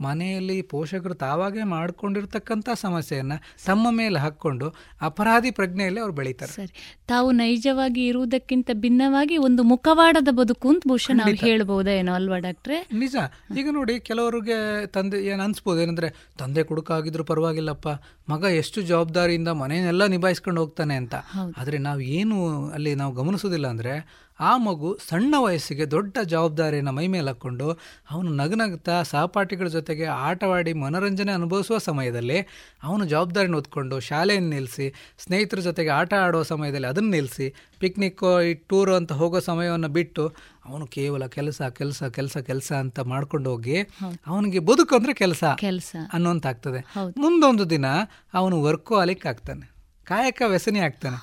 [0.00, 4.66] ಮನೆಯಲ್ಲಿ ಪೋಷಕರು ತಾವಾಗೇ ಮಾಡ್ಕೊಂಡಿರ್ತಕ್ಕಂಥ ಸಮಸ್ಯೆಯನ್ನು ತಮ್ಮ ಮೇಲೆ ಹಾಕ್ಕೊಂಡು
[5.00, 6.52] ಅಪರಾಧಿ ಪ್ರಜ್ಞೆಯಲ್ಲಿ ಅವ್ರು ಬೆಳೀತಾರೆ.
[6.52, 6.72] ಸರಿ.
[7.06, 12.78] ತಾವು ನೈಜವಾಗಿ ಇರುವುದಕ್ಕಿಂತ ಭಿನ್ನವಾಗಿ ಒಂದು ಮುಖವಾಡದ ಬದುಕು ಅಂತ ಬಹುಶಃ ನಾವು ಹೇಳ್ಬಹುದಾ ಏನೋ ಅಲ್ವಾ ಡಾಕ್ಟ್ರೆ?
[12.92, 13.16] ನಿಜ.
[13.58, 15.80] ಈಗ ನೋಡಿ ಕೆಲವರಿಗೆ ತಂದೆ ಏನು ಅನ್ಸ್ಬೋದು?
[15.80, 17.88] ಏನಂದ್ರೆ ತಂದೆ ಕುಡುಕಾಗಿದ್ರು ಪರವಾಗಿಲ್ಲಪ್ಪ.
[18.28, 21.14] ಮಗ ಎಷ್ಟು ಜವಾಬ್ದಾರಿಯಿಂದ ಮನೆಯನ್ನೆಲ್ಲ ನಿಭಾಯಿಸ್ಕೊಂಡು ಹೋಗ್ತಾನೆ ಅಂತ.
[21.60, 22.36] ಆದರೆ ನಾವು ಏನು
[22.68, 23.94] ಅಲ್ಲಿ ನಾವು ಗಮನಿಸೋದಿಲ್ಲ ಅಂದರೆ
[24.40, 27.72] ಆ ಮಗು ಸಣ್ಣ ವಯಸ್ಸಿಗೆ ದೊಡ್ಡ ಜವಾಬ್ದಾರಿಯನ್ನು ಮೈ ಮೇಲೆ ಹಾಕ್ಕೊಂಡು
[28.10, 32.38] ಅವನು ನಗನಗ್ತಾ ಸಹಪಾಠಿಗಳ ಜೊತೆಗೆ ಆಟವಾಡಿ ಮನೋರಂಜನೆ ಅನುಭವಿಸುವ ಸಮಯದಲ್ಲಿ
[32.82, 38.94] ಅವನು ಜವಾಬ್ದಾರಿನ ಹೊತ್ಕೊಂಡು ಶಾಲೆಯನ್ನು ನಿಲ್ಲಿಸಿ ಸ್ನೇಹಿತರ ಜೊತೆಗೆ ಆಟ ಆಡುವ ಸಮಯದಲ್ಲಿ ಅದನ್ನು ನಿಲ್ಲಿಸಿ ಪಿಕ್ನಿಕ್ಕು ಈ ಟೂರು
[38.94, 40.34] ಅಂತ ಹೋಗೋ ಸಮಯವನ್ನು ಬಿಟ್ಟು
[40.64, 43.82] ಅವನು ಕೇವಲ ಕೆಲಸ ಕೆಲಸ ಕೆಲಸ ಕೆಲಸ ಅಂತ ಮಾಡ್ಕೊಂಡು ಹೋಗಿ
[44.26, 45.96] ಅವನಿಗೆ ಬದುಕು ಅಂದರೆ ಕೆಲಸ ಕೆಲಸ.
[46.12, 46.80] ಅನ್ನೋಂತಾಗ್ತದೆ
[47.16, 47.86] ಮುಂದೊಂದು ದಿನ
[48.34, 49.72] ಅವನು ವರ್ಕೋಲಿಕ್ ಆಗ್ತಾನೆ.
[50.04, 51.18] ಕಾಯಕ ವ್ಯಸನಿ ಆಗ್ತಾನೆ.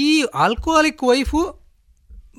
[0.00, 1.67] ಈ ಆಲ್ಕೋಹಾಲಿಕ್ ವೈಫು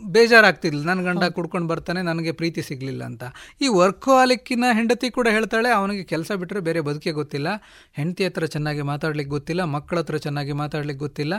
[0.05, 0.87] ಬೇಜಾರಾಗ್ತಿರ್ಲಿಲ್ಲ.
[0.87, 3.23] ನನ್ನ ಗಂಡ ಕುಡ್ಕೊಂಡು ಬರ್ತಾನೆ ನನಗೆ ಪ್ರೀತಿ ಸಿಗಲಿಲ್ಲ ಅಂತ.
[3.61, 7.47] ಈ ವರ್ಕೋಹಾಲಿಕ್ಕಿನ ಹೆಂಡತಿ ಕೂಡ ಹೇಳ್ತಾಳೆ ಅವನಿಗೆ ಕೆಲಸ ಬಿಟ್ಟರೆ ಬೇರೆ ಬದುಕೆ ಗೊತ್ತಿಲ್ಲ.
[7.93, 11.33] ಹೆಂಡತಿ ಹತ್ರ ಚೆನ್ನಾಗಿ ಮಾತಾಡ್ಲಿಕ್ಕೆ ಗೊತ್ತಿಲ್ಲ ಮಕ್ಕಳ ಹತ್ರ ಚೆನ್ನಾಗಿ ಮಾತಾಡ್ಲಿಕ್ಕೆ ಗೊತ್ತಿಲ್ಲ.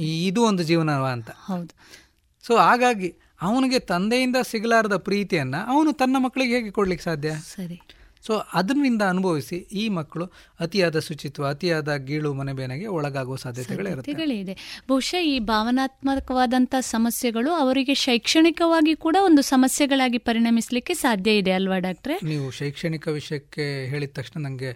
[0.00, 1.30] ಇದು ಒಂದು ಜೀವನವ ಅಂತ.
[1.30, 2.04] ಹೌದು.
[2.46, 7.30] ಸೊ ಹಾಗಾಗಿ ಅವನಿಗೆ ತಂದೆಯಿಂದ ಸಿಗಲಾರದ ಪ್ರೀತಿಯನ್ನು ಅವನು ತನ್ನ ಮಕ್ಕಳಿಗೆ ಹೇಗೆ ಕೊಡ್ಲಿಕ್ಕೆ ಸಾಧ್ಯ?
[7.34, 7.82] ಸರಿ.
[8.26, 10.26] ಸೊ ಅದರಿಂದ ಅನುಭವಿಸಿ ಈ ಮಕ್ಕಳು
[10.60, 14.54] ಅತಿಯಾದ ಶುಚಿತ್ವ ಅತಿಯಾದ ಗೀಳು ಮನೆಬೇನೆಗೆ ಒಳಗಾಗುವ ಸಾಧ್ಯತೆಗಳಿರುತ್ತೆ ಸಾಧ್ಯತೆಗಳಿದೆ
[14.88, 22.16] ಬಹುಶಃ ಈ ಭಾವನಾತ್ಮಕವಾದಂಥ ಸಮಸ್ಯೆಗಳು ಅವರಿಗೆ ಶೈಕ್ಷಣಿಕವಾಗಿ ಕೂಡ ಒಂದು ಸಮಸ್ಯೆಗಳಾಗಿ ಪರಿಣಮಿಸಲಿಕ್ಕೆ ಸಾಧ್ಯ ಇದೆ ಅಲ್ವಾ ಡಾಕ್ಟ್ರೆ?
[22.22, 24.70] ನೀವು ಶೈಕ್ಷಣಿಕ ವಿಷಯಕ್ಕೆ ಹೇಳಿದ ತಕ್ಷಣ ನನಗೆ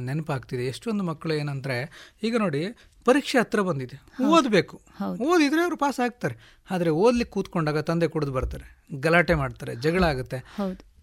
[0.00, 0.66] ನೆನಪಾಗ್ತಿದೆ.
[0.66, 1.76] ಎಷ್ಟೊಂದು ಮಕ್ಕಳು ಏನಂದ್ರೆ
[2.22, 2.60] ಈಗ ನೋಡಿ
[3.04, 3.96] ಪರೀಕ್ಷೆ ಹತ್ರ ಬಂದಿದೆ.
[4.24, 4.76] ಓದಬೇಕು.
[5.22, 6.36] ಓದಿದ್ರೆ ಅವರು ಪಾಸ್ ಆಗ್ತಾರೆ
[6.70, 8.66] ಆದರೆ ಓದ್ಲಿಕ್ಕೆ ಕೂತ್ಕೊಂಡಾಗ ತಂದೆ ಕುಡಿದು ಬರ್ತಾರೆ.
[9.00, 9.74] ಗಲಾಟೆ ಮಾಡ್ತಾರೆ.
[9.76, 10.38] ಜಗಳ ಆಗುತ್ತೆ.
[10.56, 10.95] ಹೌದು.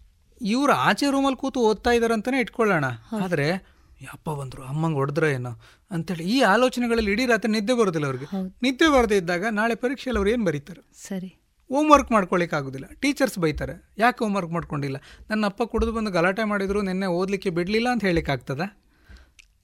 [0.43, 2.85] ಇವ್ರು ಆಚೆ ರೂಮಲ್ಲಿ ಕೂತು ಓದ್ತಾ ಇದಾರೆ ಅಂತಾನೆ ಇಟ್ಕೊಳ್ಳೋಣ
[3.23, 3.73] ಆದ್ರೆ
[4.13, 5.61] ಅಪ್ಪ ಬಂದ್ರು ಅಮ್ಮಂಗೆ ಹೊಡೆದ್ರ ಏನೋ?
[5.91, 8.27] ಅಂತೇಳಿ ಈ ಆಲೋಚನೆಗಳಲ್ಲಿ ಇಡೀ ರಾತ್ರಿ ನಿದ್ದೆ ಬರೋದಿಲ್ಲ ಅವ್ರಿಗೆ.
[8.61, 10.81] ನಿದ್ದೆ ಬರದೇ ಇದ್ದಾಗ ನಾಳೆ ಪರೀಕ್ಷೆಯಲ್ಲಿ ಅವ್ರು ಏನು ಬರೀತಾರೆ?
[11.07, 11.27] ಸರಿ.
[11.69, 13.93] ಹೋಮ್ ವರ್ಕ್ ಮಾಡ್ಕೊಳ್ಳಿಕ್ಕೆ ಆಗೋದಿಲ್ಲ ಟೀಚರ್ಸ್ ಬೈತಾರೆ.
[13.97, 14.97] ಯಾಕೆ ಹೋಮ್ ವರ್ಕ್ ಮಾಡ್ಕೊಂಡಿಲ್ಲ?
[15.29, 18.61] ನನ್ನ ಅಪ್ಪ ಕುಡಿದು ಬಂದು ಗಲಾಟೆ ಮಾಡಿದ್ರು ನಿನ್ನೆ ಓದಲಿಕ್ಕೆ ಬಿಡಲಿಲ್ಲ ಅಂತ ಹೇಳಿಕ್ಕೆ ಆಗ್ತದ?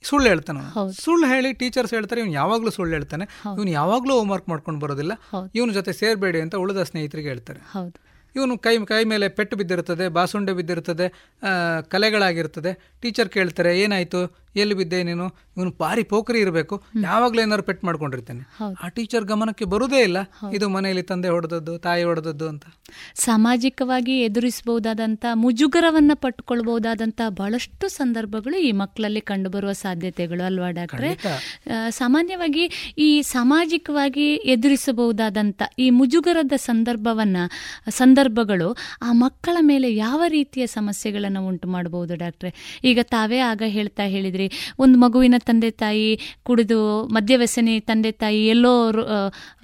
[0.04, 0.74] ಸುಳ್ಳು ಹೇಳ್ತಾನೆ.
[1.02, 3.26] ಸುಳ್ಳು ಹೇಳಿ ಟೀಚರ್ಸ್ ಹೇಳ್ತಾರೆ ಇವ್ನು ಯಾವಾಗಲೂ ಸುಳ್ಳು ಹೇಳ್ತಾನೆ.
[3.58, 5.12] ಇವ್ನು ಯಾವಾಗಲೂ ಹೋಮ್ ವರ್ಕ್ ಮಾಡ್ಕೊಂಡು ಬರೋದಿಲ್ಲ.
[5.56, 7.60] ಇವನ ಜೊತೆ ಸೇರಬೇಡಿ ಅಂತ ಉಳಿದ ಸ್ನೇಹಿತರಿಗೆ ಹೇಳ್ತಾರೆ.
[8.36, 11.08] ಇವನು ಕೈ ಕೈ ಮೇಲೆ ಪೆಟ್ಟು ಬಿದ್ದಿರ್ತದೆ ಬಾಸುಂಡೆ ಬಿದ್ದಿರ್ತದೆ
[11.44, 11.52] ಆ,
[11.90, 14.22] ಕಲೆಗಳಾಗಿರ್ತದೆ ಟೀಚರ್ ಕೇಳ್ತಾರೆ ಏನಾಯ್ತು?
[14.56, 15.26] ಎಲ್ಲಿ ಬಿದ್ದೆ ನೀನು?
[15.58, 16.76] ಇವನು ಪಾರಿ ಪೋಖರಿ ಇರಬೇಕು.
[17.04, 18.42] ಯಾವಾಗಲೂ ಏನಾದ್ರು ಪೆಟ್ಟು ಮಾಡ್ಕೊಂಡಿರ್ತಾನೆ.
[18.82, 20.20] ಆ ಟೀಚರ್ ಗಮನಕ್ಕೆ ಬರುವುದೇ ಇಲ್ಲ.
[20.54, 22.64] ಇದು ಮನೆಯಲ್ಲಿ ತಂದೆ ಹೊಡೆದದ್ದು ತಾಯಿ ಹೊಡೆದದ್ದು ಅಂತ.
[23.20, 31.12] ಸಾಮಾಜಿಕವಾಗಿ ಎದುರಿಸಬಹುದಾದಂಥ ಮುಜುಗರವನ್ನು ಪಟ್ಟುಕೊಳ್ಬಹುದಾದಂಥ ಬಹಳಷ್ಟು ಸಂದರ್ಭಗಳು ಈ ಮಕ್ಕಳಲ್ಲಿ ಕಂಡುಬರುವ ಸಾಧ್ಯತೆಗಳು ಅಲ್ವಾ ಡಾಕ್ಟ್ರೆ?
[31.92, 32.66] ಸಾಮಾನ್ಯವಾಗಿ
[32.98, 37.38] ಈ ಸಾಮಾಜಿಕವಾಗಿ ಎದುರಿಸಬಹುದಾದಂಥ ಈ ಮುಜುಗರದ ಸಂದರ್ಭವನ್ನ
[38.20, 38.68] ಸಂದರ್ಭಗಳು
[39.02, 42.50] ಆ ಮಕ್ಕಳ ಮೇಲೆ ಯಾವ ರೀತಿಯ ಸಮಸ್ಯೆಗಳನ್ನು ಉಂಟು ಮಾಡಬಹುದು ಡಾಕ್ಟ್ರೆ?
[42.84, 44.48] ಈಗ ತಾವೇ ಆಗ ಹೇಳ್ತಾ ಹೇಳಿದ್ರಿ
[44.80, 46.10] ಒಂದು ಮಗುವಿನ ತಂದೆ ತಾಯಿ
[46.44, 48.74] ಕುಡಿದು ಮದ್ಯವ್ಯಸನಿ ತಂದೆ ತಾಯಿ ಎಲ್ಲೋ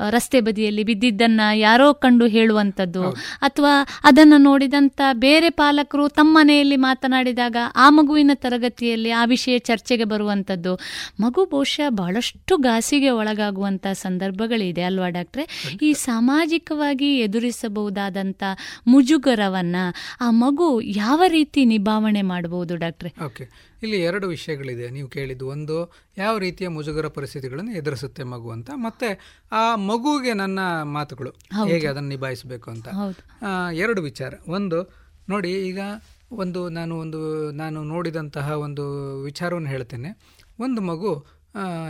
[0.10, 3.04] ರಸ್ತೆ ಬದಿಯಲ್ಲಿ ಬಿದ್ದಿದ್ದನ್ನ ಯಾರೋ ಕಂಡು ಹೇಳುವಂಥದ್ದು
[3.42, 3.74] ಅಥವಾ
[4.04, 10.74] ಅದನ್ನು ನೋಡಿದಂಥ ಬೇರೆ ಪಾಲಕರು ತಮ್ಮ ಮನೆಯಲ್ಲಿ ಮಾತನಾಡಿದಾಗ ಆ ಮಗುವಿನ ತರಗತಿಯಲ್ಲಿ ಆ ವಿಷಯ ಚರ್ಚೆಗೆ ಬರುವಂಥದ್ದು.
[11.20, 15.46] ಮಗು ಬಹುಶಃ ಬಹಳಷ್ಟು ಗಾಸಿಗೆ ಒಳಗಾಗುವಂಥ ಸಂದರ್ಭಗಳಿದೆ ಅಲ್ವಾ ಡಾಕ್ಟ್ರೆ?
[15.82, 18.44] ಈ ಸಾಮಾಜಿಕವಾಗಿ ಎದುರಿಸಬಹುದಾದಂಥ
[18.88, 19.76] ಮುಜುಗರವನ್ನ
[20.22, 23.14] ಆ ಮಗು ಯಾವ ರೀತಿ ನಿಭಾವಣೆ ಮಾಡಬಹುದು ಡಾಕ್ಟ್ರೆ?
[23.26, 23.76] ಓಕೆ.
[23.84, 24.90] ಇಲ್ಲಿ ಎರಡು ವಿಷಯಗಳಿದೆ.
[24.90, 31.30] ನೀವು ಕೇಳಿದ್ದು ಒಂದು ಯಾವ ರೀತಿಯ ಮುಜುಗರ ಪರಿಸ್ಥಿತಿಗಳನ್ನು ಎದುರಿಸುತ್ತೆ ಮಗು ಅಂತ ಮತ್ತೆ ಆ ಮಗುವಿಗೆ ನನ್ನ ಮಾತುಗಳು
[31.68, 32.88] ಹೇಗೆ ಅದನ್ನು ನಿಭಾಯಿಸಬೇಕು ಅಂತ.
[33.74, 34.34] ಎರಡು ವಿಚಾರ.
[34.48, 34.94] ಒಂದು
[35.30, 35.80] ನೋಡಿ ಈಗ
[36.32, 38.84] ಒಂದು ನಾನು ಒಂದು ನಾನು ನೋಡಿದಂತಹ ಒಂದು
[39.22, 40.10] ವಿಚಾರವನ್ನು ಹೇಳ್ತೇನೆ.
[40.60, 41.26] ಒಂದು ಮಗು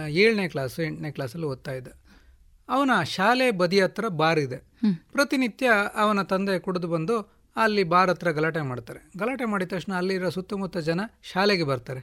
[0.08, 1.88] ಏಳನೇ ಕ್ಲಾಸು ಎಂಟನೇ ಕ್ಲಾಸಲ್ಲಿ ಓದ್ತಾ ಇದ್ದ.
[2.70, 4.60] ಅವನ ಶಾಲೆ ಬದಿ ಹತ್ರ ಬಾರ್ ಇದೆ.
[5.16, 5.68] ಪ್ರತಿನಿತ್ಯ
[6.04, 7.16] ಅವನ ತಂದೆ ಕುಡಿದು ಬಂದು
[7.56, 9.00] ಅಲ್ಲಿ ಬಾರ್ ಹತ್ರ ಗಲಾಟೆ ಮಾಡ್ತಾರೆ.
[9.18, 11.02] ಗಲಾಟೆ ಮಾಡಿದ ತಕ್ಷಣ ಅಲ್ಲಿರೋ ಸುತ್ತಮುತ್ತ ಜನ
[11.32, 12.02] ಶಾಲೆಗೆ ಬರ್ತಾರೆ.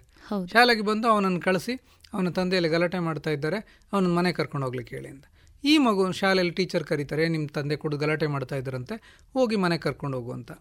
[0.52, 1.74] ಶಾಲೆಗೆ ಬಂದು ಅವನನ್ನು ಕಳಿಸಿ
[2.14, 3.59] ಅವನ ತಂದೆಯಲ್ಲಿ ಗಲಾಟೆ ಮಾಡ್ತಾ ಇದ್ದಾರೆ.
[3.93, 5.24] ಅವನ ಮನೆ ಕರ್ಕೊಂಡು ಹೋಗ್ಲಿಕ್ಕೆ ಹೇಳಿ ಅಂತ.
[5.64, 8.94] ಈ ಮಗು ಶಾಲೆಯಲ್ಲಿ ಟೀಚರ್ ಕರೀತಾರೆ ನಿಮ್ಮ ತಂದೆ ಕುಡಿದು ಗಲಾಟೆ ಮಾಡ್ತಾ ಇದ್ದಾರಂತೆ
[9.34, 10.52] ಹೋಗಿ ಮನೆ ಕರ್ಕೊಂಡು ಹೋಗು ಅಂತ.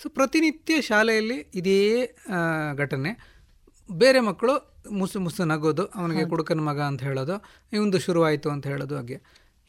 [0.00, 1.80] ಸೊ ಪ್ರತಿನಿತ್ಯ ಶಾಲೆಯಲ್ಲಿ ಇದೇ
[2.82, 3.10] ಘಟನೆ.
[3.88, 4.54] ಬೇರೆ ಮಕ್ಕಳು
[4.98, 7.34] ಮುಸು ಮುಸು ನಗೋದು ಅವನಿಗೆ ಕುಡುಕನ ಮಗ ಅಂತ ಹೇಳೋದು
[7.72, 9.18] ಇವಂದು ಶುರುವಾಯಿತು ಅಂತ ಹೇಳೋದು ಹಾಗೆ.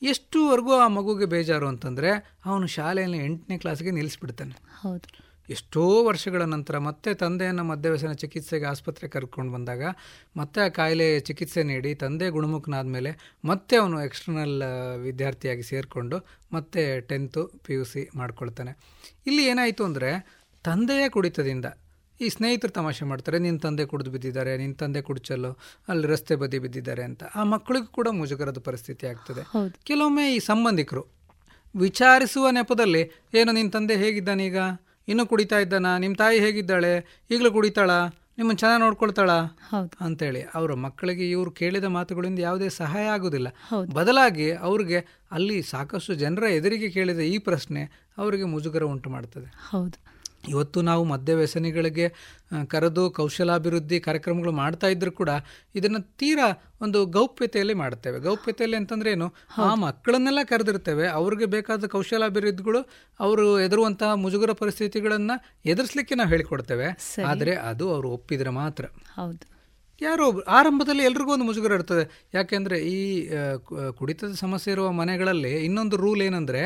[0.05, 4.55] ಎಷ್ಟುವರೆಗೂ ಆ ಮಗುಗೆ ಬೇಜಾರು ಅಂತಂದರೆ ಅವನು ಶಾಲೆಯಲ್ಲಿ ಎಂಟನೇ ಕ್ಲಾಸ್ಗೆ ನಿಲ್ಲಿಸ್ಬಿಡ್ತಾನೆ.
[4.81, 5.25] ಹೌದು.
[5.49, 9.83] ಎಷ್ಟೋ ವರ್ಷಗಳ ನಂತರ ಮತ್ತೆ ತಂದೆಯನ್ನು ಮಧ್ಯವ್ಯಸನ ಚಿಕಿತ್ಸೆಗೆ ಆಸ್ಪತ್ರೆ ಕರ್ಕೊಂಡು ಬಂದಾಗ
[10.37, 14.63] ಮತ್ತೆ ಆ ಕಾಯಿಲೆ ಚಿಕಿತ್ಸೆ ನೀಡಿ ತಂದೆ ಗುಣಮುಖನಾದ ಮೇಲೆ ಮತ್ತೆ ಅವನು ಎಕ್ಸ್ಟರ್ನಲ್
[14.97, 16.19] ವಿದ್ಯಾರ್ಥಿಯಾಗಿ ಸೇರಿಕೊಂಡು
[16.53, 18.77] ಮತ್ತೆ ಟೆಂತು ಪಿ ಯು ಸಿ ಮಾಡ್ಕೊಳ್ತಾನೆ.
[19.27, 20.11] ಇಲ್ಲಿ ಏನಾಯಿತು ಅಂದರೆ
[20.63, 21.65] ತಂದೆಯ ಕುಡಿತದಿಂದ
[22.21, 27.03] ಈ ಸ್ನೇಹಿತರು ತಮಾಷೆ ಮಾಡ್ತಾರೆ ನಿನ್ನ ತಂದೆ ಕುಡಿದು ಬಿದ್ದಿದ್ದಾರೆ ನಿನ್ನ ತಂದೆ ಕುಡ್ಚಲ್ಲೋ ಅಲ್ಲಿ ರಸ್ತೆ ಬದಿ ಬಿದ್ದಿದ್ದಾರೆ
[27.03, 27.23] ಅಂತ.
[27.23, 29.41] ಆ ಮಕ್ಕಳಿಗೂ ಕೂಡ ಮುಜುಗರದ ಪರಿಸ್ಥಿತಿ ಆಗ್ತದೆ.
[29.83, 31.05] ಕೆಲವೊಮ್ಮೆ ಈ ಸಂಬಂಧಿಕರು
[31.75, 34.57] ವಿಚಾರಿಸುವ ನೆಪದಲ್ಲಿ ಏನು ನಿನ್ನ ತಂದೆ ಹೇಗಿದ್ದಾನೀಗ
[35.07, 35.97] ಇನ್ನೂ ಕುಡಿತಾ ಇದ್ದಾನ?
[35.97, 37.23] ನಿಮ್ಮ ತಾಯಿ ಹೇಗಿದ್ದಾಳೆ?
[37.31, 37.91] ಈಗಲೂ ಕುಡಿತಾಳ?
[38.37, 39.31] ನಿಮ್ಮನ್ನು ಚೆನ್ನಾಗಿ ನೋಡ್ಕೊಳ್ತಾಳ?
[40.01, 43.47] ಅಂತೇಳಿ ಅವರ ಮಕ್ಕಳಿಗೆ ಇವರು ಕೇಳಿದ ಮಾತುಗಳಿಂದ ಯಾವುದೇ ಸಹಾಯ ಆಗೋದಿಲ್ಲ.
[43.93, 49.53] ಬದಲಾಗಿ ಅವ್ರಿಗೆ ಅಲ್ಲಿ ಸಾಕಷ್ಟು ಜನರ ಎದುರಿಗೆ ಕೇಳಿದ ಈ ಪ್ರಶ್ನೆ ಅವರಿಗೆ ಮುಜುಗರ ಉಂಟು ಮಾಡ್ತದೆ.
[49.69, 50.14] ಹೌದು.
[50.49, 52.07] ಇವತ್ತು ನಾವು ಮದ್ಯ ವ್ಯಸನಿಗಳಿಗೆ
[52.67, 55.29] ಕರೆದು ಕೌಶಲಾಭಿವೃದ್ಧಿ ಕಾರ್ಯಕ್ರಮಗಳು ಮಾಡ್ತಾ ಇದ್ರು ಕೂಡ
[55.75, 56.47] ಇದನ್ನು ತೀರಾ
[56.81, 59.33] ಒಂದು ಗೌಪ್ಯತೆಯಲ್ಲಿ ಮಾಡ್ತೇವೆ ಗೌಪ್ಯತೆಯಲ್ಲಿ ಅಂತಂದ್ರೆ ಏನು?
[59.57, 61.07] ಆ ಮಕ್ಕಳನ್ನೆಲ್ಲ ಕರೆದಿರ್ತೇವೆ.
[61.07, 62.81] ಅವ್ರಿಗೆ ಬೇಕಾದ ಕೌಶಲಾಭಿವೃದ್ಧಿಗಳು
[63.19, 65.31] ಅವರು ಎದುರುವಂತಹ ಮುಜುಗರ ಪರಿಸ್ಥಿತಿಗಳನ್ನ
[65.65, 66.87] ಎದುರಿಸಲಿಕ್ಕೆ ನಾವು ಹೇಳಿಕೊಡ್ತೇವೆ.
[67.25, 68.85] ಆದರೆ ಅದು ಅವರು ಒಪ್ಪಿದ್ರೆ ಮಾತ್ರ.
[69.15, 69.55] ಹೌದು.
[70.01, 72.27] ಯಾರೋ ಒಬ್ರು ಆರಂಭದಲ್ಲಿ ಎಲ್ರಿಗೂ ಒಂದು ಮುಜುಗರ ಇರ್ತದೆ.
[72.33, 73.29] ಯಾಕೆಂದರೆ ಈ
[73.91, 76.61] ಕುಡಿತದ ಸಮಸ್ಯೆ ಇರುವ ಮನೆಗಳಲ್ಲಿ ಇನ್ನೊಂದು ರೂಲ್ ಏನಂದರೆ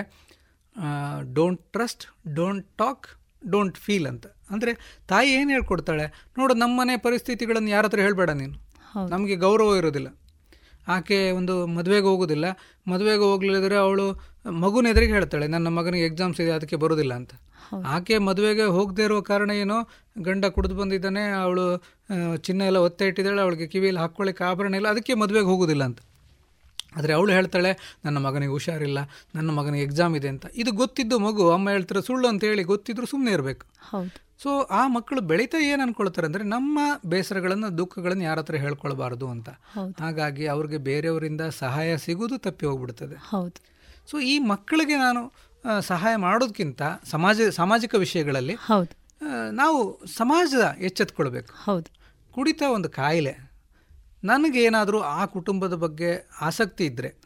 [1.34, 3.07] don't trust don't talk
[3.43, 4.25] don't feel ಅಂತ.
[4.49, 4.71] ಅಂದರೆ
[5.07, 6.05] ತಾಯಿ ಏನು ಹೇಳ್ಕೊಡ್ತಾಳೆ?
[6.37, 8.55] ನೋಡು ನಮ್ಮ ಮನೆ ಪರಿಸ್ಥಿತಿಗಳನ್ನು ಯಾರ ಹತ್ರ ಹೇಳಬೇಡ ನೀನು.
[9.13, 10.09] ನಮಗೆ ಗೌರವ ಇರೋದಿಲ್ಲ.
[10.87, 12.45] ಆಕೆ ಒಂದು ಮದುವೆಗೆ ಹೋಗೋದಿಲ್ಲ.
[12.87, 14.05] ಮದುವೆಗೆ ಹೋಗ್ಲಿದ್ರೆ ಅವಳು
[14.63, 17.31] ಮಗುನ ಎದುರಿಗೆ ಹೇಳ್ತಾಳೆ ನನ್ನ ಮಗನಿಗೆ ಎಕ್ಸಾಮ್ಸ್ ಇದೆ ಅದಕ್ಕೆ ಬರೋದಿಲ್ಲ ಅಂತ.
[17.95, 19.77] ಆಕೆ ಮದುವೆಗೆ ಹೋಗದೇ ಇರೋ ಕಾರಣ ಏನೋ?
[20.27, 21.65] ಗಂಡ ಕುಡಿದು ಬಂದಿದ್ದಾನೆ ಅವಳು
[22.37, 25.99] ಚಿನ್ನ ಎಲ್ಲ ಒತ್ತೆ ಇಟ್ಟಿದ್ದಾಳೆ ಅವಳಿಗೆ ಕಿವಿಯಲ್ಲಿ ಹಾಕ್ಕೊಳ್ಳಿಕ್ಕೆ ಆಭರಣ ಇಲ್ಲ ಅದಕ್ಕೆ ಮದುವೆಗೆ ಹೋಗೋದಿಲ್ಲ ಅಂತ.
[26.95, 27.71] ಆದರೆ ಅವಳು ಹೇಳ್ತಾಳೆ
[28.05, 28.99] ನನ್ನ ಮಗನಿಗೆ ಹುಷಾರಿಲ್ಲ
[29.35, 30.45] ನನ್ನ ಮಗನಿಗೆ ಎಕ್ಸಾಮ್ ಇದೆ ಅಂತ.
[30.55, 33.65] ಇದು ಗೊತ್ತಿದ್ದು ಮಗು ಅಮ್ಮ ಹೇಳ್ತಾರೆ ಸುಳ್ಳು ಅಂತ ಹೇಳಿ ಗೊತ್ತಿದ್ರು ಸುಮ್ಮನೆ ಇರಬೇಕು.
[34.43, 39.49] ಸೊ ಆ ಮಕ್ಕಳು ಬೆಳೀತಾ ಏನು ಅನ್ಕೊಳ್ತಾರೆ ಅಂದರೆ ನಮ್ಮ ಬೇಸರಗಳನ್ನು ದುಃಖಗಳನ್ನು ಯಾರ ಹತ್ರ ಹೇಳ್ಕೊಳ್ಬಾರ್ದು ಅಂತ.
[39.99, 43.17] ಹಾಗಾಗಿ ಅವ್ರಿಗೆ ಬೇರೆಯವರಿಂದ ಸಹಾಯ ಸಿಗೋದು ತಪ್ಪಿ ಹೋಗ್ಬಿಡ್ತದೆ.
[43.29, 43.59] ಹೌದು.
[44.11, 45.21] ಸೊ ಈ ಮಕ್ಕಳಿಗೆ ನಾನು
[45.81, 48.93] ಸಹಾಯ ಮಾಡೋದಕ್ಕಿಂತ ಸಮಾಜ ಸಾಮಾಜಿಕ ವಿಷಯಗಳಲ್ಲಿ ಹೌದು.
[49.51, 49.79] ನಾವು
[50.17, 51.51] ಸಮಾಜದ ಎಚ್ಚೆತ್ಕೊಳ್ಬೇಕು.
[51.65, 51.89] ಹೌದು.
[52.31, 53.33] ಕುಡಿತ ಒಂದು ಕಾಯಿಲೆ
[54.23, 57.21] ನನಗೇನಾದರೂ ಆ ಕುಟುಂಬದ ಬಗ್ಗೆ ಆಸಕ್ತಿ ಇದ್ದರೆ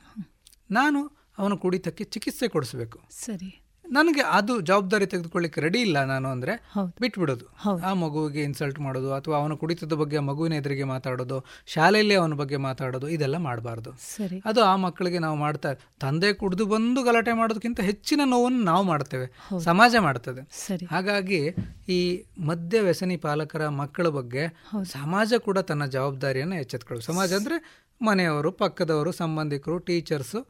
[0.71, 2.99] ನಾನು ಅವನ ಕುಡಿತಕ್ಕೆ ಚಿಕಿತ್ಸೆ ಕೊಡಿಸ್ಬೇಕು.
[3.09, 3.62] ಸರಿ.
[3.85, 6.69] ನನಗೆ ಅದು ಜವಾಬ್ದಾರಿ ತೆಗೆದುಕೊಳ್ಳಿಕ್ಕೆ ರೆಡಿ ಇಲ್ಲ ನಾನು ಅಂದರೆ.
[7.01, 7.45] ಬಿಟ್ಬಿಡೋದು.
[7.85, 13.09] ಆ ಮಗುವಿಗೆ ಇನ್ಸಲ್ಟ್ ಮಾಡೋದು ಅಥವಾ ಅವನ ಕುಡಿತದ ಬಗ್ಗೆ ಮಗುವಿನ ಎದುರಿಗೆ ಮಾತಾಡೋದು ಶಾಲೆಯಲ್ಲಿ ಅವನ ಬಗ್ಗೆ ಮಾತಾಡೋದು
[13.09, 13.91] ಇದೆಲ್ಲ ಮಾಡಬಾರ್ದು.
[13.91, 14.41] ಸರಿ.
[14.45, 19.59] ಅದು ಆ ಮಕ್ಕಳಿಗೆ ನಾವು ಮಾಡ್ತಾ ತಂದೆ ಕುಡಿದು ಬಂದು ಗಲಾಟೆ ಮಾಡೋದಕ್ಕಿಂತ ಹೆಚ್ಚಿನ ನೋವನ್ನು ನಾವು ಮಾಡ್ತೇವೆ.
[19.63, 20.41] ಸಮಾಜ ಮಾಡ್ತದೆ.
[20.91, 21.55] ಹಾಗಾಗಿ
[21.89, 24.45] ಈ ಮದ್ಯ ವ್ಯಸನಿ ಪಾಲಕರ ಮಕ್ಕಳ ಬಗ್ಗೆ
[24.83, 30.47] ಸಮಾಜ ಕೂಡ ತನ್ನ ಜವಾಬ್ದಾರಿಯನ್ನು ಎಚ್ಚೆತ್ಕೊಳ್ಳೋದು ಸಮಾಜ ಅಂದರೆ ಮನೆಯವರು ಪಕ್ಕದವರು ಸಂಬಂಧಿಕರು ಟೀಚರ್ಸು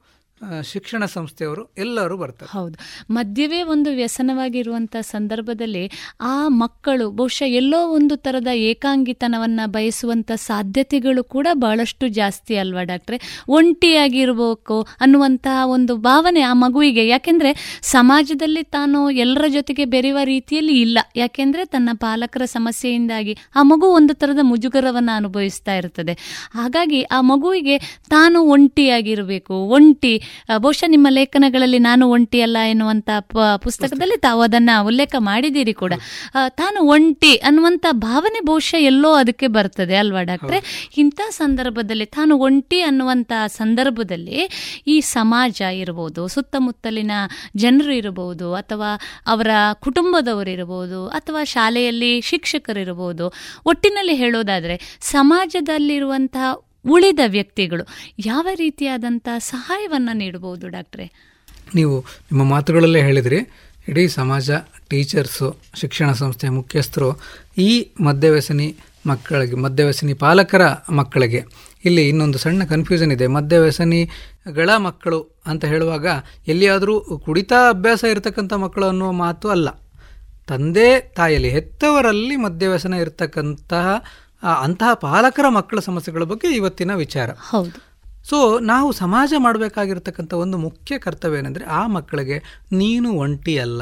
[0.63, 2.57] ಶಿಕ್ಷಣ ಸಂಸ್ಥೆಯವರು ಎಲ್ಲರೂ ಬರ್ತಾರೆ.
[2.57, 2.75] ಹೌದು.
[3.13, 5.91] ಮದ್ಯವೇ ಒಂದು ವ್ಯಸನವಾಗಿರುವಂಥ ಸಂದರ್ಭದಲ್ಲಿ
[6.21, 13.43] ಆ ಮಕ್ಕಳು ಬಹುಶಃ ಎಲ್ಲೋ ಒಂದು ಥರದ ಏಕಾಂಗಿತನವನ್ನ ಬಯಸುವಂಥ ಸಾಧ್ಯತೆಗಳು ಕೂಡ ಬಹಳಷ್ಟು ಜಾಸ್ತಿ ಅಲ್ವಾ ಡಾಕ್ಟ್ರೆ?
[13.49, 17.07] ಒಂಟಿಯಾಗಿರ್ಬೇಕು ಅನ್ನುವಂತಹ ಒಂದು ಭಾವನೆ ಆ ಮಗುವಿಗೆ.
[17.07, 20.99] ಯಾಕೆಂದ್ರೆ ಸಮಾಜದಲ್ಲಿ ತಾನು ಎಲ್ಲರ ಜೊತೆಗೆ ಬೆರೆಯುವ ರೀತಿಯಲ್ಲಿ ಇಲ್ಲ.
[21.15, 26.13] ಯಾಕೆಂದ್ರೆ ತನ್ನ ಪಾಲಕರ ಸಮಸ್ಯೆಯಿಂದಾಗಿ ಆ ಮಗು ಒಂದು ಥರದ ಮುಜುಗರವನ್ನ ಅನುಭವಿಸ್ತಾ ಇರ್ತದೆ.
[26.53, 27.77] ಹಾಗಾಗಿ ಆ ಮಗುವಿಗೆ
[28.09, 33.09] ತಾನು ಒಂಟಿಯಾಗಿರಬೇಕು, ಒಂಟಿ ಬಹುಶಃ ನಿಮ್ಮ ಲೇಖನಗಳಲ್ಲಿ ನಾನು ಒಂಟಿ ಅಲ್ಲ ಎನ್ನುವಂತ
[33.63, 35.93] ಪುಸ್ತಕದಲ್ಲಿ ತಾವು ಅದನ್ನ ಉಲ್ಲೇಖ ಮಾಡಿದ್ದೀರಿ ಕೂಡ.
[36.49, 40.59] ತಾನು ಒಂಟಿ ಅನ್ನುವಂತ ಭಾವನೆ ಬಹುಶಃ ಎಲ್ಲೋ ಅದಕ್ಕೆ ಬರ್ತದೆ ಅಲ್ವಾ ಡಾಕ್ಟ್ರೆ?
[40.97, 44.39] ಇಂಥ ಸಂದರ್ಭದಲ್ಲಿ ತಾನು ಒಂಟಿ ಅನ್ನುವಂತ ಸಂದರ್ಭದಲ್ಲಿ
[44.87, 47.11] ಈ ಸಮಾಜ ಇರಬಹುದು ಸುತ್ತಮುತ್ತಲಿನ
[47.55, 48.91] ಜನರು ಇರಬಹುದು ಅಥವಾ
[49.27, 49.47] ಅವರ
[49.79, 53.25] ಕುಟುಂಬದವರು ಇರಬಹುದು ಅಥವಾ ಶಾಲೆಯಲ್ಲಿ ಶಿಕ್ಷಕರಿರಬಹುದು
[53.65, 56.47] ಒಟ್ಟಿನಲ್ಲಿ ಹೇಳೋದಾದ್ರೆ ಸಮಾಜದಲ್ಲಿರುವಂತಹ
[56.89, 57.87] ಉಳಿದ ವ್ಯಕ್ತಿಗಳು
[58.25, 61.33] ಯಾವ ರೀತಿಯಾದಂಥ ಸಹಾಯವನ್ನು ನೀಡಬಹುದು ಡಾಕ್ಟ್ರೆ?
[61.75, 63.37] ನೀವು ನಿಮ್ಮ ಮಾತುಗಳಲ್ಲೇ ಹೇಳಿದ್ರಿ,
[63.87, 64.51] ಇಡೀ ಸಮಾಜ,
[64.89, 67.21] ಟೀಚರ್ಸು, ಶಿಕ್ಷಣ ಸಂಸ್ಥೆ ಮುಖ್ಯಸ್ಥರು
[67.57, 68.75] ಈ ಮದ್ಯವ್ಯಸನಿ
[69.07, 70.61] ಮಕ್ಕಳಿಗೆ, ಮದ್ಯವ್ಯಸನಿ ಪಾಲಕರ
[70.91, 71.45] ಮಕ್ಕಳಿಗೆ.
[71.85, 73.27] ಇಲ್ಲಿ ಇನ್ನೊಂದು ಸಣ್ಣ ಕನ್ಫ್ಯೂಷನ್ ಇದೆ.
[73.27, 76.07] ಮದ್ಯವ್ಯಸನಿಗಳ ಮಕ್ಕಳು ಅಂತ ಹೇಳುವಾಗ
[76.47, 79.69] ಎಲ್ಲಿಯಾದರೂ ಕುಡಿತಾ ಅಭ್ಯಾಸ ಇರತಕ್ಕಂಥ ಮಕ್ಕಳು ಅನ್ನುವ ಮಾತು ಅಲ್ಲ.
[80.47, 84.03] ತಂದೆ ತಾಯಲ್ಲಿ ಹೆತ್ತವರಲ್ಲಿ ಮದ್ಯವ್ಯಸನ ಇರತಕ್ಕಂತಹ
[84.43, 87.31] ಅಂತಹ ಪಾಲಕರ ಮಕ್ಕಳ ಸಮಸ್ಯೆಗಳ ಬಗ್ಗೆ ಇವತ್ತಿನ ವಿಚಾರ.
[87.31, 87.93] ಹೌದು.
[88.29, 93.81] ಸೊ ನಾವು ಸಮಾಜ ಮಾಡಬೇಕಾಗಿರ್ತಕ್ಕಂಥ ಒಂದು ಮುಖ್ಯ ಕರ್ತವ್ಯ ಏನಂದರೆ ಆ ಮಕ್ಕಳಿಗೆ ನೀನು ಒಂಟಿ ಅಲ್ಲ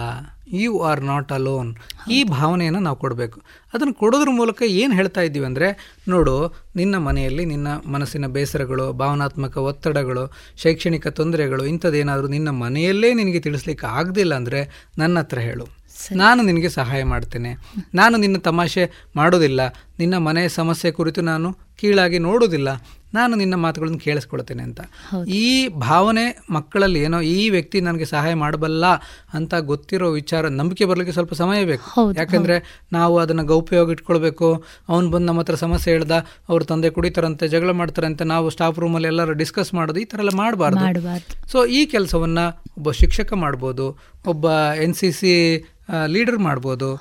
[0.53, 1.75] ಯು ಆರ್ ನಾಟ್ ಅಲೋನ್
[2.07, 3.41] ಈ ಭಾವನೆಯನ್ನು ನಾವು ಕೊಡಬೇಕು.
[3.73, 5.77] ಅದನ್ನು ಕೊಡೋದ್ರ ಮೂಲಕ ಏನು ಹೇಳ್ತಾ ಇದ್ದೀವಿ ಅಂದರೆ
[6.09, 10.31] ನೋಡು ನಿನ್ನ ಮನೆಯಲ್ಲಿ ನಿನ್ನ ಮನಸ್ಸಿನ ಬೇಸರಗಳು ಭಾವನಾತ್ಮಕ ಒತ್ತಡಗಳು
[10.63, 15.80] ಶೈಕ್ಷಣಿಕ ತೊಂದರೆಗಳು ಇಂಥದ್ದೇನಾದರೂ ನಿನ್ನ ಮನೆಯಲ್ಲೇ ನಿನಗೆ ತಿಳಿಸ್ಲಿಕ್ಕೆ ಆಗದಿಲ್ಲ ಅಂದರೆ ನನ್ನ ಹತ್ರ ಹೇಳು.
[16.11, 17.57] ನಾನು ನಿನಗೆ ಸಹಾಯ ಮಾಡ್ತೇನೆ.
[17.93, 19.61] ನಾನು ನಿನ್ನ ತಮಾಷೆ ಮಾಡೋದಿಲ್ಲ.
[19.99, 22.67] ನಿನ್ನ ಮನೆಯ ಸಮಸ್ಯೆ ಕುರಿತು ನಾನು ಕೀಳಾಗಿ ನೋಡೋದಿಲ್ಲ
[23.13, 24.79] ನಾನು ನಿನ್ನ ಮಾತುಗಳನ್ನು ಕೇಳಿಸ್ಕೊಳ್ತೇನೆ ಅಂತ.
[25.27, 28.85] ಈ ಭಾವನೆ ಮಕ್ಕಳಲ್ಲಿ ಏನೋ ಈ ವ್ಯಕ್ತಿ ನನಗೆ ಸಹಾಯ ಮಾಡಬಲ್ಲ
[29.33, 32.13] ಅಂತ ಗೊತ್ತಿರೋ ವಿಚಾರ ನಂಬಿಕೆ ಬರಲಿಕ್ಕೆ ಸ್ವಲ್ಪ ಸಮಯ ಬೇಕು.
[32.17, 34.63] ಯಾಕಂದ್ರೆ ನಾವು ಅದನ್ನ ಗೌಪ್ಯವಾಗಿ ಇಟ್ಕೊಳ್ಬೇಕು.
[34.89, 36.11] ಅವ್ನು ಬಂದು ನಮ್ಮ ಹತ್ರ ಸಮಸ್ಯೆ ಹೇಳ್ದ
[36.49, 40.79] ಅವ್ರ ತಂದೆ ಕುಡಿತಾರಂತೆ ಜಗಳ ಮಾಡ್ತಾರಂತೆ ನಾವು ಸ್ಟಾಫ್ ರೂಮಲ್ಲಿ ಎಲ್ಲರೂ ಡಿಸ್ಕಸ್ ಮಾಡೋದು ಈ ಥರ ಎಲ್ಲ ಮಾಡಬಾರ್ದು.
[40.79, 41.51] ಮಾಡಬಾರ್ದು.
[41.51, 43.97] ಸೊ ಈ ಕೆಲಸವನ್ನು ಒಬ್ಬ ಶಿಕ್ಷಕ ಮಾಡ್ಬೋದು
[44.27, 44.49] ಒಬ್ಬ
[44.83, 45.57] ಎನ್ ಸಿ ಸಿ
[46.05, 46.95] ಲೀಡರ್ ಮಾಡ್ಬೋದು.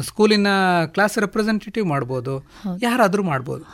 [0.00, 0.46] ಸ್ಕೂಲಿನ
[0.86, 2.38] ಕ್ಲಾಸ್ ರೆಪ್ರೆಸೆಂಟೇಟಿವ್ ಮಾಡ್ಬೋದು.
[2.82, 3.64] ಯಾರಾದರೂ ಮಾಡ್ಬೋದು.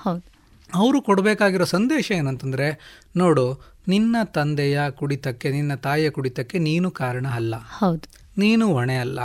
[0.75, 2.81] ಅವರು ಕೊಡಬೇಕಾಗಿರೋ ಸಂದೇಶ ಏನಂತಂದರೆ
[3.17, 7.55] ನೋಡು ನಿನ್ನ ತಂದೆಯ ಕುಡಿತಕ್ಕೆ ನಿನ್ನ ತಾಯಿಯ ಕುಡಿತಕ್ಕೆ ನೀನು ಕಾರಣ ಅಲ್ಲ.
[8.39, 9.21] ನೀನು ಹೊಣೆ ಅಲ್ಲ.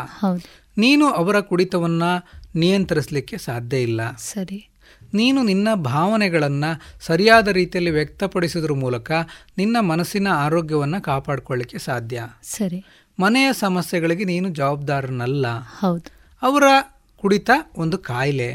[0.78, 4.16] ನೀನು ಅವರ ಕುಡಿತವನ್ನು ನಿಯಂತ್ರಿಸಲಿಕ್ಕೆ ಸಾಧ್ಯ ಇಲ್ಲ.
[4.16, 4.70] ಸರಿ.
[5.14, 9.12] ನೀನು ನಿನ್ನ ಭಾವನೆಗಳನ್ನು ಸರಿಯಾದ ರೀತಿಯಲ್ಲಿ ವ್ಯಕ್ತಪಡಿಸಿದ್ರ ಮೂಲಕ
[9.58, 12.24] ನಿನ್ನ ಮನಸ್ಸಿನ ಆರೋಗ್ಯವನ್ನು ಕಾಪಾಡಿಕೊಳ್ಳಿಕ್ಕೆ ಸಾಧ್ಯ.
[12.44, 12.86] ಸರಿ.
[13.20, 15.48] ಮನೆಯ ಸಮಸ್ಯೆಗಳಿಗೆ ನೀನು ಜವಾಬ್ದಾರನಲ್ಲ.
[16.42, 16.64] ಅವರ
[17.18, 18.54] ಕುಡಿತ ಒಂದು ಕಾಯಿಲೆ.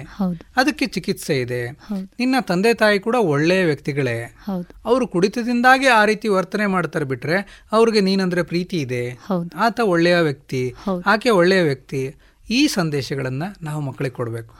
[0.56, 1.70] ಅದಕ್ಕೆ ಚಿಕಿತ್ಸೆ ಇದೆ.
[2.18, 4.36] ನಿನ್ನ ತಂದೆ ತಾಯಿ ಕೂಡ ಒಳ್ಳೆಯ ವ್ಯಕ್ತಿಗಳೇ.
[4.84, 9.10] ಅವರು ಕುಡಿತದಿಂದಾಗಿ ಆ ರೀತಿ ವರ್ತನೆ ಮಾಡ್ತಾರೆ ಬಿಟ್ರೆ ಅವ್ರಿಗೆ ನೀನಂದ್ರೆ ಪ್ರೀತಿ ಇದೆ.
[9.56, 10.74] ಆತ ಒಳ್ಳೆಯ ವ್ಯಕ್ತಿ
[11.06, 12.14] ಆಕೆ ಒಳ್ಳೆಯ ವ್ಯಕ್ತಿ.
[12.50, 14.54] ಈ ಸಂದೇಶಗಳನ್ನ ನಾವು ಮಕ್ಕಳಿಗೆ ಕೊಡಬೇಕು.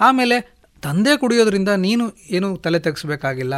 [0.00, 3.54] ಆಮೇಲೆ ತಂದೆ ಕುಡಿಯೋದ್ರಿಂದ ನೀನು ಏನು ತಲೆ ತೆಗೆಸ್ಬೇಕಾಗಿಲ್ಲ.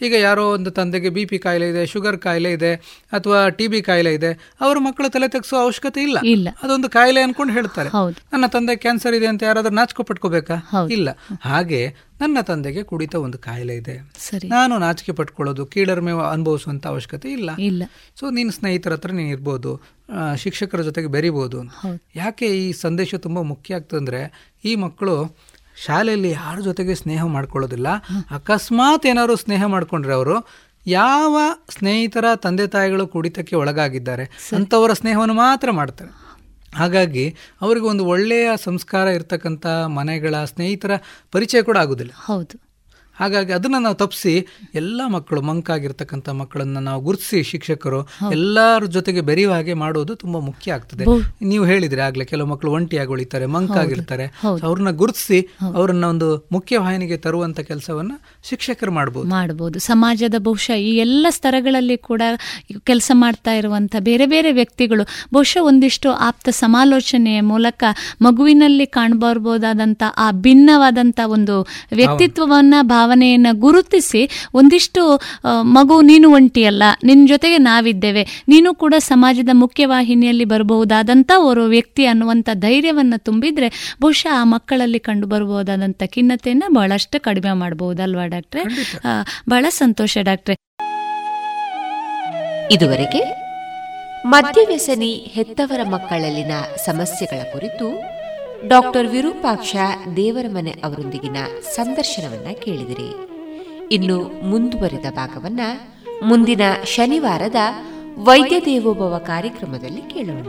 [0.00, 2.72] ಈಗ ಯಾರೋ ಒಂದು ತಂದೆಗೆ ಬಿ ಪಿ ಕಾಯಿಲೆ ಇದೆ ಶುಗರ್ ಕಾಯಿಲೆ ಇದೆ
[3.12, 4.30] ಅಥವಾ ಟಿ ಬಿ ಕಾಯಿಲೆ ಇದೆ
[4.60, 6.18] ಅವರು ಮಕ್ಕಳ ತಲೆ ತೆಗೆಸೋ ಅವಶ್ಯಕತೆ ಇಲ್ಲ.
[6.24, 6.48] ಇಲ್ಲ.
[6.62, 7.90] ಅದೊಂದು ಕಾಯಿಲೆ ಅನ್ಕೊಂಡು ಹೇಳ್ತಾರೆ.
[8.32, 10.58] ನನ್ನ ತಂದೆ ಕ್ಯಾನ್ಸರ್ ಇದೆ ಅಂತ ಯಾರಾದ್ರೂ ನಾಚಿಕೆ ಪಟ್ಕೋಬೇಕಾ?
[10.90, 11.08] ಇಲ್ಲ.
[11.40, 13.96] ಹಾಗೆ ನನ್ನ ತಂದೆಗೆ ಕುಡಿತ ಒಂದು ಕಾಯಿಲೆ ಇದೆ.
[14.44, 17.50] ನಾನು ನಾಚಿಕೆ ಪಟ್ಕೊಳ್ಳೋದು ಕೀಳರಿಮೆ ಅನುಭವಿಸುವಂತ ಅವಶ್ಯಕತೆ ಇಲ್ಲ.
[17.58, 17.82] ಇಲ್ಲ.
[18.20, 19.72] ಸೊ ನೀನು ಸ್ನೇಹಿತರ ಹತ್ರ ನೀನು ಇರ್ಬೋದು
[20.36, 21.58] ಶಿಕ್ಷಕರ ಜೊತೆಗೆ ಬೆರಿಬೋದು
[22.16, 24.20] ಯಾಕೆ ಈ ಸಂದೇಶ ತುಂಬಾ ಮುಖ್ಯ ಆಗ್ತಂದ್ರೆ
[24.64, 25.16] ಈ ಮಕ್ಕಳು
[25.84, 27.88] ಶಾಲೆಯಲ್ಲಿ ಯಾರ ಜೊತೆಗೆ ಸ್ನೇಹ ಮಾಡ್ಕೊಳ್ಳೋದಿಲ್ಲ
[28.30, 30.48] ಅಕಸ್ಮಾತ್ ಏನಾದ್ರು ಸ್ನೇಹ ಮಾಡ್ಕೊಂಡ್ರೆ ಅವರು
[30.86, 31.38] ಯಾವ
[31.70, 34.24] ಸ್ನೇಹಿತರ ತಂದೆ ತಾಯಿಗಳು ಕುಡಿತಕ್ಕೆ ಒಳಗಾಗಿದ್ದಾರೆ
[34.56, 36.28] ಅಂಥವರ ಸ್ನೇಹವನ್ನು ಮಾತ್ರ ಮಾಡ್ತಾರೆ.
[36.74, 40.90] ಹಾಗಾಗಿ ಅವರಿಗೆ ಒಂದು ಒಳ್ಳೆಯ ಸಂಸ್ಕಾರ ಇರ್ತಕ್ಕಂಥ ಮನೆಗಳ ಸ್ನೇಹಿತರ
[41.32, 42.12] ಪರಿಚಯ ಕೂಡ ಆಗೋದಿಲ್ಲ.
[42.24, 42.67] ಹೌದು.
[43.20, 44.34] ಹಾಗಾಗಿ ಅದನ್ನ ನಾವು ತಪ್ಪಿಸಿ
[44.74, 48.00] ಎಲ್ಲ ಮಕ್ಕಳು ಮಂಕಾಗಿರ್ತಕ್ಕಂತ ಮಕ್ಕಳನ್ನ ನಾವು ಗುರುತಿಸಿ ಶಿಕ್ಷಕರು
[48.32, 51.04] ಎಲ್ಲರ ಜೊತೆಗೆ ಬೆರೆಯುವ ಹಾಗೆ ಮಾಡೋದು ತುಂಬಾ ಮುಖ್ಯ ಆಗ್ತದೆ.
[51.42, 54.26] ನೀವು ಹೇಳಿದ್ರೆ ಆಗ್ಲೇ ಕೆಲವು ಮಕ್ಕಳು ಒಂಟಿಯಾಗಿ ಉಳಿತಾರೆ ಮಂಕಾಗಿರ್ತಾರೆ.
[54.62, 55.38] ಅವ್ರನ್ನ ಗುರುತಿಸಿ
[55.74, 58.12] ಅವ್ರನ್ನ ಒಂದು ಮುಖ್ಯ ವಾಹಿನಿಗೆ ತರುವಂತ ಕೆಲಸವನ್ನ
[58.44, 62.22] ಶಿಕ್ಷಕರು ಮಾಡಬಹುದು ಮಾಡಬಹುದು ಸಮಾಜದ ಬಹುಶಃ ಈ ಎಲ್ಲ ಸ್ತರಗಳಲ್ಲಿ ಕೂಡ
[62.84, 67.82] ಕೆಲಸ ಮಾಡ್ತಾ ಇರುವಂತ ಬೇರೆ ಬೇರೆ ವ್ಯಕ್ತಿಗಳು ಬಹುಶಃ ಒಂದಿಷ್ಟು ಆಪ್ತ ಸಮಾಲೋಚನೆಯ ಮೂಲಕ
[68.22, 71.56] ಮಗುವಿನಲ್ಲಿ ಕಾಣಬರ್ಬೋದಾದಂಥ ಆ ಭಿನ್ನವಾದಂಥ ಒಂದು
[71.92, 72.74] ವ್ಯಕ್ತಿತ್ವವನ್ನ
[73.08, 74.20] ಭಾವನೆಯನ್ನ ಗುರುತಿಸಿ
[74.54, 75.02] ಒಂದಿಷ್ಟು
[75.72, 83.18] ಮಗು ನೀನು ಒಂಟಿಯಲ್ಲ ನಿನ್ನ ಜೊತೆಗೆ ನಾವಿದ್ದೇವೆ ನೀನು ಕೂಡ ಸಮಾಜದ ಮುಖ್ಯವಾಹಿನಿಯಲ್ಲಿ ಬರಬಹುದಾದಂಥ ಓರ್ವ ವ್ಯಕ್ತಿ ಅನ್ನುವಂಥ ಧೈರ್ಯವನ್ನು
[83.24, 83.68] ತುಂಬಿದ್ರೆ
[84.02, 88.62] ಬಹುಶಃ ಆ ಮಕ್ಕಳಲ್ಲಿ ಕಂಡು ಬರಬಹುದಾದಂಥ ಖಿನ್ನತೆಯನ್ನು ಬಹಳಷ್ಟು ಕಡಿಮೆ ಮಾಡಬಹುದಲ್ವಾ ಡಾಕ್ಟ್ರೆ?
[89.48, 90.56] ಬಹಳ ಸಂತೋಷ ಡಾಕ್ಟ್ರೆ.
[92.74, 93.22] ಇದುವರೆಗೆ
[94.26, 96.54] ಮದ್ಯವ್ಯಸನಿ ಹೆತ್ತವರ ಮಕ್ಕಳಲ್ಲಿನ
[96.86, 97.86] ಸಮಸ್ಯೆಗಳ ಕುರಿತು
[98.66, 99.76] ಡಾಕ್ಟರ್ ವಿರೂಪಾಕ್ಷ
[100.16, 101.36] ದೇವರಮನೆ ಅವರೊಂದಿಗಿನ
[101.74, 103.14] ಸಂದರ್ಶನವನ್ನ ಕೇಳಿದಿರಿ.
[103.90, 105.60] ಇನ್ನು ಮುಂದುವರಿದ ಭಾಗವನ್ನ
[106.22, 107.56] ಮುಂದಿನ ಶನಿವಾರದ
[108.18, 110.46] ವೈದ್ಯ ದೇವೋಭವ ಕಾರ್ಯಕ್ರಮದಲ್ಲಿ ಕೇಳೋಣ.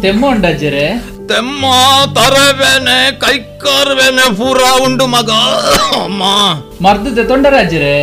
[0.00, 1.64] ತೆಮ್ಮ ಉಂಡಜ್ಜರೆ ತೆಮ್ಮ
[2.16, 5.30] ತರವೇನೆ ಕೈಕಾರ್ಬೇನೆ ಪೂರ ಉಂಡು ಮಗ.
[6.00, 6.22] ಅಮ್ಮ.
[6.82, 7.94] ಮರ್ದದ ತೊಂಡರಾಜ್ಜರೆ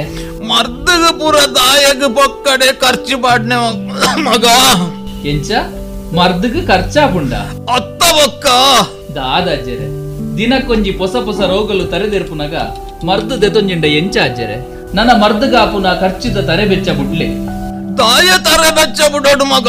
[0.49, 3.57] ಮರ್ದಗ ಪೂರ ದಾಯಗ ಪೊಕ್ಕಡೆ ಖರ್ಚು ಪಾಡ್ನೆ
[4.21, 4.45] ಮಗ.
[5.25, 5.51] ಎಂಚ?
[6.15, 7.33] ಮರ್ದಗ ಖರ್ಚಾ ಪುಂಡ
[7.75, 8.45] ಅತ್ತ ಒಕ್ಕ
[9.15, 9.87] ದಾದಾಜ್ಜರೆ
[10.37, 12.55] ದಿನಕ್ಕೊಂಜಿ ಹೊಸ ಹೊಸ ರೋಗಲು ತರೆದೆರ್ಪುನಗ
[13.05, 14.57] ಮರ್ದು ದೆತೊಂಜಿಂಡ ಎಂಚ ಅಜ್ಜರೆ
[14.93, 17.27] ನನ್ನ ಮರ್ದಗಾಪುನ ಖರ್ಚಿದ ತರೆ ಬೆಚ್ಚ ಬುಡ್ಲೆ.
[17.97, 19.67] ತಾಯ ತರ ಬೆಚ್ಚ ಬಿಡೋಡು ಮಗ.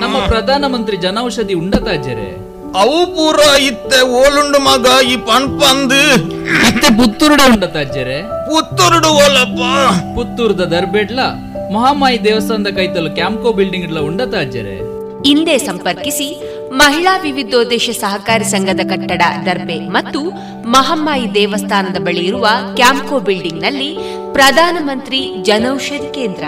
[0.00, 1.88] ನಮ್ಮ ಪ್ರಧಾನಮಂತ್ರಿ ಜನೌಷಧಿ ಉಂಡತ
[2.80, 3.50] அவு பூரா
[4.02, 6.00] ಓಲುಂಡು ಮಗ ಈ இப்பான் பந்து
[6.64, 7.76] ಮತ್ತೆ ಪುತ್ತೂರುಡ ಉಂಡತ
[8.48, 9.60] ಪುತ್ತೂರುಡು ಓಲಪ್ಪ.
[10.16, 11.20] ಪುತ್ತೂರುದ ದರ್ಬೇಡ್ಲ
[11.72, 14.76] ಮಹಾಮಾಯಿ ದೇವಸ್ಥಾನದ ಕೈತಲು ಕ್ಯಾಂಪ್ಕೋ ಬಿಲ್ಡಿಂಗ್ ಇಡ್ಲ ಉಂಡತ ಅಜ್ಜರೆ
[15.26, 16.42] ಹಿಂದೆ ಸಂಪರ್ಕಿಸಿ
[16.72, 20.20] ಮಹಿಳಾ ವಿವಿಧೋದ್ದೇಶ ಸಹಕಾರಿ ಸಂಘದ ಕಟ್ಟಡ ದರ್ಬೆ ಮತ್ತು
[20.66, 22.46] ಮಹಮ್ಮಾಯಿ ದೇವಸ್ಥಾನದ ಬಳಿ ಇರುವ
[22.76, 23.96] ಕ್ಯಾಂಪ್ಕೋ ಬಿಲ್ಡಿಂಗ್ನಲ್ಲಿ
[24.32, 26.44] ಪ್ರಧಾನಮಂತ್ರಿ ಜನೌಷಧಿ ಕೇಂದ್ರ.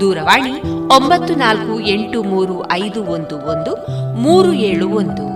[0.00, 0.52] ದೂರವಾಣಿ
[0.96, 3.74] ಒಂಬತ್ತು ನಾಲ್ಕು ಎಂಟು ಮೂರು ಐದು ಒಂದು ಒಂದು
[4.14, 5.35] ಮೂರು ಏಳು ಒಂದು.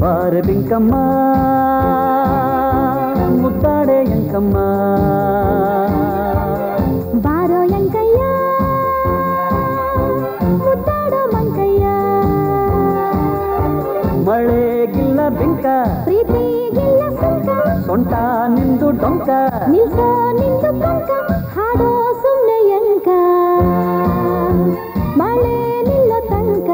[0.00, 0.94] ಬಾರ ಬಿಂಕಮ್ಮ
[3.40, 4.56] ಮುದ್ದಾಡೆ ಎಂಕಮ್ಮ
[7.20, 8.22] ಬಾರೋ ಎಂಕಯ್ಯ
[10.56, 11.86] ಮುದ್ದಾಡೋ ಮಂಕಯ್ಯ
[14.26, 15.66] ಮಳೆಗಿಲ್ಲ ಬಿಂಕ
[16.04, 16.63] ಪ್ರೀತಿ
[17.86, 18.12] ಸೊಂಟ
[18.54, 19.28] ನಿಂದು ಡೊಂಕ
[19.72, 19.98] ನಿಲ್ಸ
[20.38, 21.10] ನಿಂದು ಕೊಂಕ
[21.54, 21.88] ಹಾಡೋ
[22.22, 23.08] ಸುಮ್ಮನೆ ಎಂಕ
[25.20, 25.56] ಮಳೆ
[25.88, 26.70] ನಿಲ್ಲೋ ತನಕ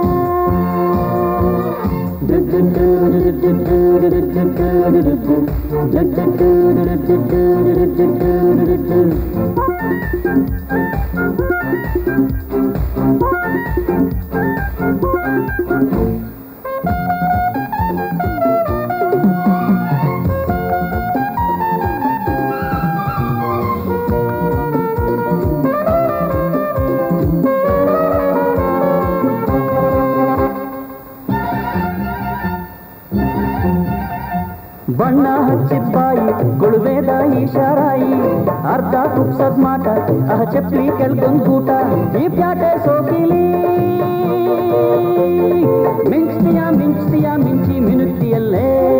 [38.80, 41.84] Harta kupsat mata, ah ceplikel gengguta,
[42.16, 43.44] dipiate sokili.
[46.08, 48.99] Minctia, minctia, minci minutielle.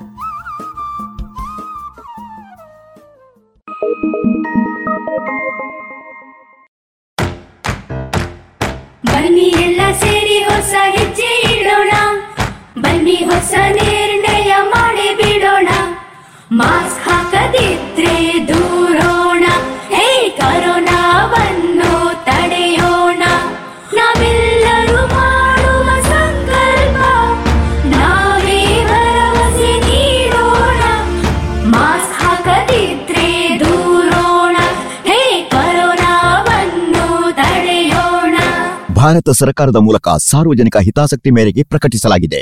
[39.11, 42.41] Bharat ಸರ್ಕಾರದ ಮೂಲಕ ಸಾರ್ವಜನಿಕ ಹಿತಾಸಕ್ತಿ ಮೇರೆಗೆ ಪ್ರಕಟಿಸಲಾಗಿದೆ.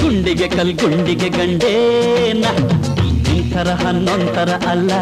[0.00, 2.44] ಗುಂಡಿಗೆ ಕಲ್ ಗುಂಡಿಗೆ ಗಂಡೇನ.
[3.26, 4.92] ನಿಂತರ ಹನ್ನೊಂತರ ಅಲ್ಲ.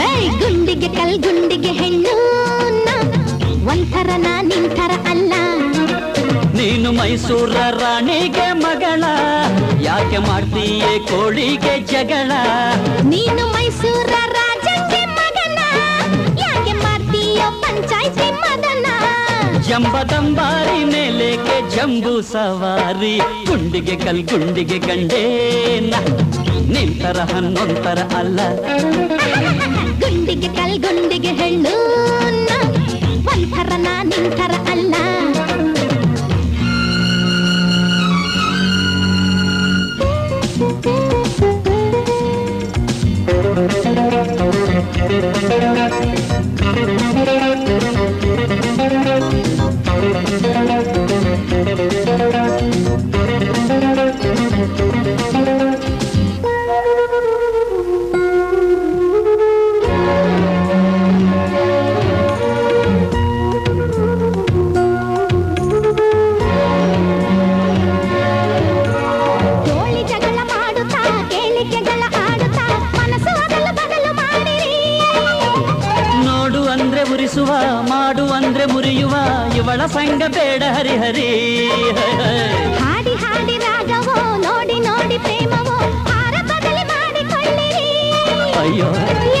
[0.00, 0.08] ಹೇ
[0.38, 2.14] ಗುಂಡಿಗೆ ಕಲ್ ಗುಂಡಿಗೆ ಹೆಣ್ಣು
[3.72, 5.32] ಒಂಥರ ನಾ ನಿಂತರ ಅಲ್ಲ.
[6.54, 9.04] ನೀನು ಮೈಸೂರ ರಾಣಿಗೆ ಮಗಳ
[9.82, 12.32] ಯಾಕೆ ಮಾಡ್ತೀಯೇ ಕೋಳಿಗೆ ಜಗಳ?
[13.02, 15.58] ನೀನು ಮೈಸೂರ ರಾಜಕ್ಕೆ ಮಗಳ
[16.40, 18.28] ಯಾಕೆ ಮಾಡ್ತೀಯ ಪಂಚಾಯ್ತಿ
[19.68, 23.14] ಜಂಬದಂಬಾರಿ ಮೇಲೆಗೆ ಜಂಬೂ ಸವಾರಿ
[23.48, 25.94] ಗುಂಡಿಗೆ ಕಲ್ ಗುಂಡಿಗೆ ಗಂಡೇನ
[26.74, 28.40] ನಿಂತರ ಹನ್ನೊಂತರ ಅಲ್ಲ
[30.02, 31.74] ಗುಂಡಿಗೆ ಕಲ್ ಗುಂಡಿಗೆ ಹೆಣ್ಣು
[32.48, 32.58] ನಾ
[33.32, 34.94] ಒಂಥರ ನಾ ನಿಂಥರ ಅಲ್ಲ
[50.02, 50.42] ಕೋಳಿ
[81.02, 81.28] ಹರಿಹರಿ
[82.80, 84.14] ಹಾಡಿ ಹಾಡಿ ರಾಗವೋ
[84.44, 85.76] ನೋಡಿ ನೋಡಿ ಪ್ರೇಮವೋ
[86.08, 87.86] ಹಾರ ಬದಲಿ ಮಾಡಿಕೊಳ್ಳಿರಿ.
[88.60, 88.88] ಅಯ್ಯೋ.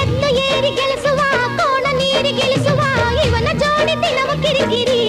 [0.00, 1.20] ಎತ್ತು ಏರಿ ಗೆಲಿಸುವ
[1.58, 2.80] ಕೋಣ ನೀರಿ ಗೆಲಿಸುವ
[3.26, 5.00] ಇವನ ಜೋಡಿ ದಿನವ ಕಿರಿಕಿರಿ.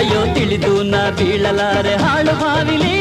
[0.00, 2.96] ಅಯ್ಯೋ ತಿಳಿದು ನಾ ಬೀಳಲಾರೆ ಹಾಳು ಹಾವಿಲಿ.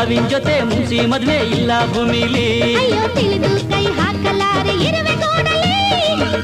[0.00, 2.48] ಅವಿನ ಜೊತೆ ಮುಸಿ ಮದುವೆ ಇಲ್ಲ ಭೂಮಿಲಿ.
[2.82, 5.74] ಅಯ್ಯೋ ತಿಳಿದು ಕೈ ಹಾಕಲಾರೆ ಇರುವೆ ಗೋಡಲಿ.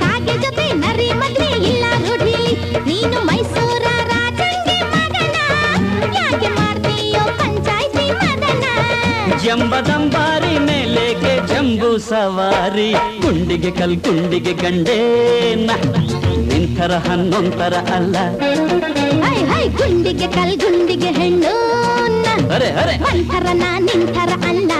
[0.03, 2.55] ಕಾಗೆ ಜೊತೆ ನರಿ ಮದ್ವೆ ಇಲ್ಲ ರೂಢಿಲಿ
[2.91, 3.78] ನೀನು ಮೈಸೂರ
[9.49, 12.93] ಜಂಬದಂಬಾರಿ ಮೇಲೆಗೆ ಜಂಬೂ ಸವಾರಿ.
[12.93, 15.71] ಗುಂಡಿಗೆ ಕಲ್ ಗುಂಡಿಗೆ ಗಂಡೇನ.
[16.53, 18.17] ನಿಂತರ ಹನ್ನೊಂತರ ಅಲ್ಲ.
[19.77, 21.55] ಗುಂಡಿಗೆ ಕಲ್ ಗುಂಡಿಗೆ ಹೆಣ್ಣು.
[22.55, 22.99] ಅರೆ ಅರೆ.
[22.99, 24.73] ಒಂಥರ ನಾ ನಿಂಥರ ಅಲ್ಲ.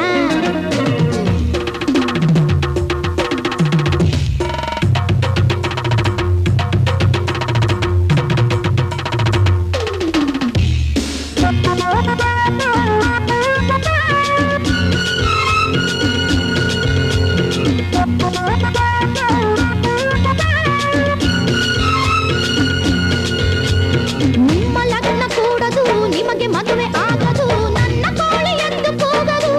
[26.41, 27.47] ನಿಮಗೆ ಮದುವೆ ಆಗದು
[27.77, 29.53] ನನ್ನ ಕೋಳಿ ಎಂದು ಕೂಗದು.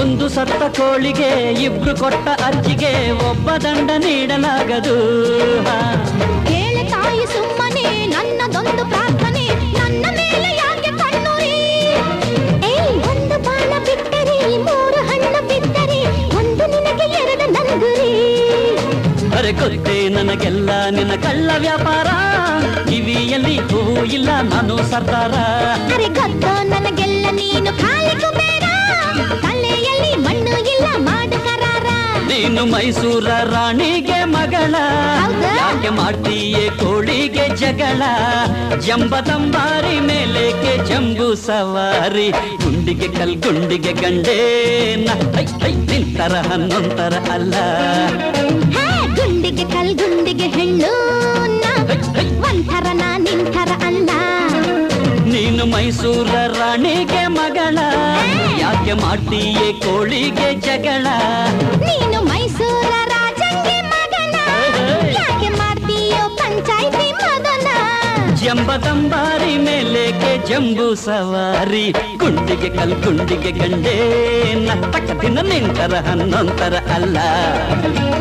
[0.00, 1.30] ಒಂದು ಸತ್ತ ಕೋಳಿಗೆ
[1.64, 2.92] ಇಬ್ರು ಕೊಟ್ಟ ಅರ್ಜಿಗೆ
[3.30, 4.96] ಒಬ್ಬ ದಂಡ ನೀಡಲಾಗದು.
[6.48, 7.84] ಕೇಳ ತಾಯಿ ಸುಮ್ಮನೆ
[8.14, 9.44] ನನ್ನದೊಂದು ಪ್ರಾರ್ಥನೆ
[9.78, 11.52] ನನ್ನ ಮೇಲೆ ಯಾಕೆ ಕಣ್ಣುರಿ?
[12.70, 16.00] ಏಯ್ ಒಂದು ಬಾಣ ಬಿಟ್ಟರೆ ಮೂರು ಹಣ್ಣು ಬಿಟ್ಟರೆ
[16.40, 18.12] ಒಂದು ನಿನಗೆ ಎರಡು ನಂಗುರಿ
[19.38, 22.08] ಅರೆ ಗೊತ್ತೇ ನನಗೆಲ್ಲ ನಿನ್ನ ಕಳ್ಳ ವ್ಯಾಪಾರ.
[22.88, 25.32] ಕಿವಿಯಲ್ಲಿ ಹೂವು ಇಲ್ಲ ನಾನು ಸರ್ದಾರ.
[25.94, 28.66] ಅರೆ ಗೊತ್ತೋ ನನಗೆಲ್ಲ ನೀನು ಖಾಲಿ ಕುಬೇರ
[29.42, 31.86] ತಲೆಯಲ್ಲಿ ಮಣ್ಣು ಇಲ್ಲ ಮಾಡು ಕರಾರ.
[32.28, 34.74] ನೀನು ಮೈಸೂರ ರಾಣಿಗೆ ಮಗಳ.
[35.60, 38.02] ಯಾಕೆ ಮಾಡ್ತೀಯೇ ಕೋಳಿಗೆ ಜಗಳ?
[38.86, 42.30] ಜಂಬದಂಬಾರಿ ಮೇಲೆಗೆ ಜಂಬು ಸವಾರಿ?
[42.64, 45.08] ಗುಂಡಿಗೆ ಕಲ್ ಗುಂಡಿಗೆ ಗಂಡೇನ.
[45.90, 47.54] ನಿಂತರ ಹನ್ನೊಂತರ ಅಲ್ಲ.
[49.16, 50.92] ಗುಂಡಿಗೆ ಕಲ್ ಗುಂಡಿಗೆ ಹೆಣ್ಣು.
[52.48, 53.52] ಒಂಥರ ನಾ ನಿಂಥರ ಅಲ್ಲ ನೀನು
[55.72, 57.78] ಮೈಸೂರ ರಾಣಿಗೆ ಮಗಳ.
[58.60, 61.06] ಯಾಕೆ ಮಾಡ್ತೀಯೇ ಕೋಳಿಗೆ ಜಗಳ.
[61.86, 64.36] ನೀನು ಮೈಸೂರ ರಾಜಂಗೆ ಮಗನ
[65.18, 67.68] ಯಾಕೆ ಮಾಡ್ತೀಯೋ ಪಂಚಾಯ್ತಿ ಮದನ
[68.42, 71.84] ಜಂಬದಂಬಾರಿ ಮೇಲೆಗೆ ಜಂಬೂ ಸವಾರಿ.
[72.16, 77.18] ಗುಂಡಿಗೆ ಕಲ್ ಗುಂಡಿಗೆ ಗಂಡೇನ ತಕ್ಕದಿನ ನಿಂತರ ಹನ್ನೊಂತರ ಅಲ್ಲ.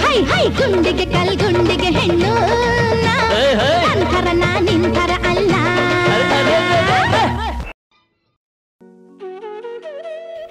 [0.05, 2.33] ಹೈ ಹೈ ಗುಂಡಿಗೆ ಕಲ್ ಗುಂಡಿಗೆ ಹೆಣ್ಣು.
[3.05, 3.15] ನಾ.
[3.91, 5.11] ಅಂಥರ ನಾ ನಿಂಥರ